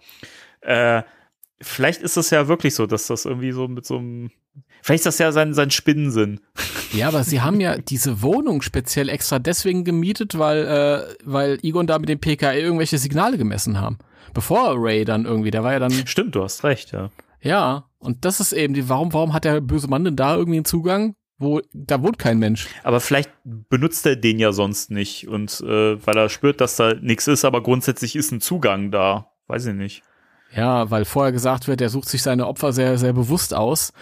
[0.62, 1.02] Äh,
[1.60, 4.30] vielleicht ist es ja wirklich so, dass das irgendwie so mit so einem
[4.86, 6.38] Vielleicht ist das ja sein, sein Spinnensinn.
[6.92, 11.88] Ja, aber sie haben ja diese Wohnung speziell extra deswegen gemietet, weil, äh, weil Egon
[11.88, 13.98] da mit dem PKE irgendwelche Signale gemessen haben.
[14.32, 15.90] Bevor Ray dann irgendwie, der war ja dann.
[15.90, 17.10] Stimmt, du hast recht, ja.
[17.40, 20.58] Ja, und das ist eben die, warum, warum hat der böse Mann denn da irgendwie
[20.58, 21.16] einen Zugang?
[21.36, 22.68] Wo, da wohnt kein Mensch.
[22.84, 26.94] Aber vielleicht benutzt er den ja sonst nicht und äh, weil er spürt, dass da
[26.94, 29.32] nichts ist, aber grundsätzlich ist ein Zugang da.
[29.48, 30.04] Weiß ich nicht.
[30.54, 33.92] Ja, weil vorher gesagt wird, er sucht sich seine Opfer sehr, sehr bewusst aus.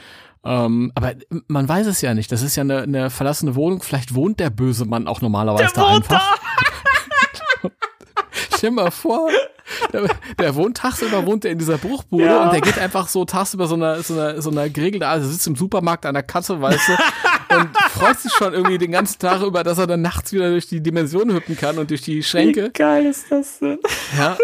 [0.45, 1.15] Ähm, aber
[1.49, 2.31] man weiß es ja nicht.
[2.31, 3.83] Das ist ja eine, eine verlassene Wohnung.
[3.83, 6.39] Vielleicht wohnt der böse Mann auch normalerweise der da einfach.
[7.63, 7.71] Da.
[8.57, 9.31] Stell mal vor,
[9.93, 10.09] der,
[10.39, 12.45] der, wohnt tagsüber, wohnt er in dieser Bruchbude ja.
[12.45, 15.47] und der geht einfach so tagsüber so einer, so einer, so einer geregelten, also sitzt
[15.47, 19.43] im Supermarkt an der Kasse, weißt du, und freut sich schon irgendwie den ganzen Tag
[19.43, 22.67] über, dass er dann nachts wieder durch die Dimensionen hüpfen kann und durch die Schränke.
[22.67, 23.79] Wie geil ist das denn?
[24.17, 24.37] Ja.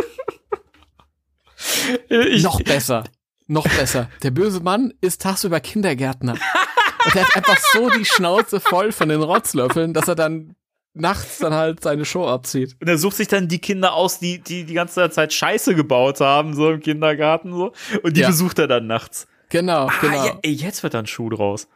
[2.09, 3.05] Ich, Noch besser
[3.51, 4.09] noch besser.
[4.22, 6.32] Der böse Mann ist tagsüber Kindergärtner.
[6.32, 10.55] Und er hat einfach so die Schnauze voll von den Rotzlöffeln, dass er dann
[10.94, 12.77] nachts dann halt seine Show abzieht.
[12.81, 16.20] Und er sucht sich dann die Kinder aus, die, die die ganze Zeit Scheiße gebaut
[16.20, 17.72] haben, so im Kindergarten so.
[18.02, 18.28] Und die ja.
[18.28, 19.27] besucht er dann nachts.
[19.48, 20.27] Genau, ah, genau.
[20.27, 21.68] Ja, ey, jetzt wird dann Schuh draus.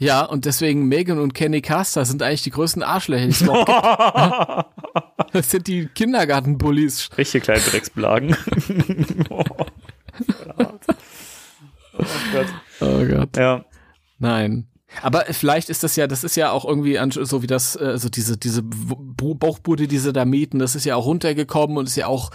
[0.00, 3.52] Ja, und deswegen Megan und Kenny Caster sind eigentlich die größten Arschlöcher, die es gibt.
[5.32, 7.10] Das sind die Kindergartenbullies.
[7.18, 8.36] Richtige kleine Drecksblagen.
[10.58, 10.64] Oh
[12.32, 12.46] Gott.
[12.80, 13.36] Oh Gott.
[13.36, 13.64] Ja.
[14.18, 14.66] Nein.
[15.02, 18.38] Aber vielleicht ist das ja, das ist ja auch irgendwie so wie das, also diese,
[18.38, 22.30] diese Bauchbude, die sie da mieten, das ist ja auch runtergekommen und ist ja auch,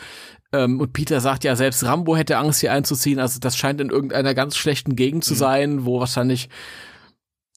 [0.52, 3.20] ähm, und Peter sagt ja, selbst Rambo hätte Angst, hier einzuziehen.
[3.20, 5.38] Also das scheint in irgendeiner ganz schlechten Gegend zu mhm.
[5.38, 6.50] sein, wo wahrscheinlich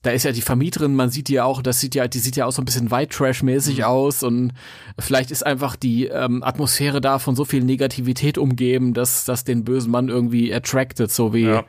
[0.02, 2.36] da ist ja die Vermieterin, man sieht die ja auch, das sieht ja, die sieht
[2.36, 3.84] ja auch so ein bisschen White Trash-mäßig mhm.
[3.84, 4.52] aus und
[5.00, 9.64] vielleicht ist einfach die ähm, Atmosphäre da von so viel Negativität umgeben, dass das den
[9.64, 11.64] bösen Mann irgendwie attracted, so wie ja.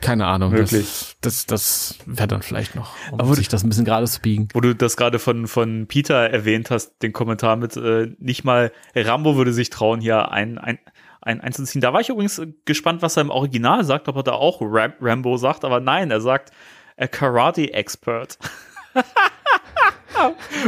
[0.00, 0.52] Keine Ahnung.
[0.52, 1.16] Wirklich.
[1.20, 4.20] Das, das, das wäre dann vielleicht noch, um Aber sich das ein bisschen gerade zu
[4.20, 4.48] biegen.
[4.52, 8.72] Wo du das gerade von, von Peter erwähnt hast, den Kommentar mit, äh, nicht mal
[8.94, 10.78] Rambo würde sich trauen, hier ein, ein,
[11.20, 11.80] ein, einzuziehen.
[11.80, 14.92] Da war ich übrigens gespannt, was er im Original sagt, ob er da auch Ram
[15.00, 16.52] Rambo sagt, aber nein, er sagt
[16.96, 18.38] a Karate Expert.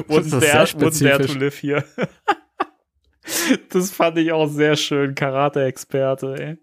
[0.09, 1.85] wouldn't, dare, wouldn't dare to live here.
[3.71, 6.59] das fand ich auch sehr schön, Karate-Experte, ey.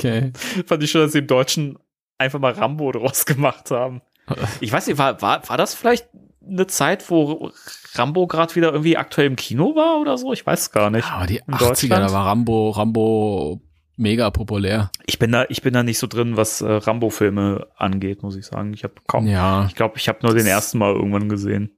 [0.00, 0.32] Okay.
[0.66, 1.78] Fand ich schön, dass sie im Deutschen
[2.18, 4.02] einfach mal Rambo draus gemacht haben.
[4.60, 6.06] Ich weiß nicht, war, war, war das vielleicht
[6.46, 7.50] eine Zeit, wo
[7.94, 10.32] Rambo gerade wieder irgendwie aktuell im Kino war oder so?
[10.32, 11.10] Ich weiß gar nicht.
[11.10, 13.60] aber die 80er, da war Rambo, Rambo
[13.96, 14.90] mega populär.
[15.06, 18.46] Ich bin da, ich bin da nicht so drin, was äh, Rambo-Filme angeht, muss ich
[18.46, 18.72] sagen.
[18.72, 19.26] Ich habe kaum.
[19.26, 19.66] Ja.
[19.66, 21.76] Ich glaube, ich habe nur den ersten Mal irgendwann gesehen.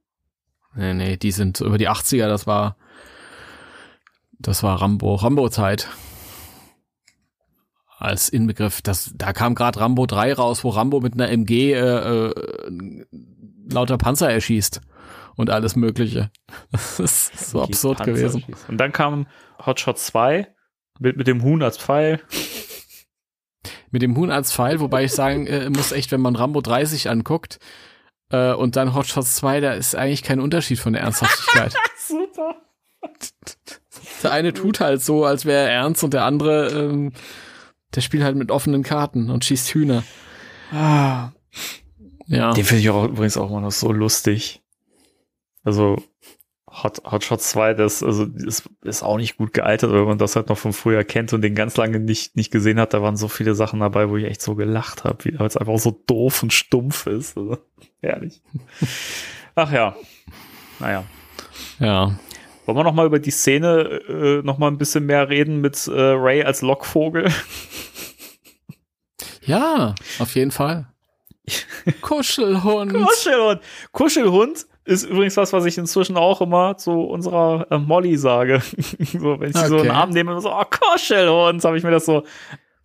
[0.75, 2.77] Nee, nee, die sind über die 80er, das war,
[4.39, 5.87] das war Rambo, Rambo-Zeit.
[8.03, 11.77] Als Inbegriff, das, da kam gerade Rambo 3 raus, wo Rambo mit einer MG äh,
[11.77, 13.05] äh,
[13.71, 14.81] lauter Panzer erschießt
[15.35, 16.29] und alles Mögliche.
[16.71, 18.41] Das ist so absurd Panzer gewesen.
[18.41, 18.69] Schießt.
[18.69, 19.27] Und dann kam
[19.65, 20.47] Hotshot 2
[20.99, 22.19] mit, mit dem Huhn als Pfeil.
[23.89, 27.09] Mit dem Huhn als Pfeil, wobei ich sagen äh, muss echt, wenn man Rambo 30
[27.09, 27.59] anguckt
[28.31, 31.73] äh, und dann Hot Shots 2, da ist eigentlich kein Unterschied von der Ernsthaftigkeit.
[31.97, 32.55] Super.
[34.23, 37.11] Der eine tut halt so, als wäre er ernst und der andere, ähm,
[37.95, 40.03] der spielt halt mit offenen Karten und schießt Hühner.
[40.71, 41.31] Ah.
[42.27, 42.53] Ja.
[42.53, 44.61] Den finde ich auch übrigens auch immer noch so lustig.
[45.63, 46.01] Also
[46.81, 50.35] Hot, Hot Shot 2, das also ist, ist auch nicht gut gealtert, wenn man das
[50.35, 52.93] halt noch von früher kennt und den ganz lange nicht, nicht gesehen hat.
[52.95, 55.77] Da waren so viele Sachen dabei, wo ich echt so gelacht habe, weil es einfach
[55.77, 57.37] so doof und stumpf ist.
[57.37, 57.59] Also,
[58.01, 58.41] herrlich.
[59.53, 59.95] Ach ja.
[60.79, 61.03] Naja.
[61.79, 62.17] Ja.
[62.65, 65.87] Wollen wir noch mal über die Szene äh, noch mal ein bisschen mehr reden mit
[65.87, 67.29] äh, Ray als Lockvogel?
[69.45, 70.87] Ja, auf jeden Fall.
[72.01, 72.93] Kuschelhund.
[72.93, 73.61] Kuschelhund.
[73.91, 78.61] Kuschelhund ist übrigens was, was ich inzwischen auch immer zu unserer äh, Molly sage.
[78.99, 79.89] so, wenn ich sie so Okay.
[79.89, 82.23] Arm nehme, so, oh, Kuschelhund, habe ich mir das so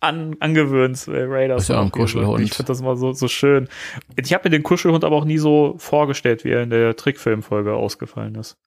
[0.01, 1.07] an, angewöhnt.
[1.07, 1.91] Äh, Ray, das Ist ja auch ein.
[1.91, 2.43] Kuschelhund.
[2.43, 3.69] Ich finde das immer so, so schön.
[4.15, 7.73] Ich habe mir den Kuschelhund aber auch nie so vorgestellt, wie er in der Trickfilmfolge
[7.73, 8.57] ausgefallen ist.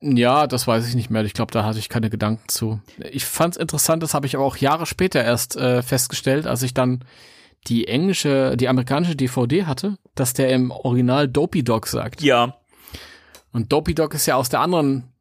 [0.00, 1.24] Ja, das weiß ich nicht mehr.
[1.24, 2.80] Ich glaube, da hatte ich keine Gedanken zu.
[3.10, 6.72] Ich fand's interessant, das habe ich aber auch Jahre später erst äh, festgestellt, als ich
[6.72, 7.04] dann
[7.66, 12.22] die englische, die amerikanische DVD hatte, dass der im Original Dopey Dog sagt.
[12.22, 12.56] Ja.
[13.52, 15.12] Und Dopey Dog ist ja aus der anderen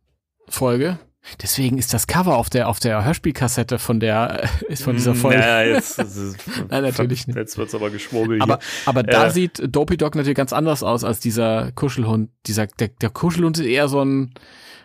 [0.47, 0.99] Folge.
[1.41, 5.13] Deswegen ist das Cover auf der auf der Hörspielkassette von der äh, ist von dieser
[5.15, 5.39] Folge.
[5.39, 5.97] Ja, jetzt,
[6.69, 7.35] Nein, natürlich nicht.
[7.35, 9.31] Jetzt wird's aber geschwurbelt Aber, aber da Äh.
[9.31, 12.29] sieht Dopey Dog natürlich ganz anders aus als dieser Kuschelhund.
[12.45, 14.33] Dieser, der, der Kuschelhund ist eher so ein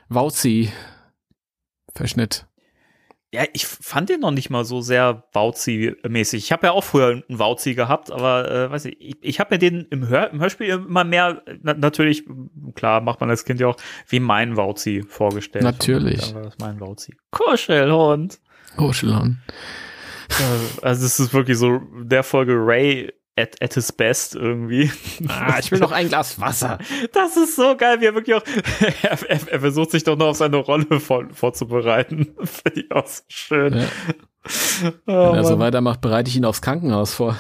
[0.09, 2.47] Wauzi-Verschnitt.
[3.35, 6.45] Ja, ich fand den noch nicht mal so sehr Wauzi-mäßig.
[6.45, 9.55] Ich habe ja auch früher einen Wauzi gehabt, aber äh, weiß ich, ich, ich habe
[9.55, 12.25] mir den im, Hör, im Hörspiel immer mehr, na, natürlich,
[12.75, 13.77] klar, macht man als Kind ja auch,
[14.09, 15.65] wie mein Wauzi vorgestellt.
[15.65, 16.19] Natürlich.
[16.19, 17.17] Und dann war das mein Wauzi.
[17.31, 18.39] Kuschelhund.
[18.77, 19.39] Kuschelhund.
[20.29, 24.91] Äh, also es ist wirklich so der Folge Ray at, at his best irgendwie.
[25.29, 26.79] Ah, ich will noch ein Glas Wasser.
[27.13, 28.43] Das ist so geil, wie er wirklich auch,
[29.03, 32.35] er, er, er versucht sich doch noch auf seine Rolle vor, vorzubereiten.
[32.45, 33.75] Finde ich auch so schön.
[33.75, 33.87] Ja.
[35.07, 37.39] Oh, Wenn er so weitermacht, bereite ich ihn aufs Krankenhaus vor.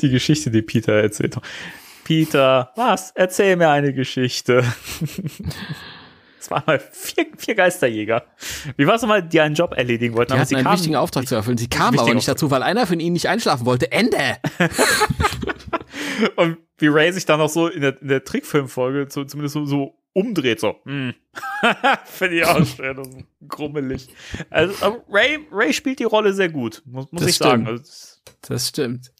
[0.00, 1.36] die Geschichte, die Peter erzählt.
[2.04, 3.12] Peter, was?
[3.14, 4.64] Erzähl mir eine Geschichte.
[6.52, 8.24] Es waren mal vier, vier Geisterjäger.
[8.76, 10.32] Wie war es nochmal, die einen Job erledigen wollten?
[10.34, 11.58] Die hatten sie einen kamen- wichtigen Auftrag zu erfüllen.
[11.58, 13.90] Sie kamen aber nicht dazu, weil einer von ihnen nicht einschlafen wollte.
[13.92, 14.36] Ende!
[16.36, 19.64] Und wie Ray sich dann auch so in der, in der Trickfilmfolge so, zumindest so,
[19.64, 20.76] so umdreht, so.
[20.84, 21.14] Hm.
[22.04, 22.96] Finde ich auch schön.
[22.96, 23.16] Das ist
[23.48, 24.08] grummelig.
[24.50, 27.62] Also, Ray, Ray spielt die Rolle sehr gut, muss, muss ich sagen.
[27.62, 27.68] stimmt.
[27.68, 29.12] Also, es- Das stimmt.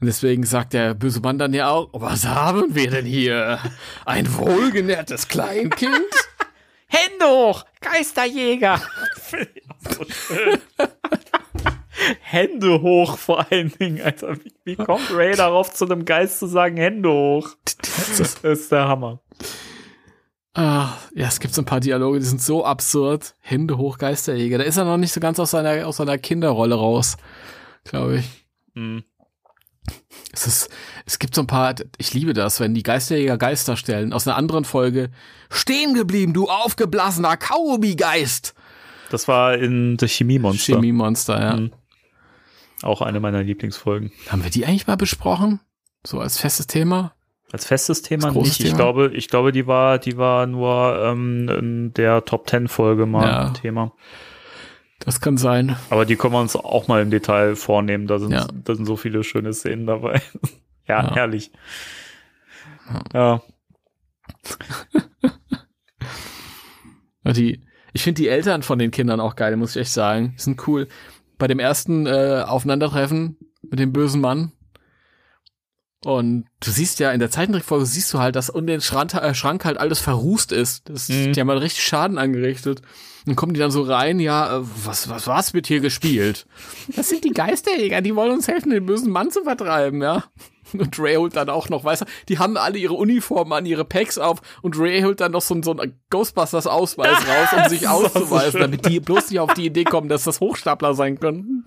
[0.00, 3.58] Und deswegen sagt der böse Mann dann ja auch, was haben wir denn hier?
[4.06, 5.92] Ein wohlgenährtes Kleinkind?
[6.90, 8.82] Hände hoch, Geisterjäger.
[9.28, 10.04] So.
[12.20, 14.36] Hände hoch vor allen Dingen, Alter.
[14.44, 17.50] Wie, wie kommt Ray darauf, zu einem Geist zu sagen, Hände hoch?
[18.18, 19.20] Das ist der Hammer.
[20.54, 23.36] Ah, ja, es gibt so ein paar Dialoge, die sind so absurd.
[23.38, 24.58] Hände hoch, Geisterjäger.
[24.58, 27.16] Da ist er noch nicht so ganz aus seiner, aus seiner Kinderrolle raus,
[27.84, 28.46] glaube ich.
[28.74, 29.04] Hm.
[30.32, 30.70] Es ist,
[31.06, 34.12] es gibt so ein paar, ich liebe das, wenn die Geisterjäger Geister stellen.
[34.12, 35.10] Aus einer anderen Folge.
[35.50, 38.54] Stehen geblieben, du aufgeblasener Kaugummi-Geist!
[39.10, 40.74] Das war in The Chemie-Monster.
[40.74, 41.56] Chemie-Monster, ja.
[41.56, 41.72] Mhm.
[42.82, 44.12] Auch eine meiner Lieblingsfolgen.
[44.28, 45.60] Haben wir die eigentlich mal besprochen?
[46.06, 47.12] So als festes Thema?
[47.52, 48.60] Als festes Thema Als nicht.
[48.60, 48.76] Ich Thema?
[48.76, 53.26] glaube, ich glaube, die war, die war nur ähm, in der Top Ten Folge mal
[53.26, 53.46] Ja.
[53.48, 53.92] ein Thema.
[55.00, 55.76] Das kann sein.
[55.88, 58.06] Aber die können wir uns auch mal im Detail vornehmen.
[58.06, 58.46] Da sind, Ja.
[58.64, 60.20] da sind so viele schöne Szenen dabei.
[60.86, 61.14] ja, Ja.
[61.14, 61.50] herrlich.
[63.12, 63.40] Ja.
[67.24, 67.62] Die,
[67.92, 70.34] ich finde die Eltern von den Kindern auch geil, muss ich echt sagen.
[70.36, 70.88] Die sind cool.
[71.38, 74.52] Bei dem ersten äh, Aufeinandertreffen mit dem bösen Mann.
[76.04, 79.34] Und du siehst ja in der Zeichentrickfolge siehst du halt, dass um den Schrank, äh,
[79.34, 80.88] Schrank halt alles verrußt ist.
[80.88, 81.32] Das, Mhm.
[81.32, 82.80] Die haben halt richtig Schaden angerichtet.
[83.26, 86.46] Dann kommen die dann so rein, ja, äh, was, was, was wird hier gespielt?
[86.96, 90.24] Das sind die Geisterjäger, die wollen uns helfen, den bösen Mann zu vertreiben, ja.
[90.72, 93.84] Und Ray holt dann auch noch, weißt du, die haben alle ihre Uniformen an, ihre
[93.84, 97.88] Packs auf und Ray holt dann noch so, so einen Ghostbusters-Ausweis raus, um sich so
[97.88, 98.60] auszuweisen, schön.
[98.62, 101.64] damit die bloß nicht auf die Idee kommen, dass das Hochstapler sein könnten.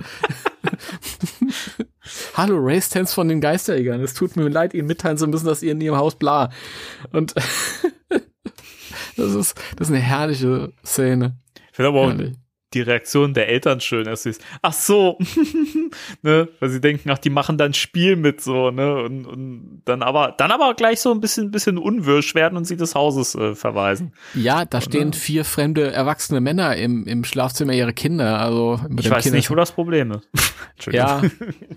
[2.35, 4.01] Hallo, Ray Stans von den Geisterjägern.
[4.01, 6.49] Es tut mir leid, Ihnen mitteilen zu müssen, dass ihr in Ihrem Haus bla.
[7.11, 7.35] Und
[9.17, 11.37] das ist, das ist eine herrliche Szene.
[11.69, 12.13] Ich finde aber auch.
[12.73, 14.07] Die Reaktion der Eltern schön.
[14.07, 15.17] Es ist, ach so,
[16.21, 20.01] ne, weil sie denken, ach, die machen dann Spiel mit so, ne, und, und dann
[20.01, 23.55] aber, dann aber gleich so ein bisschen, bisschen unwirsch werden und sie des Hauses äh,
[23.55, 24.13] verweisen.
[24.33, 28.39] Ja, da stehen vier fremde erwachsene Männer im, im Schlafzimmer ihrer Kinder.
[28.39, 30.27] Also Ich weiß Kinder- nicht, wo das Problem ist.
[30.91, 31.21] Ja,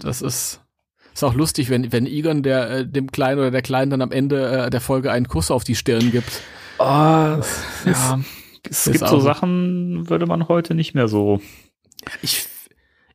[0.00, 0.60] das ist
[1.14, 4.10] ist auch lustig, wenn wenn Egon der äh, dem Kleinen oder der Kleinen dann am
[4.12, 6.42] Ende äh, der Folge einen Kuss auf die Stirn gibt.
[6.78, 7.40] Oh, ja.
[8.70, 9.20] Es gibt so so.
[9.20, 11.40] Sachen, würde man heute nicht mehr so.
[12.22, 12.46] Ich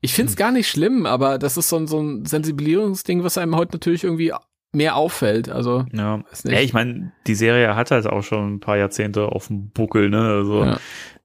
[0.01, 3.55] ich find's gar nicht schlimm, aber das ist so ein so ein Sensibilisierungsding, was einem
[3.55, 4.33] heute natürlich irgendwie
[4.73, 5.49] mehr auffällt.
[5.49, 9.47] Also Ja, ja ich meine, die Serie hat halt auch schon ein paar Jahrzehnte auf
[9.47, 10.21] dem Buckel, ne?
[10.21, 10.77] Also Ja.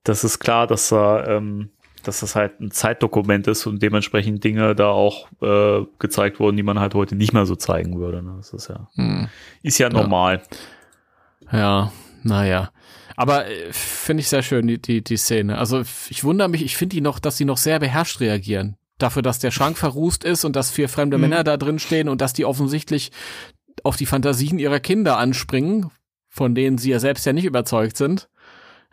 [0.05, 1.71] das ist klar, dass da, ähm,
[2.03, 6.63] dass das halt ein Zeitdokument ist und dementsprechend Dinge da auch äh, gezeigt wurden, die
[6.63, 8.23] man halt heute nicht mehr so zeigen würde.
[8.23, 8.35] Ne?
[8.37, 9.29] Das ist ja, Hm.
[9.63, 10.43] ist ja normal.
[11.53, 11.93] Ja,
[12.23, 12.71] naja.
[13.17, 15.59] Aber äh, finde ich sehr schön, die, die, die Szene.
[15.59, 18.77] Also ich wundere mich, ich finde die noch, dass die noch sehr beherrscht reagieren.
[18.99, 21.23] Dafür, dass der Schrank verrußt ist und dass vier fremde Mhm.
[21.23, 23.11] Männer da drin stehen und dass die offensichtlich
[23.83, 25.91] auf die Fantasien ihrer Kinder anspringen,
[26.29, 28.29] von denen sie ja selbst ja nicht überzeugt sind.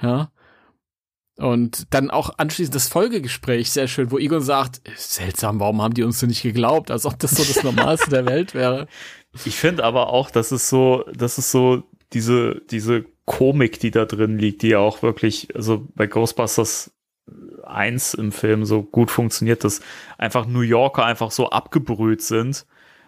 [0.01, 0.29] Ja.
[1.37, 6.03] Und dann auch anschließend das Folgegespräch, sehr schön, wo Egon sagt, seltsam, warum haben die
[6.03, 8.87] uns denn nicht geglaubt, als ob das so das Normalste der Welt wäre.
[9.45, 11.81] Ich finde aber auch, dass es so, das ist so
[12.13, 16.91] diese, diese Komik, die da drin liegt, die ja auch wirklich, also bei Ghostbusters
[17.63, 19.81] 1 im Film so gut funktioniert, dass
[20.17, 22.65] einfach New Yorker einfach so abgebrüht sind.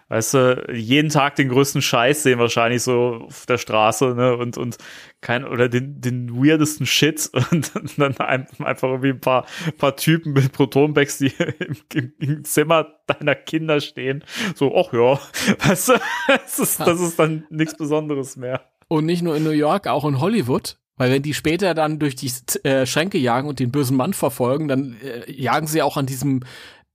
[0.08, 4.56] Weißt du, jeden Tag den größten Scheiß sehen wahrscheinlich so auf der Straße, ne, und,
[4.56, 4.78] und
[5.20, 9.46] kein, oder den, den weirdesten Shit und dann ein- einfach irgendwie ein paar,
[9.78, 11.26] paar Typen mit Protonbags, die
[11.58, 14.22] im, im, im Zimmer deiner Kinder stehen.
[14.54, 15.18] So, ach ja,
[15.68, 15.94] weißt du,
[16.28, 18.62] das ist, das ist dann nichts Besonderes mehr.
[18.88, 20.78] Und nicht nur in New York, auch in Hollywood.
[20.96, 22.32] Weil wenn die später dann durch die
[22.66, 26.42] äh, Schränke jagen und den bösen Mann verfolgen, dann äh, jagen sie auch an diesem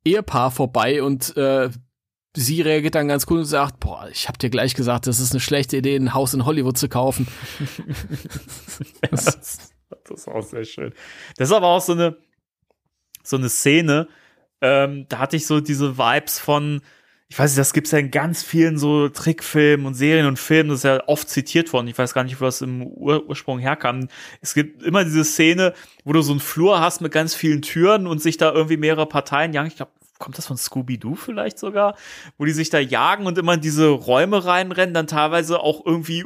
[0.03, 1.69] Ehepaar vorbei und äh,
[2.35, 5.31] sie reagiert dann ganz cool und sagt, boah, ich hab dir gleich gesagt, das ist
[5.31, 7.27] eine schlechte Idee, ein Haus in Hollywood zu kaufen.
[9.01, 10.93] Das, das ist auch sehr schön.
[11.37, 12.17] Das ist aber auch so eine,
[13.23, 14.07] so eine Szene,
[14.61, 16.81] ähm, da hatte ich so diese Vibes von,
[17.31, 20.67] ich weiß nicht, das gibt's ja in ganz vielen so Trickfilmen und Serien und Filmen,
[20.69, 21.87] das ist ja oft zitiert worden.
[21.87, 24.09] Ich weiß gar nicht, wo das im Ur Ursprung herkam.
[24.41, 28.05] Es gibt immer diese Szene, wo du so einen Flur hast mit ganz vielen Türen
[28.05, 29.69] und sich da irgendwie mehrere Parteien jagen.
[29.69, 31.95] Ich glaube, kommt das von Scooby-Doo vielleicht sogar?
[32.37, 36.25] Wo die sich da jagen und immer in diese Räume reinrennen, dann teilweise auch irgendwie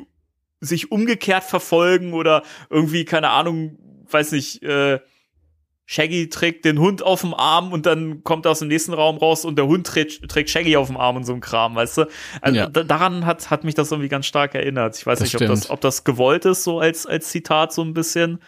[0.59, 2.41] sich umgekehrt verfolgen oder
[2.71, 3.77] irgendwie, keine Ahnung,
[4.09, 4.99] weiß nicht, äh,
[5.87, 9.17] Shaggy trägt den Hund auf dem Arm und dann kommt er aus dem nächsten Raum
[9.17, 11.97] raus und der Hund trägt, trägt Shaggy auf dem Arm und so ein Kram, weißt
[11.99, 12.05] du?
[12.41, 12.67] Also Ja.
[12.67, 14.97] da, daran hat, hat mich das irgendwie ganz stark erinnert.
[14.97, 17.83] Ich weiß Das nicht, ob das, ob das gewollt ist, so als, als Zitat so
[17.83, 18.39] ein bisschen.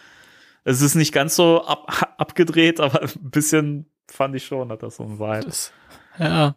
[0.64, 4.96] Es ist nicht ganz so ab, abgedreht, aber ein bisschen fand ich schon, hat das
[4.96, 5.44] so ein Vibe.
[5.44, 5.72] Das,
[6.18, 6.56] ja.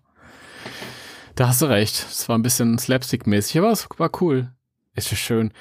[1.36, 1.94] Da hast du recht.
[2.10, 4.52] Es war ein bisschen slapstick-mäßig, aber es war cool.
[4.94, 5.54] Ist ja schön.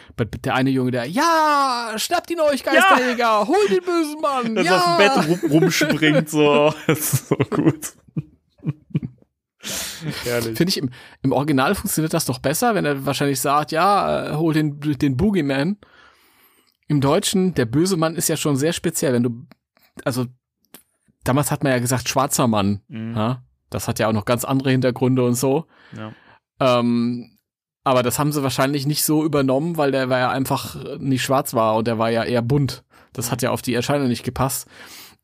[0.45, 4.77] Der eine Junge, der, ja, schnappt ihn euch, Geisterjäger, hol den bösen Mann, Das ja.
[4.77, 6.75] auf dem Bett rum, rumspringt, so.
[6.87, 7.93] Das ist so gut.
[10.25, 10.57] Herrlich.
[10.57, 10.91] Finde ich, im,
[11.23, 15.17] im Original funktioniert das doch besser, wenn er wahrscheinlich sagt, ja, äh, hol den, den
[15.17, 15.77] Boogeyman.
[16.89, 19.13] Im Deutschen, der böse Mann ist ja schon sehr speziell.
[19.13, 19.47] Wenn du,
[20.05, 20.27] also,
[21.23, 22.81] damals hat man ja gesagt, schwarzer Mann.
[22.89, 23.15] Mhm.
[23.15, 23.45] Ja?
[23.69, 25.67] Das hat ja auch noch ganz andere Hintergründe und so.
[25.97, 26.13] Ja.
[26.59, 27.39] Ähm,
[27.91, 31.55] aber das haben sie wahrscheinlich nicht so übernommen, weil der war ja einfach nicht schwarz
[31.55, 32.85] war und der war ja eher bunt.
[33.13, 34.69] Das hat ja auf die Erscheinung nicht gepasst.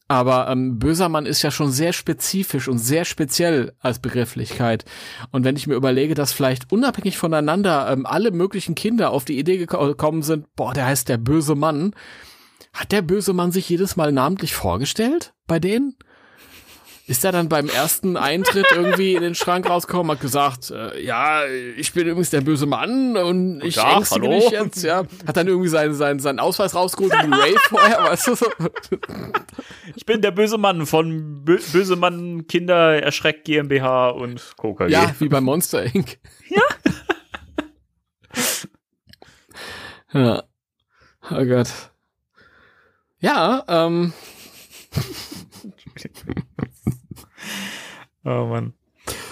[0.08, 4.84] Aber ähm, böser Mann ist ja schon sehr spezifisch und sehr speziell als Begrifflichkeit.
[5.32, 9.38] Und wenn ich mir überlege, dass vielleicht unabhängig voneinander ähm, alle möglichen Kinder auf die
[9.38, 11.92] Idee geko- gekommen sind, boah, der heißt der böse Mann.
[12.72, 15.96] Hat der böse Mann sich jedes Mal namentlich vorgestellt bei denen?
[17.08, 21.46] Ist er dann beim ersten Eintritt irgendwie in den Schrank rausgekommen, hat gesagt, äh, ja,
[21.46, 24.40] ich bin übrigens der böse Mann und ich Tag, ängstige hallo.
[24.40, 25.04] dich jetzt, ja.
[25.24, 28.46] Hat dann irgendwie seinen, seinen, seinen Ausweis rausgeholt die Ray vorher, weißt du so.
[29.94, 34.88] Ich bin der böse Mann von Bö Böse Mann Kinder Erschreck GmbH und Coca.
[34.88, 36.18] Ja, wie bei Monster Inc.
[36.48, 36.62] Ja.
[40.12, 40.42] ja.
[41.30, 41.68] Oh Gott.
[43.20, 44.12] Ja, ähm,
[48.24, 48.72] Oh Mann.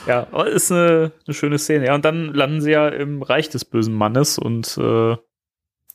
[0.06, 1.86] Ja, ist eine, eine schöne Szene.
[1.86, 5.16] Ja, und dann landen sie ja im Reich des bösen Mannes und äh,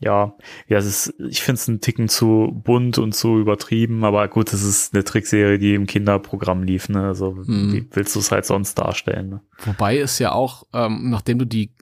[0.01, 0.35] ja,
[0.67, 4.51] ja, es ist, ich finde es einen Ticken zu bunt und zu übertrieben, aber gut,
[4.51, 7.03] es ist eine Trickserie, die im Kinderprogramm lief, ne?
[7.07, 7.71] Also Mhm.
[7.73, 9.29] wie willst du es halt sonst darstellen?
[9.29, 9.41] Ne?
[9.63, 11.73] wobei es ja auch, ähm, nachdem du die,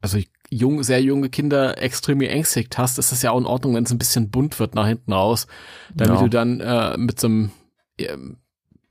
[0.00, 0.18] also
[0.50, 3.90] jung, sehr junge Kinder extrem geängstigt hast, ist es ja auch in Ordnung, wenn es
[3.92, 5.46] ein bisschen bunt wird nach hinten raus,
[5.94, 6.22] damit Ja.
[6.22, 7.50] du dann äh, mit so einem
[7.98, 8.38] ähm,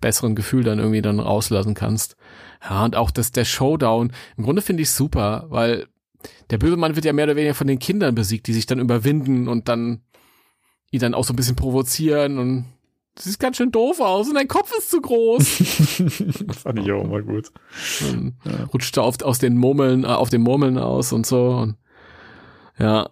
[0.06, 2.16] besseren Gefühl dann irgendwie dann rauslassen kannst.
[2.62, 5.88] Ja, und auch das, der Showdown, im Grunde finde ich super, weil
[6.52, 8.78] der böse Mann wird ja mehr oder weniger von den Kindern besiegt, die sich dann
[8.78, 10.04] überwinden und dann
[10.92, 12.66] ihn dann auch so ein bisschen provozieren und
[13.16, 15.40] das sieht ganz schön doof aus und dein Kopf ist zu groß.
[16.46, 17.52] das fand ich auch mal gut.
[18.12, 18.36] und
[18.74, 21.48] rutscht da auf, aus den Murmeln, äh, auf den Murmeln aus und so.
[21.48, 21.78] Und,
[22.78, 23.10] ja,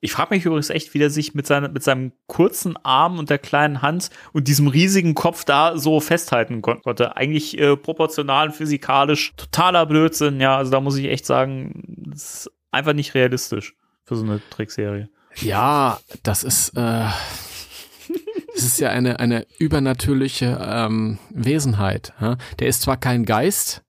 [0.00, 3.30] Ich frage mich übrigens echt, wie der sich mit, seine, mit seinem kurzen Arm und
[3.30, 7.16] der kleinen Hand und diesem riesigen Kopf da so festhalten kon konnte.
[7.16, 10.40] Eigentlich äh, proportional physikalisch totaler Blödsinn.
[10.40, 13.74] Ja, also da muss ich echt sagen, das ist einfach nicht realistisch
[14.04, 15.08] für so eine Trickserie.
[15.36, 17.04] Ja, das ist, äh,
[18.54, 22.14] das ist ja eine, eine übernatürliche ähm, Wesenheit.
[22.20, 22.36] Ja?
[22.58, 23.82] Der ist zwar kein Geist,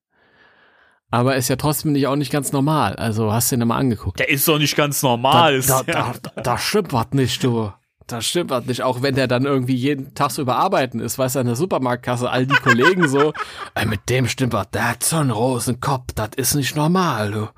[1.10, 2.96] aber ist ja trotzdem nicht auch nicht ganz normal.
[2.96, 4.20] Also hast du ihn mal angeguckt.
[4.20, 5.62] Der ist doch nicht ganz normal.
[5.62, 7.72] Da, da, da, da stimmt was nicht, du.
[8.08, 8.84] Da stimmt was nicht.
[8.84, 12.30] Auch wenn der dann irgendwie jeden Tag so überarbeiten ist, weiß er in der Supermarktkasse,
[12.30, 13.34] all die Kollegen so,
[13.76, 17.50] ey, mit dem stimmt was, der hat so einen Rosenkopf, das ist nicht normal, du.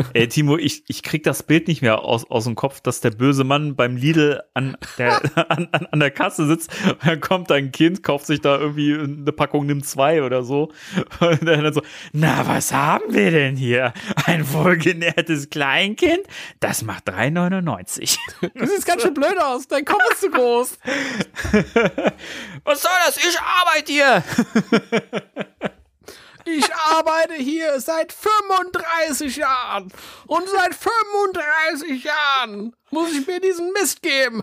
[0.14, 3.10] Ey, Timo, ich, ich krieg das Bild nicht mehr aus, aus dem Kopf, dass der
[3.10, 5.20] böse Mann beim Lidl an der,
[5.50, 6.70] an, an, an der Kasse sitzt.
[7.04, 10.72] Dann kommt ein Kind, kauft sich da irgendwie eine Packung Nimm zwei oder so.
[11.20, 11.82] Und dann so,
[12.12, 13.92] na, was haben wir denn hier?
[14.26, 16.22] Ein wohlgenährtes Kleinkind?
[16.60, 18.18] Das macht 3,99.
[18.54, 20.78] Du siehst ganz schön blöd aus, dein Kopf ist zu groß.
[22.64, 23.16] was soll das?
[23.16, 24.24] Ich arbeite hier.
[26.56, 29.92] Ich arbeite hier seit 35 Jahren.
[30.26, 34.42] Und seit 35 Jahren muss ich mir diesen Mist geben.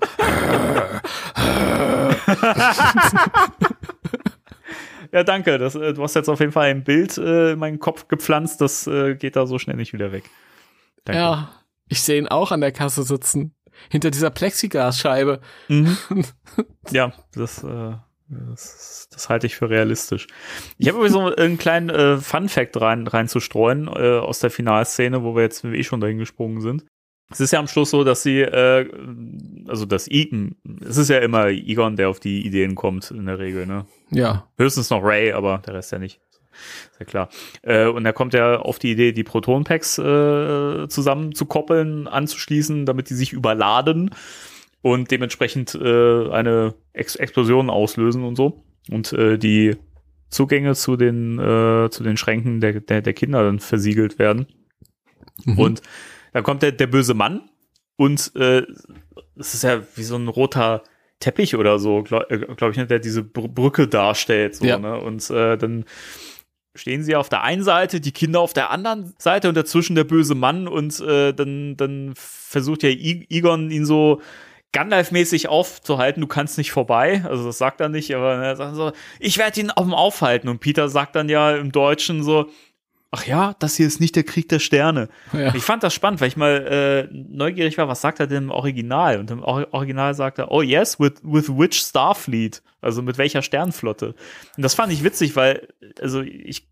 [5.11, 5.57] ja, danke.
[5.57, 8.61] Das, äh, du hast jetzt auf jeden Fall ein Bild äh, in meinen Kopf gepflanzt.
[8.61, 10.23] Das äh, geht da so schnell nicht wieder weg.
[11.03, 11.19] Danke.
[11.19, 11.51] Ja,
[11.89, 13.53] ich sehe ihn auch an der Kasse sitzen.
[13.89, 15.39] Hinter dieser Plexiglasscheibe.
[15.67, 15.97] Mhm.
[16.91, 17.95] ja, das äh,
[18.29, 20.27] das, das halte ich für realistisch.
[20.77, 25.43] Ich habe so einen kleinen äh, Fun-Fact rein, reinzustreuen äh, aus der Finalszene, wo wir
[25.43, 26.85] jetzt eh schon dahin gesprungen sind.
[27.29, 28.89] Es ist ja am Schluss so, dass sie, äh,
[29.67, 30.55] also das I,
[30.87, 33.85] es ist ja immer Egon, der auf die Ideen kommt in der Regel, ne?
[34.11, 34.47] Ja.
[34.57, 36.21] Höchstens noch Ray, aber der Rest ja nicht.
[36.99, 37.29] Ja klar.
[37.61, 43.15] Äh, und er kommt ja auf die Idee, die Proton-Packs äh, zusammenzukoppeln, anzuschließen, damit die
[43.15, 44.11] sich überladen
[44.87, 48.63] und dementsprechend äh, eine Ex Explosion auslösen und so.
[48.89, 49.75] Und äh, die
[50.29, 54.47] Zugänge zu den, äh, zu den Schränken der, der, der Kinder dann versiegelt werden.
[55.43, 55.59] Mhm.
[55.59, 55.81] Und
[56.31, 57.49] dann kommt der, der böse Mann
[57.97, 58.63] und äh,
[59.35, 60.83] es ist ja wie so ein roter
[61.19, 64.55] Teppich oder so, glaube äh, glaub ich, ne, der diese Brücke darstellt.
[64.55, 64.77] So, ja.
[64.77, 65.01] ne?
[65.01, 65.83] Und äh, dann
[66.75, 70.05] stehen sie auf der einen Seite, die Kinder auf der anderen Seite und dazwischen der
[70.05, 74.21] böse Mann und äh, dann, dann versucht ja Egon ihn so
[74.73, 77.23] Gandalf-mäßig aufzuhalten, du kannst nicht vorbei.
[77.27, 80.49] Also das sagt er nicht, aber er sagt so, ich werde ihn auf dem aufhalten.
[80.49, 82.49] Und Peter sagt dann ja im Deutschen so,
[83.11, 85.09] ach ja, das hier ist nicht der Krieg der Sterne.
[85.33, 85.55] Ja.
[85.55, 88.51] Ich fand das spannend, weil ich mal äh, neugierig war, was sagt er denn im
[88.51, 89.19] Original?
[89.19, 92.61] Und im Original sagt er, oh yes, with, with which Starfleet?
[92.81, 94.15] Also mit welcher Sternflotte?
[94.55, 95.67] Und das fand ich witzig, weil,
[96.01, 96.67] also ich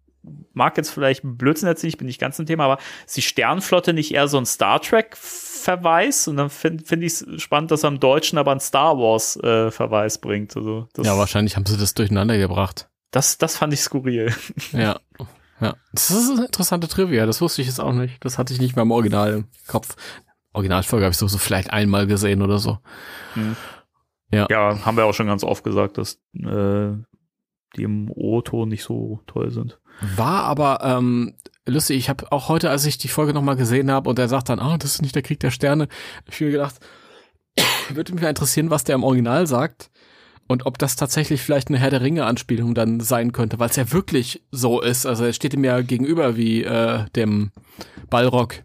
[0.53, 3.93] mag jetzt vielleicht Blödsinn erzählen, ich bin nicht ganz im Thema, aber ist die Sternflotte
[3.93, 7.83] nicht eher so ein Star Trek Verweis und dann finde find ich es spannend, dass
[7.83, 10.55] er im Deutschen aber ein Star Wars äh, Verweis bringt.
[10.55, 12.89] Also ja, wahrscheinlich haben sie das durcheinander gebracht.
[13.11, 14.33] Das, das fand ich skurril.
[14.71, 14.99] Ja.
[15.61, 18.17] Ja, das ist eine interessante Trivia, das wusste ich jetzt auch nicht.
[18.25, 19.95] Das hatte ich nicht mehr im Original im Kopf.
[20.51, 22.79] Originalfolge habe ich so, vielleicht einmal gesehen oder so.
[23.35, 23.55] Mhm.
[24.31, 24.47] Ja.
[24.49, 26.91] ja, haben wir auch schon ganz oft gesagt, dass äh,
[27.75, 29.79] die im O-Ton nicht so toll sind.
[30.01, 31.35] War aber ähm,
[31.65, 34.49] lustig, ich habe auch heute, als ich die Folge nochmal gesehen habe und er sagt
[34.49, 35.87] dann, ah, das ist nicht der Krieg der Sterne,
[36.29, 36.75] ich mir gedacht,
[37.89, 39.89] würde mich interessieren, was der im Original sagt
[40.47, 43.91] und ob das tatsächlich vielleicht eine Herr der Ringe-Anspielung dann sein könnte, weil es ja
[43.91, 45.05] wirklich so ist.
[45.05, 47.51] Also er steht ihm ja gegenüber wie äh, dem
[48.09, 48.63] Ballrock.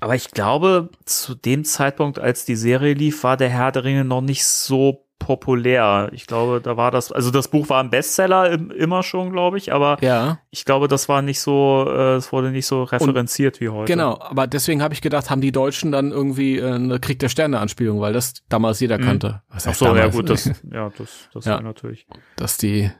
[0.00, 4.04] Aber ich glaube, zu dem Zeitpunkt, als die Serie lief, war der Herr der Ringe
[4.04, 6.10] noch nicht so populär.
[6.12, 9.58] Ich glaube, da war das, also das Buch war ein Bestseller im, immer schon, glaube
[9.58, 10.38] ich, aber ja.
[10.50, 13.92] ich glaube, das war nicht so, äh, es wurde nicht so referenziert Und, wie heute.
[13.92, 17.28] Genau, aber deswegen habe ich gedacht, haben die Deutschen dann irgendwie äh, eine Krieg der
[17.28, 19.02] Sterne Anspielung, weil das damals jeder mhm.
[19.02, 19.42] kannte.
[19.48, 20.04] Was Ach so, damals?
[20.04, 22.06] ja gut, das, ja, das, das ja, war natürlich.
[22.36, 22.90] Dass die,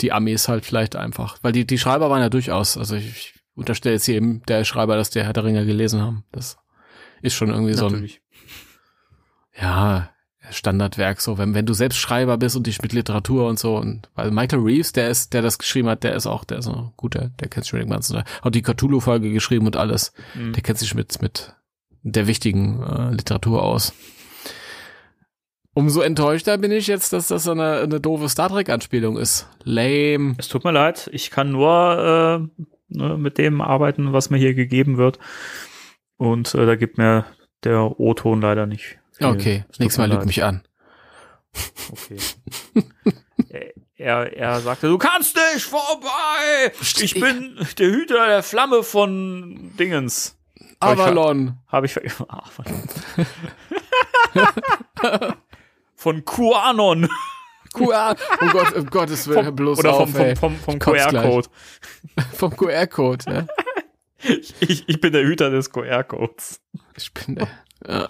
[0.00, 3.34] die Amis halt vielleicht einfach, weil die, die Schreiber waren ja durchaus, also ich, ich
[3.54, 6.24] unterstelle jetzt hier eben der Schreiber, dass der Herr der Ringe gelesen haben.
[6.32, 6.58] Das
[7.22, 8.22] ist schon irgendwie natürlich.
[9.52, 10.13] so ein, ja,
[10.54, 14.08] Standardwerk, so, wenn, wenn du selbst Schreiber bist und dich mit Literatur und so, und
[14.14, 16.92] weil Michael Reeves, der ist, der das geschrieben hat, der ist auch, der ist ein
[16.96, 20.12] guter, der kennt sich mit dem ganzen, hat die Cthulhu-Folge geschrieben und alles.
[20.34, 20.52] Mhm.
[20.52, 21.54] Der kennt sich mit, mit
[22.02, 23.92] der wichtigen äh, Literatur aus.
[25.74, 29.48] Umso enttäuschter bin ich jetzt, dass das eine, eine doofe Star Trek-Anspielung ist.
[29.64, 30.36] Lame.
[30.38, 32.64] Es tut mir leid, ich kann nur äh,
[32.96, 35.18] ne, mit dem arbeiten, was mir hier gegeben wird.
[36.16, 37.24] Und äh, da gibt mir
[37.64, 40.62] der O-Ton leider nicht Okay, nächstes Mal lügt mich an.
[41.90, 42.18] Okay.
[43.96, 46.72] er, er sagte, du kannst nicht vorbei!
[46.80, 50.36] Ich bin der Hüter der Flamme von Dingens.
[50.80, 51.58] Avalon.
[51.68, 51.96] Habe ich.
[52.28, 52.88] Avalon.
[55.94, 57.08] Von QAnon.
[57.72, 58.16] QR.
[58.40, 60.36] Oh Gott, um Gottes Willen, Vom, bloß oder auf, vom, ey.
[60.36, 61.48] vom, vom, QR-Code.
[62.36, 63.46] Vom QR-Code, ja.
[64.60, 66.60] Ich, ich bin der Hüter des QR-Codes.
[66.96, 67.48] Ich bin der.
[67.86, 68.08] Ja.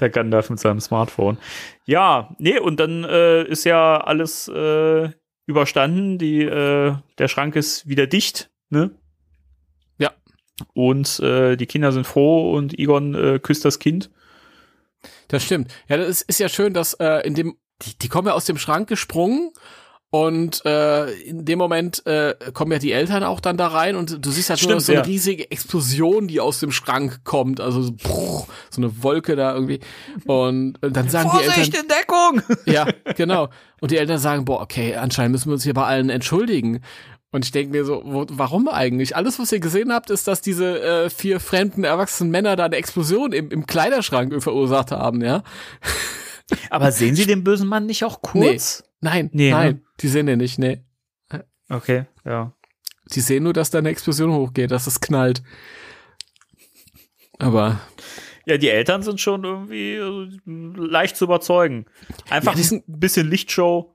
[0.00, 1.38] Der Gandalf mit seinem Smartphone.
[1.84, 5.10] Ja, nee, und dann äh, ist ja alles äh,
[5.46, 6.18] überstanden.
[6.18, 8.90] Die, äh, der Schrank ist wieder dicht, ne?
[9.98, 10.12] Ja.
[10.72, 14.10] Und äh, die Kinder sind froh und Egon äh, küsst das Kind.
[15.28, 15.72] Das stimmt.
[15.88, 18.46] Ja, das ist, ist ja schön, dass äh, in dem, die, die kommen ja aus
[18.46, 19.52] dem Schrank gesprungen
[20.14, 24.24] und äh, in dem Moment äh, kommen ja die Eltern auch dann da rein und
[24.24, 25.04] du siehst halt nur Stimmt, so eine ja.
[25.06, 29.80] riesige Explosion, die aus dem Schrank kommt, also so, bruch, so eine Wolke da irgendwie.
[30.24, 32.58] Und äh, dann sagen die Eltern, Deckung!
[32.72, 32.86] ja,
[33.16, 33.48] genau.
[33.80, 36.82] Und die Eltern sagen, boah, okay, anscheinend müssen wir uns hier bei allen entschuldigen.
[37.32, 39.16] Und ich denke mir so, wo, warum eigentlich?
[39.16, 42.76] Alles, was ihr gesehen habt, ist, dass diese äh, vier fremden erwachsenen Männer da eine
[42.76, 45.42] Explosion im, im Kleiderschrank verursacht haben, ja?
[46.70, 48.84] Aber sehen Sie den bösen Mann nicht auch kurz?
[49.04, 49.56] Nein, Nee, ne?
[49.56, 50.82] nein, die sehen den nicht, nee.
[51.68, 52.54] Okay, ja.
[53.12, 55.42] Die sehen nur, dass da eine Explosion hochgeht, dass es knallt.
[57.38, 57.80] Aber
[58.46, 61.84] Ja, die Eltern sind schon irgendwie äh, leicht zu überzeugen.
[62.30, 63.94] Einfach Ja, ein bisschen Lichtshow.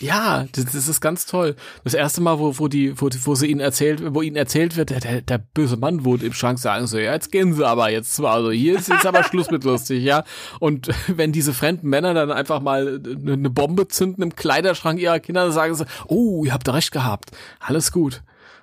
[0.00, 1.56] Ja, das, das ist ganz toll.
[1.82, 4.90] Das erste Mal, wo, wo die, wo, wo sie ihnen erzählt, wo ihnen erzählt wird,
[4.90, 7.90] der, der, der böse Mann wohnt im Schrank, sagen sie, ja, jetzt gehen sie aber
[7.90, 10.24] jetzt zwar, also hier ist jetzt aber Schluss mit lustig, ja.
[10.60, 15.18] Und wenn diese fremden Männer dann einfach mal eine, eine Bombe zünden im Kleiderschrank ihrer
[15.18, 18.22] Kinder, dann sagen sie, oh, ihr habt recht gehabt, alles gut.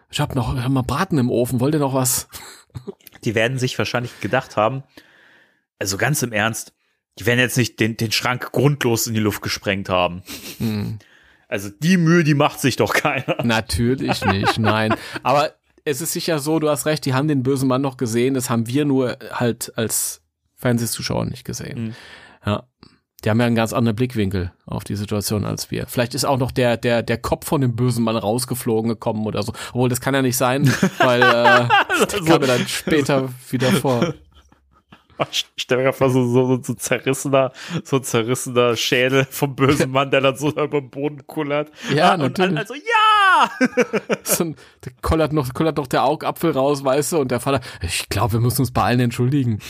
[0.09, 2.29] Ich hab noch, ich hab mal Braten im Ofen, wollt ihr noch was?
[3.25, 4.83] Die werden sich wahrscheinlich gedacht haben,
[5.79, 6.73] also ganz im Ernst,
[7.19, 10.23] die werden jetzt nicht den, den Schrank grundlos in die Luft gesprengt haben.
[10.59, 10.99] Hm.
[11.55, 13.37] Also die Mühe, die macht sich doch keiner.
[13.45, 14.93] Natürlich nicht, nein.
[15.23, 15.53] Aber
[15.85, 18.49] es ist sicher so, du hast recht, die haben den bösen Mann noch gesehen, das
[18.49, 20.21] haben wir nur halt als
[20.57, 21.81] Fernsehzuschauer nicht gesehen.
[21.81, 21.95] Mhm.
[22.45, 22.63] Ja.
[23.23, 25.87] Die haben ja einen ganz anderen Blickwinkel auf die Situation als wir.
[25.87, 29.41] Vielleicht ist auch noch der, der, der Kopf von dem bösen Mann rausgeflogen gekommen oder
[29.41, 29.53] so.
[29.69, 34.13] Obwohl, das kann ja nicht sein, weil äh, der kam mir dann später wieder vor.
[35.31, 37.51] Ich stell mir vor, so, so, so zerrissener,
[37.83, 41.71] so zerrissener Schädel vom bösen Mann, der dann so über den Boden kullert.
[41.93, 42.57] Ja, Ah, und natürlich.
[42.57, 43.49] also, ja!
[44.23, 47.59] So ein, da kollert noch, kollert noch der Augapfel raus, weißt du, und der Vater,
[47.81, 49.59] ich glaube, wir müssen uns bei allen entschuldigen.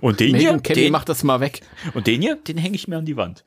[0.00, 1.60] Und den hier, Megan Kenny den, macht das mal weg.
[1.94, 3.42] und den hier, den hänge ich mir an die Wand.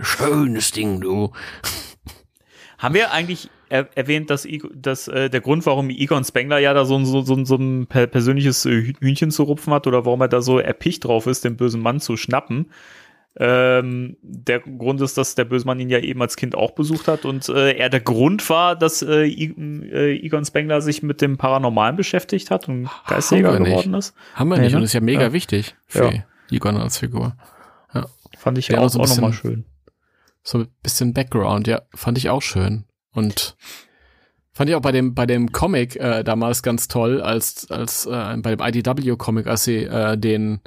[0.00, 1.32] Schönes Ding, du.
[2.78, 6.84] Haben wir eigentlich er erwähnt, dass, dass äh, der Grund, warum Egon Spengler ja da
[6.84, 10.04] so, ein- so, so, so ein per persönliches äh, Hü- Hühnchen zu rupfen hat oder
[10.04, 12.70] warum er da so erpicht drauf ist, den bösen Mann zu schnappen.
[13.40, 17.06] Ähm, der Grund ist, dass der böse Mann ihn ja eben als Kind auch besucht
[17.06, 19.54] hat und äh, er der Grund war, dass äh, I
[19.92, 24.14] äh, Egon Spengler sich mit dem Paranormalen beschäftigt hat und Geistjäger geworden ist.
[24.34, 24.70] Haben wir nicht.
[24.72, 24.76] ne?
[24.78, 25.32] Und das ist ja mega Ja.
[25.32, 26.24] wichtig für Ja.
[26.50, 27.36] Egon als Figur.
[28.36, 29.64] Fand ich Ja, auch, so auch nochmal schön.
[30.42, 32.84] So ein bisschen Background, ja, fand ich auch schön.
[33.18, 33.56] Und
[34.52, 38.36] fand ich auch bei dem, bei dem Comic äh, damals ganz toll, als, als äh,
[38.38, 40.60] bei dem IDW-Comic, als sie äh, den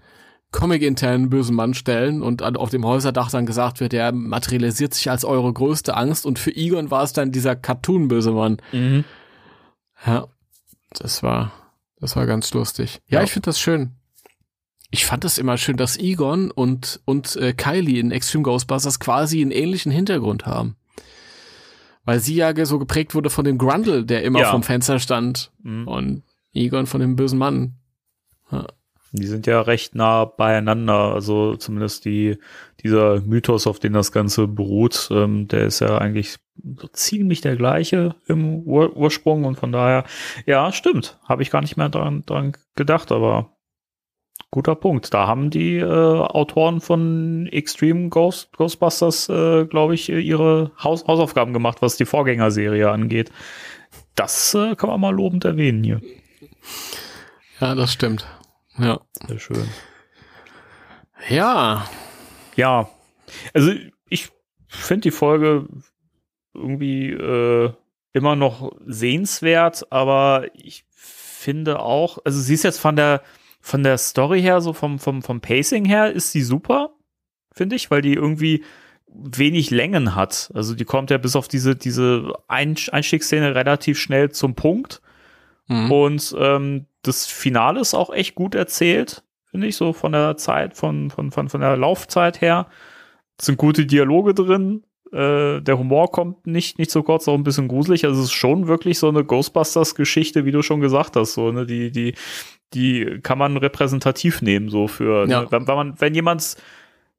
[0.52, 5.10] Comic-internen bösen Mann stellen und an, auf dem Häuserdach dann gesagt wird, der materialisiert sich
[5.10, 8.58] als eure größte Angst und für Egon war es dann dieser Cartoon-böse Mann.
[8.74, 9.06] Mhm.
[10.06, 10.28] Ja,
[10.92, 11.54] das war,
[12.00, 13.02] das war ganz lustig.
[13.08, 13.24] Ja, Ja.
[13.24, 13.92] ich finde das schön.
[14.90, 19.42] Ich fand es immer schön, dass Egon und, und äh, Kylie in Extreme Ghostbusters quasi
[19.42, 20.76] einen ähnlichen Hintergrund haben.
[22.06, 24.52] Weil sie ja so geprägt wurde von dem Grundle, der immer Ja.
[24.52, 25.52] vom Fenster stand.
[25.64, 25.88] Mhm.
[25.88, 26.24] Und
[26.54, 27.76] Egon von dem bösen Mann.
[29.14, 32.38] Die sind ja recht nah beieinander, also zumindest die,
[32.82, 36.38] dieser Mythos, auf den das Ganze beruht, ähm, der ist ja eigentlich
[36.80, 40.06] so ziemlich der gleiche im Ur Ursprung und von daher,
[40.46, 43.58] ja, stimmt, habe ich gar nicht mehr dran, dran gedacht, aber
[44.50, 45.14] guter Punkt.
[45.14, 51.54] Da haben die äh, Autoren von Extreme Ghost, Ghostbusters, äh, glaube ich, ihre Haus Hausaufgaben
[51.54, 53.32] gemacht, was die Vorgängerserie angeht.
[54.16, 56.02] Das äh, kann man mal lobend erwähnen hier.
[57.60, 58.26] Ja, das stimmt.
[58.78, 59.00] Ja.
[59.28, 59.68] Sehr schön.
[61.30, 61.86] Ja.
[62.56, 62.90] Ja,
[63.54, 63.72] also
[64.10, 64.30] ich
[64.68, 65.68] finde die Folge
[66.54, 67.72] irgendwie äh,
[68.14, 73.22] immer noch sehenswert, aber ich finde auch, also sie ist jetzt von der
[73.62, 76.92] von der Story her, so vom, vom, vom Pacing her, ist sie super,
[77.54, 78.64] finde ich, weil die irgendwie
[79.14, 80.52] wenig Längen hat.
[80.54, 85.02] Also die kommt ja bis auf diese, diese Einstiegsszene relativ schnell zum Punkt.
[85.68, 85.92] Mhm.
[85.92, 90.76] Und ähm, das Finale ist auch echt gut erzählt, finde ich, so von der Zeit,
[90.76, 92.68] von, von, von, von der Laufzeit her.
[93.38, 94.84] Es sind gute Dialoge drin.
[95.12, 98.06] Äh, der Humor kommt nicht, nicht so kurz, auch ein bisschen gruselig.
[98.06, 101.34] Also es ist schon wirklich so eine Ghostbusters-Geschichte, wie du schon gesagt hast.
[101.34, 101.66] So, ne?
[101.66, 102.16] Die, die,
[102.74, 105.42] die kann man repräsentativ nehmen, so für, Ja.
[105.42, 105.48] ne?
[105.52, 106.56] wenn, wenn man, wenn jemand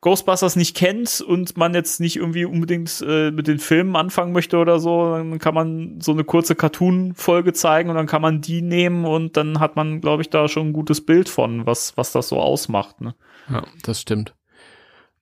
[0.01, 4.57] Ghostbusters nicht kennt und man jetzt nicht irgendwie unbedingt äh, mit den Filmen anfangen möchte
[4.59, 8.63] oder so, dann kann man so eine kurze Cartoon-Folge zeigen und dann kann man die
[8.63, 12.11] nehmen und dann hat man, glaube ich, da schon ein gutes Bild von, was, was
[12.11, 13.01] das so ausmacht.
[13.01, 13.15] Ne?
[13.49, 14.35] Ja, das stimmt.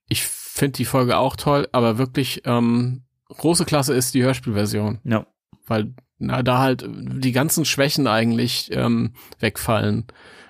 [0.07, 5.27] Ich finde die Folge auch toll, aber wirklich ähm, große Klasse ist die Hörspielversion, Ja.
[5.67, 10.05] weil na, da halt die ganzen Schwächen eigentlich ähm, wegfallen.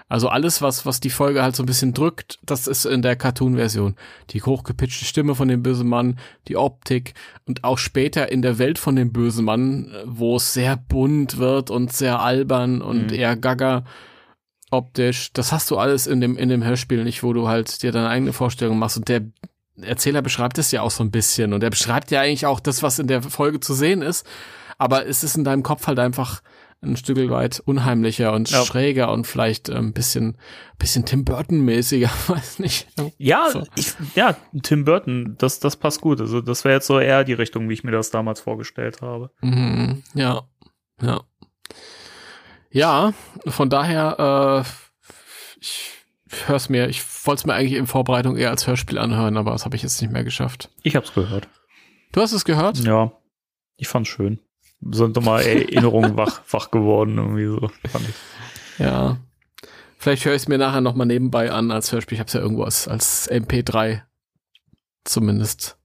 [0.08, 3.16] Also alles, was, was die Folge halt so ein bisschen drückt, das ist in der
[3.16, 3.96] Cartoon-Version.
[4.32, 6.20] Die hochgepitchte Stimme von dem bösen Mann,
[6.50, 7.14] die Optik
[7.46, 11.70] und auch später in der Welt von dem bösen Mann, wo es sehr bunt wird
[11.70, 13.14] und sehr albern und Mhm.
[13.14, 13.86] eher gaga
[14.70, 15.32] optisch.
[15.34, 18.10] Das hast du alles in dem, in dem Hörspiel nicht, wo du halt dir deine
[18.10, 19.22] eigene Vorstellung machst und der
[19.82, 22.84] Erzähler beschreibt es ja auch so ein bisschen und er beschreibt ja eigentlich auch das,
[22.84, 24.28] was in der Folge zu sehen ist,
[24.82, 26.42] aber es ist in deinem Kopf halt einfach
[26.84, 28.66] ein Stück weit unheimlicher und Ja.
[28.66, 30.38] schräger und vielleicht ein ähm, bisschen,
[30.80, 32.88] bisschen Tim Burton-mäßiger, weiß nicht.
[33.20, 33.68] Ja, So.
[33.76, 36.20] ich, ja, Tim Burton, das, das passt gut.
[36.20, 39.30] Also das wäre jetzt so eher die Richtung, wie ich mir das damals vorgestellt habe.
[39.42, 40.42] Mhm, ja,
[41.04, 41.22] ja.
[42.72, 43.14] Ja,
[43.48, 45.92] von daher, äh, ich
[46.48, 49.66] hör's mir, ich wollte es mir eigentlich in Vorbereitung eher als Hörspiel anhören, aber das
[49.66, 50.70] habe ich jetzt nicht mehr geschafft.
[50.82, 51.48] Ich hab's gehört.
[52.14, 52.80] Du hast es gehört?
[52.80, 53.12] Ja,
[53.78, 54.40] ich fand's schön.
[54.90, 58.16] Sind doch mal Erinnerungen wach, wach geworden, irgendwie so, fand ich.
[58.80, 59.18] Ja.
[59.98, 62.16] Vielleicht höre ich es mir nachher nochmal nebenbei an als Hörspiel.
[62.16, 64.02] Ich habe es ja irgendwo als, als MP3
[65.04, 65.78] zumindest.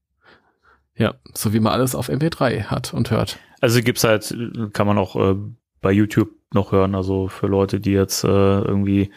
[0.97, 3.39] Ja, so wie man alles auf MP3 hat und hört.
[3.60, 4.35] Also gibt's halt,
[4.73, 5.36] kann man auch äh,
[5.82, 9.12] bei YouTube noch hören, also für Leute, die jetzt äh, irgendwie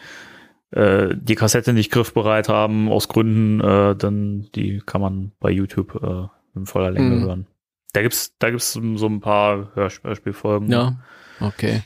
[0.72, 5.94] äh, die Kassette nicht griffbereit haben, aus Gründen, äh, dann die kann man bei YouTube
[6.02, 6.28] äh,
[6.58, 7.22] in voller Länge Mhm.
[7.22, 7.46] hören.
[7.92, 10.70] Da gibt's, da gibt's so ein paar Hörsp Hörspielfolgen.
[10.70, 10.96] Ja,
[11.40, 11.82] okay.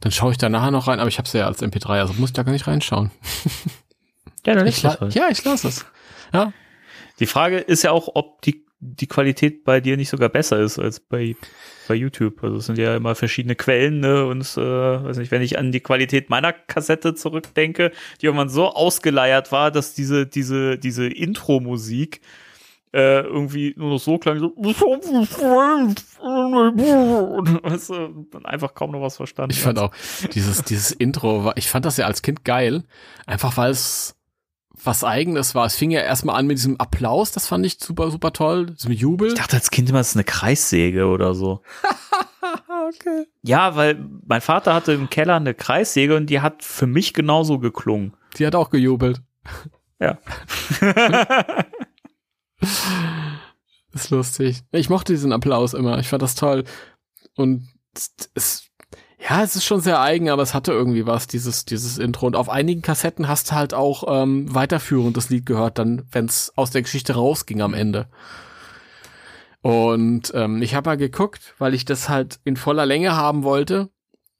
[0.00, 2.12] Dann schaue ich da nachher noch rein, aber ich habe es ja als MP3, also
[2.14, 3.10] muss ich da gar nicht reinschauen.
[4.46, 5.14] ja, dann Ich la- das halt.
[5.14, 5.86] ja, ich lasse es.
[6.32, 6.52] Ja,
[7.20, 10.78] Die Frage ist ja auch, ob die, die Qualität bei dir nicht sogar besser ist
[10.78, 11.34] als bei,
[11.88, 12.44] bei YouTube.
[12.44, 14.24] Also es sind ja immer verschiedene Quellen, ne?
[14.26, 14.60] Und äh,
[15.04, 19.70] weiß nicht, wenn ich an die Qualität meiner Kassette zurückdenke, die irgendwann so ausgeleiert war,
[19.72, 22.20] dass diese, diese, diese Intro-Musik
[22.92, 24.54] äh, irgendwie nur noch so klang, so
[27.62, 29.52] weißt du, dann einfach kaum noch was verstanden.
[29.52, 29.92] ich fand auch
[30.32, 32.84] dieses, dieses Intro, war, ich fand das ja als Kind geil,
[33.26, 34.14] einfach weil es
[34.84, 35.66] was Eigenes war.
[35.66, 38.92] Es fing ja erstmal an mit diesem Applaus, das fand ich super, super toll, diesem
[38.92, 39.28] Jubel.
[39.28, 41.62] Ich dachte als Kind immer, es ist eine Kreissäge oder so.
[42.88, 43.26] okay.
[43.42, 47.58] Ja, weil mein Vater hatte im Keller eine Kreissäge und die hat für mich genauso
[47.58, 48.14] geklungen.
[48.38, 49.20] Die hat auch gejubelt.
[50.00, 50.18] Ja.
[53.92, 54.62] ist lustig.
[54.72, 55.98] Ich mochte diesen Applaus immer.
[55.98, 56.64] Ich fand das toll.
[57.36, 57.68] Und
[58.34, 58.68] es,
[59.18, 62.26] ja, es ist schon sehr eigen, aber es hatte irgendwie was, dieses, dieses Intro.
[62.26, 66.26] Und auf einigen Kassetten hast du halt auch ähm, weiterführend das Lied gehört, dann, wenn
[66.26, 68.08] es aus der Geschichte rausging am Ende.
[69.60, 73.90] Und ähm, ich habe mal geguckt, weil ich das halt in voller Länge haben wollte.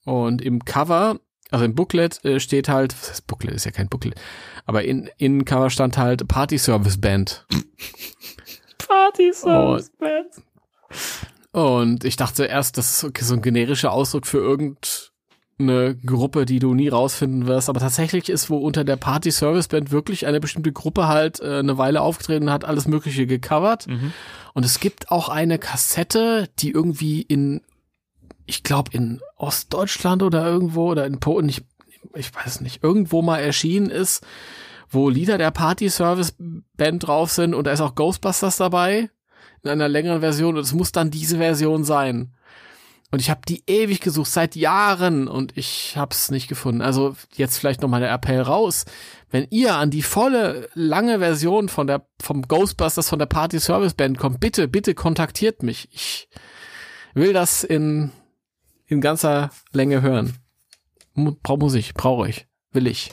[0.04, 1.20] Und im Cover,
[1.50, 4.14] also im Booklet äh, steht halt, was heißt Booklet, ist ja kein Booklet,
[4.66, 7.46] aber in, in Cover stand halt Party Service Band.
[8.78, 10.28] Party Service Band.
[11.52, 16.74] Und ich dachte erst, das ist so ein generischer Ausdruck für irgendeine Gruppe, die du
[16.74, 17.68] nie rausfinden wirst.
[17.68, 21.58] Aber tatsächlich ist wo unter der Party Service Band wirklich eine bestimmte Gruppe halt äh,
[21.58, 23.86] eine Weile aufgetreten und hat alles Mögliche gecovert.
[23.86, 24.12] Mhm.
[24.54, 27.62] Und es gibt auch eine Kassette, die irgendwie in,
[28.48, 31.62] ich glaube in Ostdeutschland oder irgendwo oder in Polen, ich,
[32.14, 34.26] ich weiß nicht, irgendwo mal erschienen ist,
[34.88, 36.34] wo Lieder der Party Service
[36.76, 39.10] Band drauf sind und da ist auch Ghostbusters dabei
[39.62, 42.32] in einer längeren Version und es muss dann diese Version sein.
[43.10, 46.82] Und ich habe die ewig gesucht, seit Jahren und ich habe es nicht gefunden.
[46.82, 48.84] Also jetzt vielleicht noch mal der Appell raus.
[49.30, 53.94] Wenn ihr an die volle, lange Version von der, vom Ghostbusters von der Party Service
[53.94, 55.88] Band kommt, bitte, bitte kontaktiert mich.
[55.90, 56.28] Ich
[57.14, 58.12] will das in,
[58.88, 60.34] in ganzer Länge hören.
[61.42, 63.12] Brauch muss ich, brauche ich, will ich.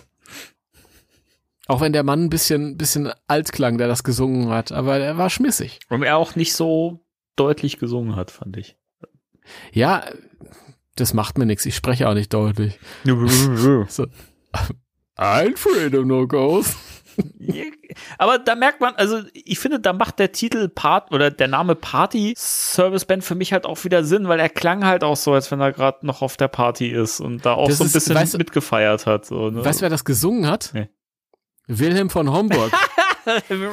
[1.67, 5.17] Auch wenn der Mann ein bisschen, bisschen alt klang, der das gesungen hat, aber er
[5.17, 5.79] war schmissig.
[5.89, 6.99] Und er auch nicht so
[7.35, 8.77] deutlich gesungen hat, fand ich.
[9.71, 10.05] Ja,
[10.95, 11.65] das macht mir nichts.
[11.65, 12.79] Ich spreche auch nicht deutlich.
[13.89, 14.07] So.
[15.15, 16.77] Alfred of no Ghost.
[18.17, 21.75] Aber da merkt man, also ich finde, da macht der Titel Part oder der Name
[21.75, 25.33] Party Service Band für mich halt auch wieder Sinn, weil er klang halt auch so,
[25.33, 27.87] als wenn er gerade noch auf der Party ist und da auch Das so ein
[27.87, 29.25] ist- bisschen weißt mitgefeiert hat.
[29.25, 29.63] So, ne?
[29.63, 30.71] Weißt du, wer das gesungen hat?
[30.73, 30.89] Nee.
[31.67, 32.71] Wilhelm von Homburg.
[33.25, 33.67] I'm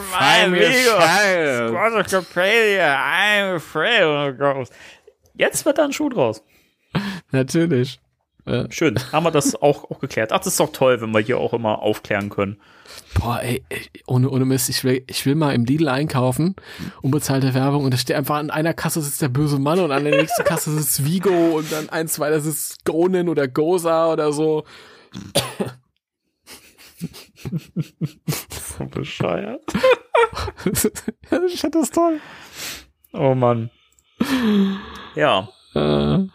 [3.56, 4.69] afraid of.
[5.35, 6.43] Jetzt wird da ein Schuh draus.
[7.31, 8.01] Natürlich.
[8.70, 10.32] Schön, haben wir das auch, auch geklärt.
[10.32, 12.60] Ach, das ist doch toll, wenn wir hier auch immer aufklären können.
[13.14, 13.62] Boah, ey,
[14.06, 16.56] ohne, ohne Mist, ich will, ich will mal im Lidl einkaufen,
[17.02, 20.02] unbezahlte Werbung, und da steht einfach an einer Kasse sitzt der böse Mann und an
[20.05, 24.64] der nächsten Kasse sitzt Vigo und dann eins weiter sitzt Gonin oder Goza oder so.
[28.77, 29.62] so bescheuert.
[31.47, 32.19] ich fand das toll.
[33.12, 33.70] Oh Mann.
[35.14, 35.48] Ja.
[35.74, 36.27] Äh.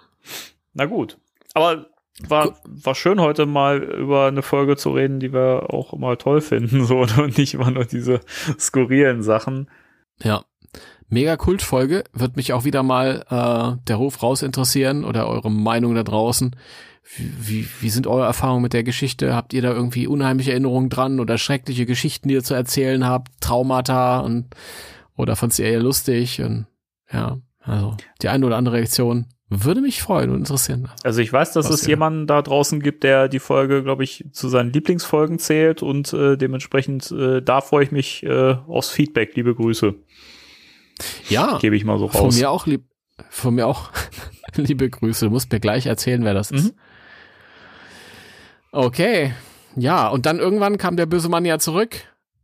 [0.74, 1.18] Na gut.
[1.54, 1.88] Aber
[2.26, 6.42] war, war schön heute mal über eine Folge zu reden, die wir auch immer toll
[6.42, 8.22] finden, so und nicht immer nur diese
[8.60, 9.70] skurrilen Sachen.
[10.22, 10.44] Ja.
[11.10, 12.04] Mega Kultfolge.
[12.12, 16.54] Wird mich auch wieder mal äh, der Ruf raus interessieren oder eure Meinung da draußen.
[17.16, 19.34] Wie, wie, wie sind eure Erfahrungen mit der Geschichte?
[19.34, 23.40] Habt ihr da irgendwie unheimliche Erinnerungen dran oder schreckliche Geschichten, die ihr zu erzählen habt?
[23.40, 24.48] Traumata und
[25.16, 26.42] oder fandst ihr eher lustig?
[26.42, 26.68] Und
[27.10, 30.90] ja, also die eine oder andere Reaktion würde mich freuen und interessieren.
[31.04, 31.90] Also ich weiß, dass es ihr.
[31.90, 36.36] jemanden da draußen gibt, der die Folge, glaube ich, zu seinen Lieblingsfolgen zählt und äh,
[36.36, 39.36] dementsprechend äh, da freue ich mich äh, aufs Feedback.
[39.36, 39.96] Liebe Grüße.
[41.30, 41.60] Ja.
[41.60, 42.18] Gebe ich mal so raus.
[42.18, 42.84] Von mir auch lieb,
[43.30, 43.92] von mir auch
[44.56, 45.26] liebe Grüße.
[45.26, 46.74] Du musst mir gleich erzählen, wer das ist.
[46.74, 46.80] Mhm.
[48.72, 49.34] Okay.
[49.78, 51.96] Ja, und dann irgendwann kam der böse Mann ja zurück.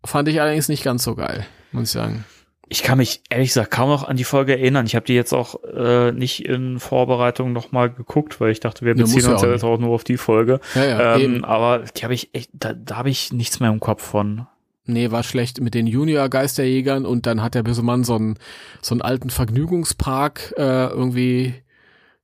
[0.06, 2.26] Fand ich allerdings nicht ganz so geil, muss ich sagen.
[2.70, 4.86] Ich kann mich ehrlich gesagt kaum noch an die Folge erinnern.
[4.86, 8.96] Ich habe die jetzt auch äh, nicht in Vorbereitung nochmal geguckt, weil ich dachte, wir
[8.96, 10.60] beziehen uns ja jetzt auch nur auf die Folge.
[10.74, 13.80] Ja, ja, ähm, aber die habe ich echt, da, da habe ich nichts mehr im
[13.80, 14.48] Kopf von.
[14.86, 18.38] Nee, war schlecht mit den Junior-Geisterjägern und dann hat der böse Mann so einen,
[18.82, 21.54] so einen alten Vergnügungspark äh, irgendwie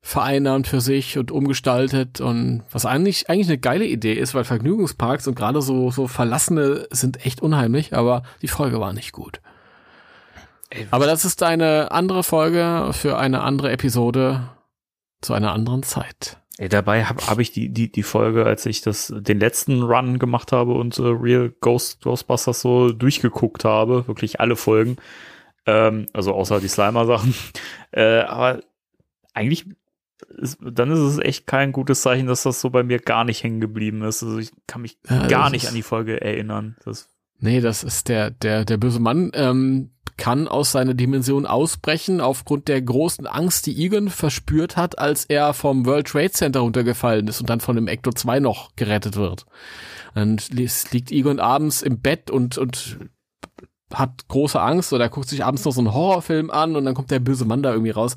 [0.01, 5.27] vereinnahmt für sich und umgestaltet und was eigentlich eigentlich eine geile Idee ist, weil Vergnügungsparks
[5.27, 9.41] und gerade so so verlassene sind echt unheimlich, aber die Folge war nicht gut.
[10.91, 14.49] Aber das ist eine andere Folge für eine andere Episode
[15.21, 16.37] zu einer anderen Zeit.
[16.57, 20.19] Ey, dabei habe hab ich die, die, die Folge, als ich das, den letzten Run
[20.19, 24.97] gemacht habe und äh, Real Ghost, Ghostbusters so durchgeguckt habe, wirklich alle Folgen,
[25.65, 27.33] ähm, also außer die Slimer-Sachen.
[27.91, 28.61] Äh, aber
[29.33, 29.65] eigentlich,
[30.37, 33.41] ist, dann ist es echt kein gutes Zeichen, dass das so bei mir gar nicht
[33.41, 34.21] hängen geblieben ist.
[34.21, 36.77] Also ich kann mich ja, gar nicht an die Folge erinnern.
[36.85, 37.09] Das
[37.39, 39.89] nee, das ist der, der, der böse Mann, ähm,
[40.19, 45.53] kann aus seiner Dimension ausbrechen aufgrund der großen Angst, die Egon verspürt hat, als er
[45.53, 49.45] vom World Trade Center runtergefallen ist und dann von dem Ecto 2 noch gerettet wird.
[50.13, 52.99] Dann liegt Egon abends im Bett und, und
[53.93, 57.11] hat große Angst oder guckt sich abends noch so einen Horrorfilm an und dann kommt
[57.11, 58.15] der böse Mann da irgendwie raus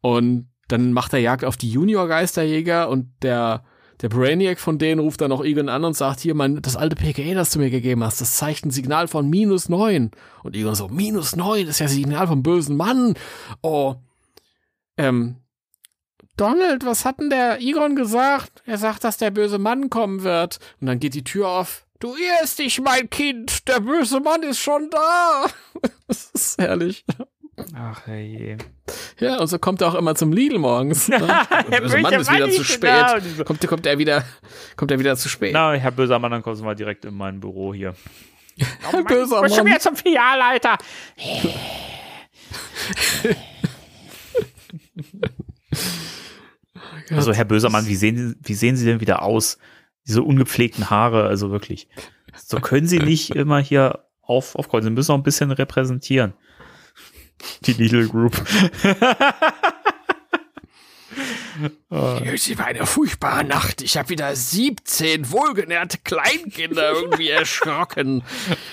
[0.00, 3.64] und dann macht er Jagd auf die Junior Geisterjäger und der
[4.02, 6.96] der Brainiac von denen ruft dann noch Egon an und sagt, hier, mein, das alte
[6.96, 10.10] PKE, das du mir gegeben hast, das zeigt ein Signal von minus neun.
[10.42, 13.14] Und Egon so, minus neun, das ist ja ein Signal vom bösen Mann.
[13.62, 13.94] Oh,
[14.96, 15.36] ähm,
[16.36, 18.62] Donald, was hat denn der Egon gesagt?
[18.66, 20.58] Er sagt, dass der böse Mann kommen wird.
[20.80, 21.86] Und dann geht die Tür auf.
[22.00, 25.46] Du irrst dich, mein Kind, der böse Mann ist schon da.
[26.08, 27.04] das ist herrlich.
[27.74, 28.56] Ach je.
[29.18, 31.08] Ja, und so kommt er auch immer zum Lidl morgens.
[31.08, 31.18] Ne?
[31.70, 33.22] Der böse Mann ist wieder zu spät.
[33.22, 33.44] Genau.
[33.44, 34.24] Kommt, kommt er wieder,
[34.76, 35.52] kommt er wieder zu spät.
[35.52, 37.94] Na, Herr böser Mann, dann kommen Sie mal direkt in mein Büro hier.
[38.60, 39.50] Oh Herr böser Mann.
[39.50, 40.78] Ich schon wieder zum Filialleiter.
[47.10, 49.58] also, Herr böser Mann, wie sehen, Sie, wie sehen Sie denn wieder aus?
[50.06, 51.88] Diese ungepflegten Haare, also wirklich.
[52.34, 54.88] So können Sie nicht immer hier auf, aufkreuzen.
[54.88, 56.32] Sie müssen auch ein bisschen repräsentieren.
[57.62, 58.42] Die Lidl Group.
[61.90, 63.82] Es war eine furchtbare Nacht.
[63.82, 68.22] Ich habe wieder 17 wohlgenährte Kleinkinder irgendwie erschrocken.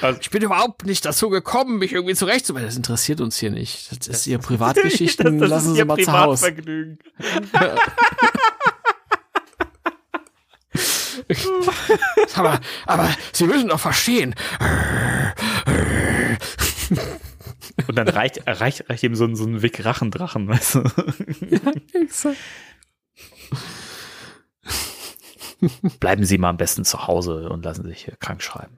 [0.02, 2.66] Also, ich bin überhaupt nicht dazu gekommen, mich irgendwie zurechtzumachen.
[2.68, 3.90] Das interessiert uns hier nicht.
[3.92, 5.40] Das ist ihr Privatgeschichten.
[5.40, 6.56] das, das Lassen Sie mal zu Hause.
[12.36, 14.34] aber, aber Sie müssen doch verstehen.
[17.88, 20.84] Und dann reicht, reicht, reicht ihm so ein, so ein Wick Rachendrachen, weißt du?
[21.50, 21.60] Ja,
[21.94, 22.38] exakt.
[26.00, 28.78] Bleiben Sie mal am besten zu Hause und lassen sich hier krank schreiben.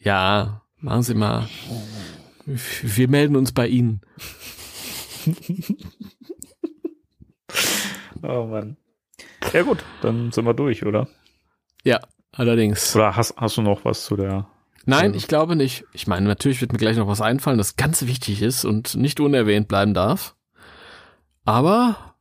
[0.00, 1.48] Ja, machen Sie mal.
[2.46, 4.00] Wir melden uns bei Ihnen.
[8.22, 8.76] oh Mann.
[9.52, 11.08] Ja gut, dann sind wir durch, oder?
[11.84, 12.00] Ja,
[12.32, 12.96] allerdings.
[12.96, 14.48] Oder hast, hast du noch was zu der
[14.86, 15.84] Nein, ich glaube nicht.
[15.92, 19.18] Ich meine, natürlich wird mir gleich noch was einfallen, das ganz wichtig ist und nicht
[19.20, 20.36] unerwähnt bleiben darf.
[21.44, 22.14] Aber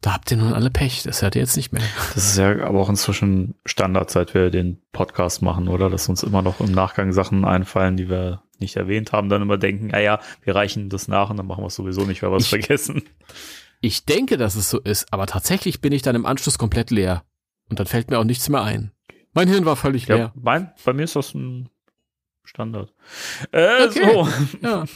[0.00, 1.82] da habt ihr nun alle Pech, das hört ihr jetzt nicht mehr.
[2.14, 5.88] Das ist ja aber auch inzwischen Standard, seit wir den Podcast machen, oder?
[5.88, 9.56] Dass uns immer noch im Nachgang Sachen einfallen, die wir nicht erwähnt haben, dann immer
[9.56, 12.36] denken, naja, wir reichen das nach und dann machen wir es sowieso nicht, weil wir
[12.36, 13.02] es vergessen.
[13.80, 17.24] Ich denke, dass es so ist, aber tatsächlich bin ich dann im Anschluss komplett leer.
[17.68, 18.92] Und dann fällt mir auch nichts mehr ein.
[19.32, 20.18] Mein Hirn war völlig leer.
[20.18, 21.68] Ja, mein, bei mir ist das ein
[22.44, 22.92] Standard.
[23.52, 24.12] Äh, Okay.
[24.12, 24.28] So.
[24.62, 24.84] Ja.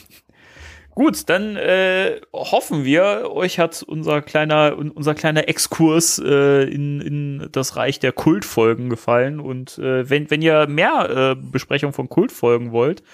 [0.94, 7.48] Gut, dann äh, hoffen wir, euch hat unser kleiner, unser kleiner Exkurs äh, in, in
[7.52, 9.38] das Reich der Kultfolgen gefallen.
[9.38, 13.04] Und äh, wenn, wenn ihr mehr äh, Besprechung von Kultfolgen wollt,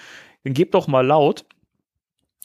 [0.43, 1.45] dann gebt doch mal laut.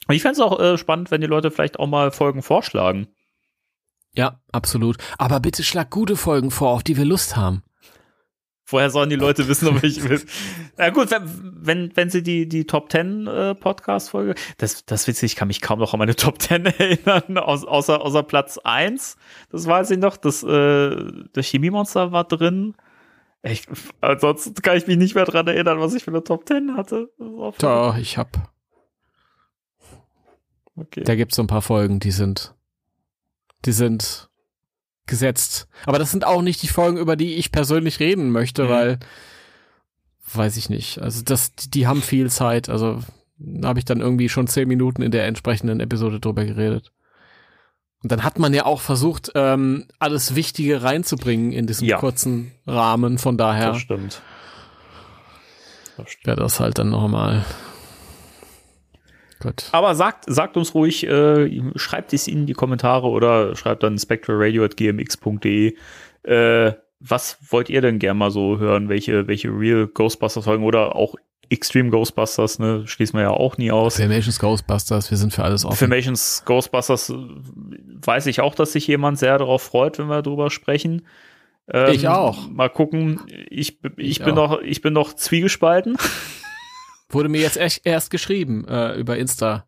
[0.07, 3.07] Und ich fände es auch äh, spannend, wenn die Leute vielleicht auch mal Folgen vorschlagen.
[4.13, 4.97] ja, absolut.
[5.17, 7.63] Aber bitte schlag gute Folgen vor, auf die wir Lust haben.
[8.71, 10.21] Woher sollen die Leute wissen, ob ich will?
[10.77, 11.23] Na gut, wenn,
[11.61, 15.61] wenn, wenn sie die, die Top 10 äh, Podcast-Folge, das, das witzig, ich kann mich
[15.61, 19.17] kaum noch an meine Top 10 erinnern, aus, außer, außer Platz 1.
[19.51, 20.95] Das weiß ich noch, das, äh,
[21.33, 22.75] das Chemiemonster war drin.
[23.43, 23.65] Ich,
[24.01, 27.09] ansonsten kann ich mich nicht mehr dran erinnern, was ich für eine Top 10 hatte.
[27.57, 28.51] Da, ich hab,
[30.75, 31.03] okay.
[31.03, 32.55] da gibt's so ein paar Folgen, die sind,
[33.65, 34.30] die sind
[35.11, 35.67] gesetzt.
[35.85, 38.69] Aber das sind auch nicht die Folgen, über die ich persönlich reden möchte, Mhm.
[38.69, 38.99] weil,
[40.33, 40.99] weiß ich nicht.
[40.99, 42.67] Also das, die, haben viel Zeit.
[42.69, 42.99] Also
[43.63, 46.91] habe ich dann irgendwie schon zehn Minuten in der entsprechenden Episode drüber geredet.
[48.03, 51.97] Und dann hat man ja auch versucht, ähm, alles Wichtige reinzubringen in diesem Ja.
[51.97, 53.19] kurzen Rahmen.
[53.19, 54.21] Von daher Das stimmt.
[55.97, 56.25] Das stimmt.
[56.25, 57.45] wäre das halt dann nochmal.
[59.41, 59.65] Gut.
[59.71, 65.75] Aber sagt, sagt uns ruhig, äh, schreibt es in die Kommentare oder schreibt dann spectralradio.gmx.de.
[66.23, 68.89] Äh, was wollt ihr denn gern mal so hören?
[68.89, 71.15] Welche, welche Real Ghostbusters Folgen oder auch
[71.49, 72.83] Extreme Ghostbusters, ne?
[72.87, 73.97] Schließen wir ja auch nie aus.
[73.97, 75.75] Filmations Ghostbusters, wir sind für alles offen.
[75.75, 81.05] Filmations Ghostbusters weiß ich auch, dass sich jemand sehr darauf freut, wenn wir drüber sprechen.
[81.67, 82.49] Ähm, Ich auch.
[82.49, 83.19] Mal gucken.
[83.49, 84.51] Ich, ich, Ich bin auch.
[84.51, 85.97] noch, ich bin noch zwiegespalten.
[87.11, 89.65] Wurde mir jetzt echt erst geschrieben äh, über Insta,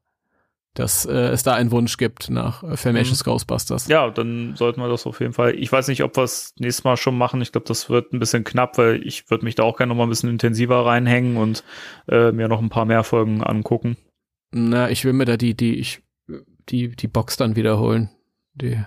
[0.73, 3.87] dass äh, es da einen Wunsch gibt nach äh, Filmations Ghostbusters.
[3.87, 3.91] Mhm.
[3.91, 5.55] Ja, dann sollten wir das auf jeden Fall.
[5.55, 7.41] Ich weiß nicht, ob wir es nächstes Mal schon machen.
[7.41, 9.97] Ich glaube, das wird ein bisschen knapp, weil ich würde mich da auch gerne noch
[9.97, 11.63] mal ein bisschen intensiver reinhängen und
[12.07, 13.97] äh, mir noch ein paar mehr Folgen angucken.
[14.51, 16.01] Na, ich will mir da die, die, ich,
[16.69, 18.09] die, die Box dann wiederholen.
[18.55, 18.79] Die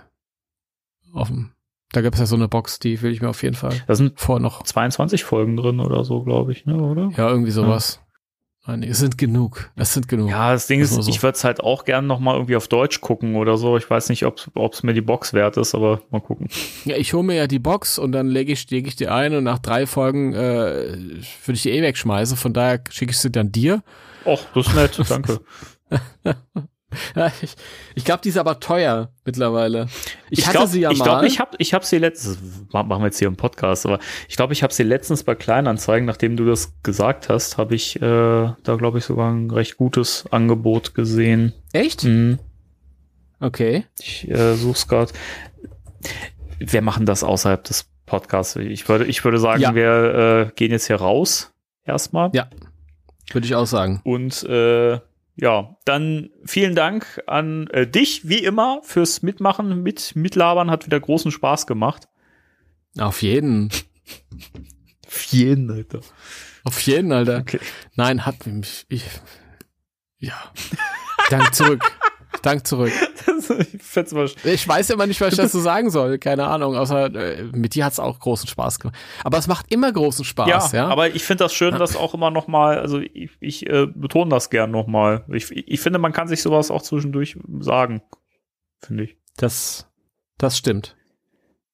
[1.13, 1.53] offen.
[1.91, 3.95] Da gibt es ja so eine Box, die will ich mir auf jeden Fall Da
[3.95, 4.63] sind vor noch.
[4.63, 7.09] 22 Folgen drin oder so, glaube ich, ne, oder?
[7.15, 7.99] Ja, irgendwie sowas.
[8.01, 8.06] Nein,
[8.67, 9.71] es sind genug.
[9.75, 10.29] Es sind genug.
[10.29, 11.09] Ja, das Ding Das ist, so.
[11.09, 13.77] ich würde es halt auch gern noch mal irgendwie auf Deutsch gucken oder so.
[13.77, 14.39] Ich weiß nicht, ob
[14.73, 16.47] es mir die Box wert ist, aber mal gucken.
[16.85, 19.33] Ja, ich hole mir ja die Box und dann lege ich, leg ich die ein
[19.35, 21.23] und nach drei Folgen äh, würde
[21.53, 22.35] ich die eh wegschmeißen.
[22.37, 23.83] Von daher schicke ich sie dann dir.
[24.25, 25.39] Och, das ist nett, danke.
[27.15, 27.55] Ja, ich
[27.95, 29.87] ich glaube, die ist aber teuer mittlerweile.
[30.29, 31.03] Ich, hatte glaub, sie ja ich mal.
[31.05, 32.37] glaube, ich habe ich hab sie letztens,
[32.71, 33.99] machen wir jetzt hier im Podcast, aber
[34.29, 37.97] ich glaube, ich habe sie letztens bei Kleinanzeigen, nachdem du das gesagt hast, habe ich
[37.97, 41.53] äh, da, glaube ich, sogar ein recht gutes Angebot gesehen.
[41.73, 42.05] Echt?
[42.05, 42.39] Mhm.
[43.39, 43.83] Okay.
[43.99, 45.11] Ich äh, such's gerade.
[46.59, 48.55] Wir machen das außerhalb des Podcasts.
[48.55, 49.75] Ich würde, ich würde sagen, Ja.
[49.75, 51.51] wir äh, gehen jetzt hier raus
[51.83, 52.29] erstmal.
[52.33, 52.47] Ja.
[53.31, 53.99] Würde ich auch sagen.
[54.05, 54.99] Und äh,
[55.39, 60.71] ja, dann vielen Dank an äh, dich, wie immer, fürs Mitmachen, mit Mitlabern.
[60.71, 62.07] Hat wieder großen Spaß gemacht.
[62.97, 63.69] Auf jeden.
[65.07, 66.01] Vielen, Alter.
[66.63, 67.39] Auf jeden, Alter.
[67.39, 67.59] Okay.
[67.95, 68.85] Nein, hat mich.
[68.89, 69.05] Ich,
[70.17, 70.33] ja.
[71.29, 71.83] Dank zurück.
[72.41, 72.91] Dank zurück.
[73.49, 76.17] Ich Ich weiß immer nicht, was ich dazu sagen soll.
[76.17, 76.75] Keine Ahnung.
[76.75, 78.97] Außer äh, mit dir hat's auch großen Spaß gemacht.
[79.23, 80.79] Aber es macht immer großen Spaß, ja.
[80.79, 83.87] ja, aber ich finde das schön, dass auch immer noch mal, also ich, ich äh,
[83.87, 85.25] betone das gern noch mal.
[85.29, 88.01] Ich, ich finde, man kann sich sowas auch zwischendurch sagen,
[88.79, 89.17] finde ich.
[89.37, 89.87] das,
[90.37, 90.95] das stimmt.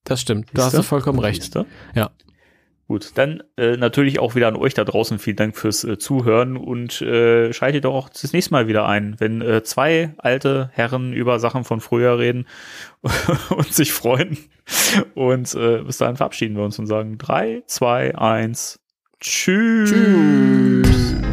[0.04, 0.50] Das stimmt.
[0.54, 1.56] Da hast du vollkommen recht.
[1.96, 2.12] Ja.
[2.88, 6.58] Gut, dann äh, natürlich auch wieder an euch da draußen vielen Dank fürs äh, Zuhören
[6.58, 11.14] und äh, schaltet doch auch das nächste Mal wieder ein, wenn äh, zwei alte Herren
[11.14, 12.46] über Sachen von früher reden
[13.50, 14.38] und sich freuen.
[15.16, 18.82] Und äh, bis dahin verabschieden wir uns und sagen drei, zwei, eins,
[19.22, 19.90] tschüss.
[19.90, 21.33] Tschüss.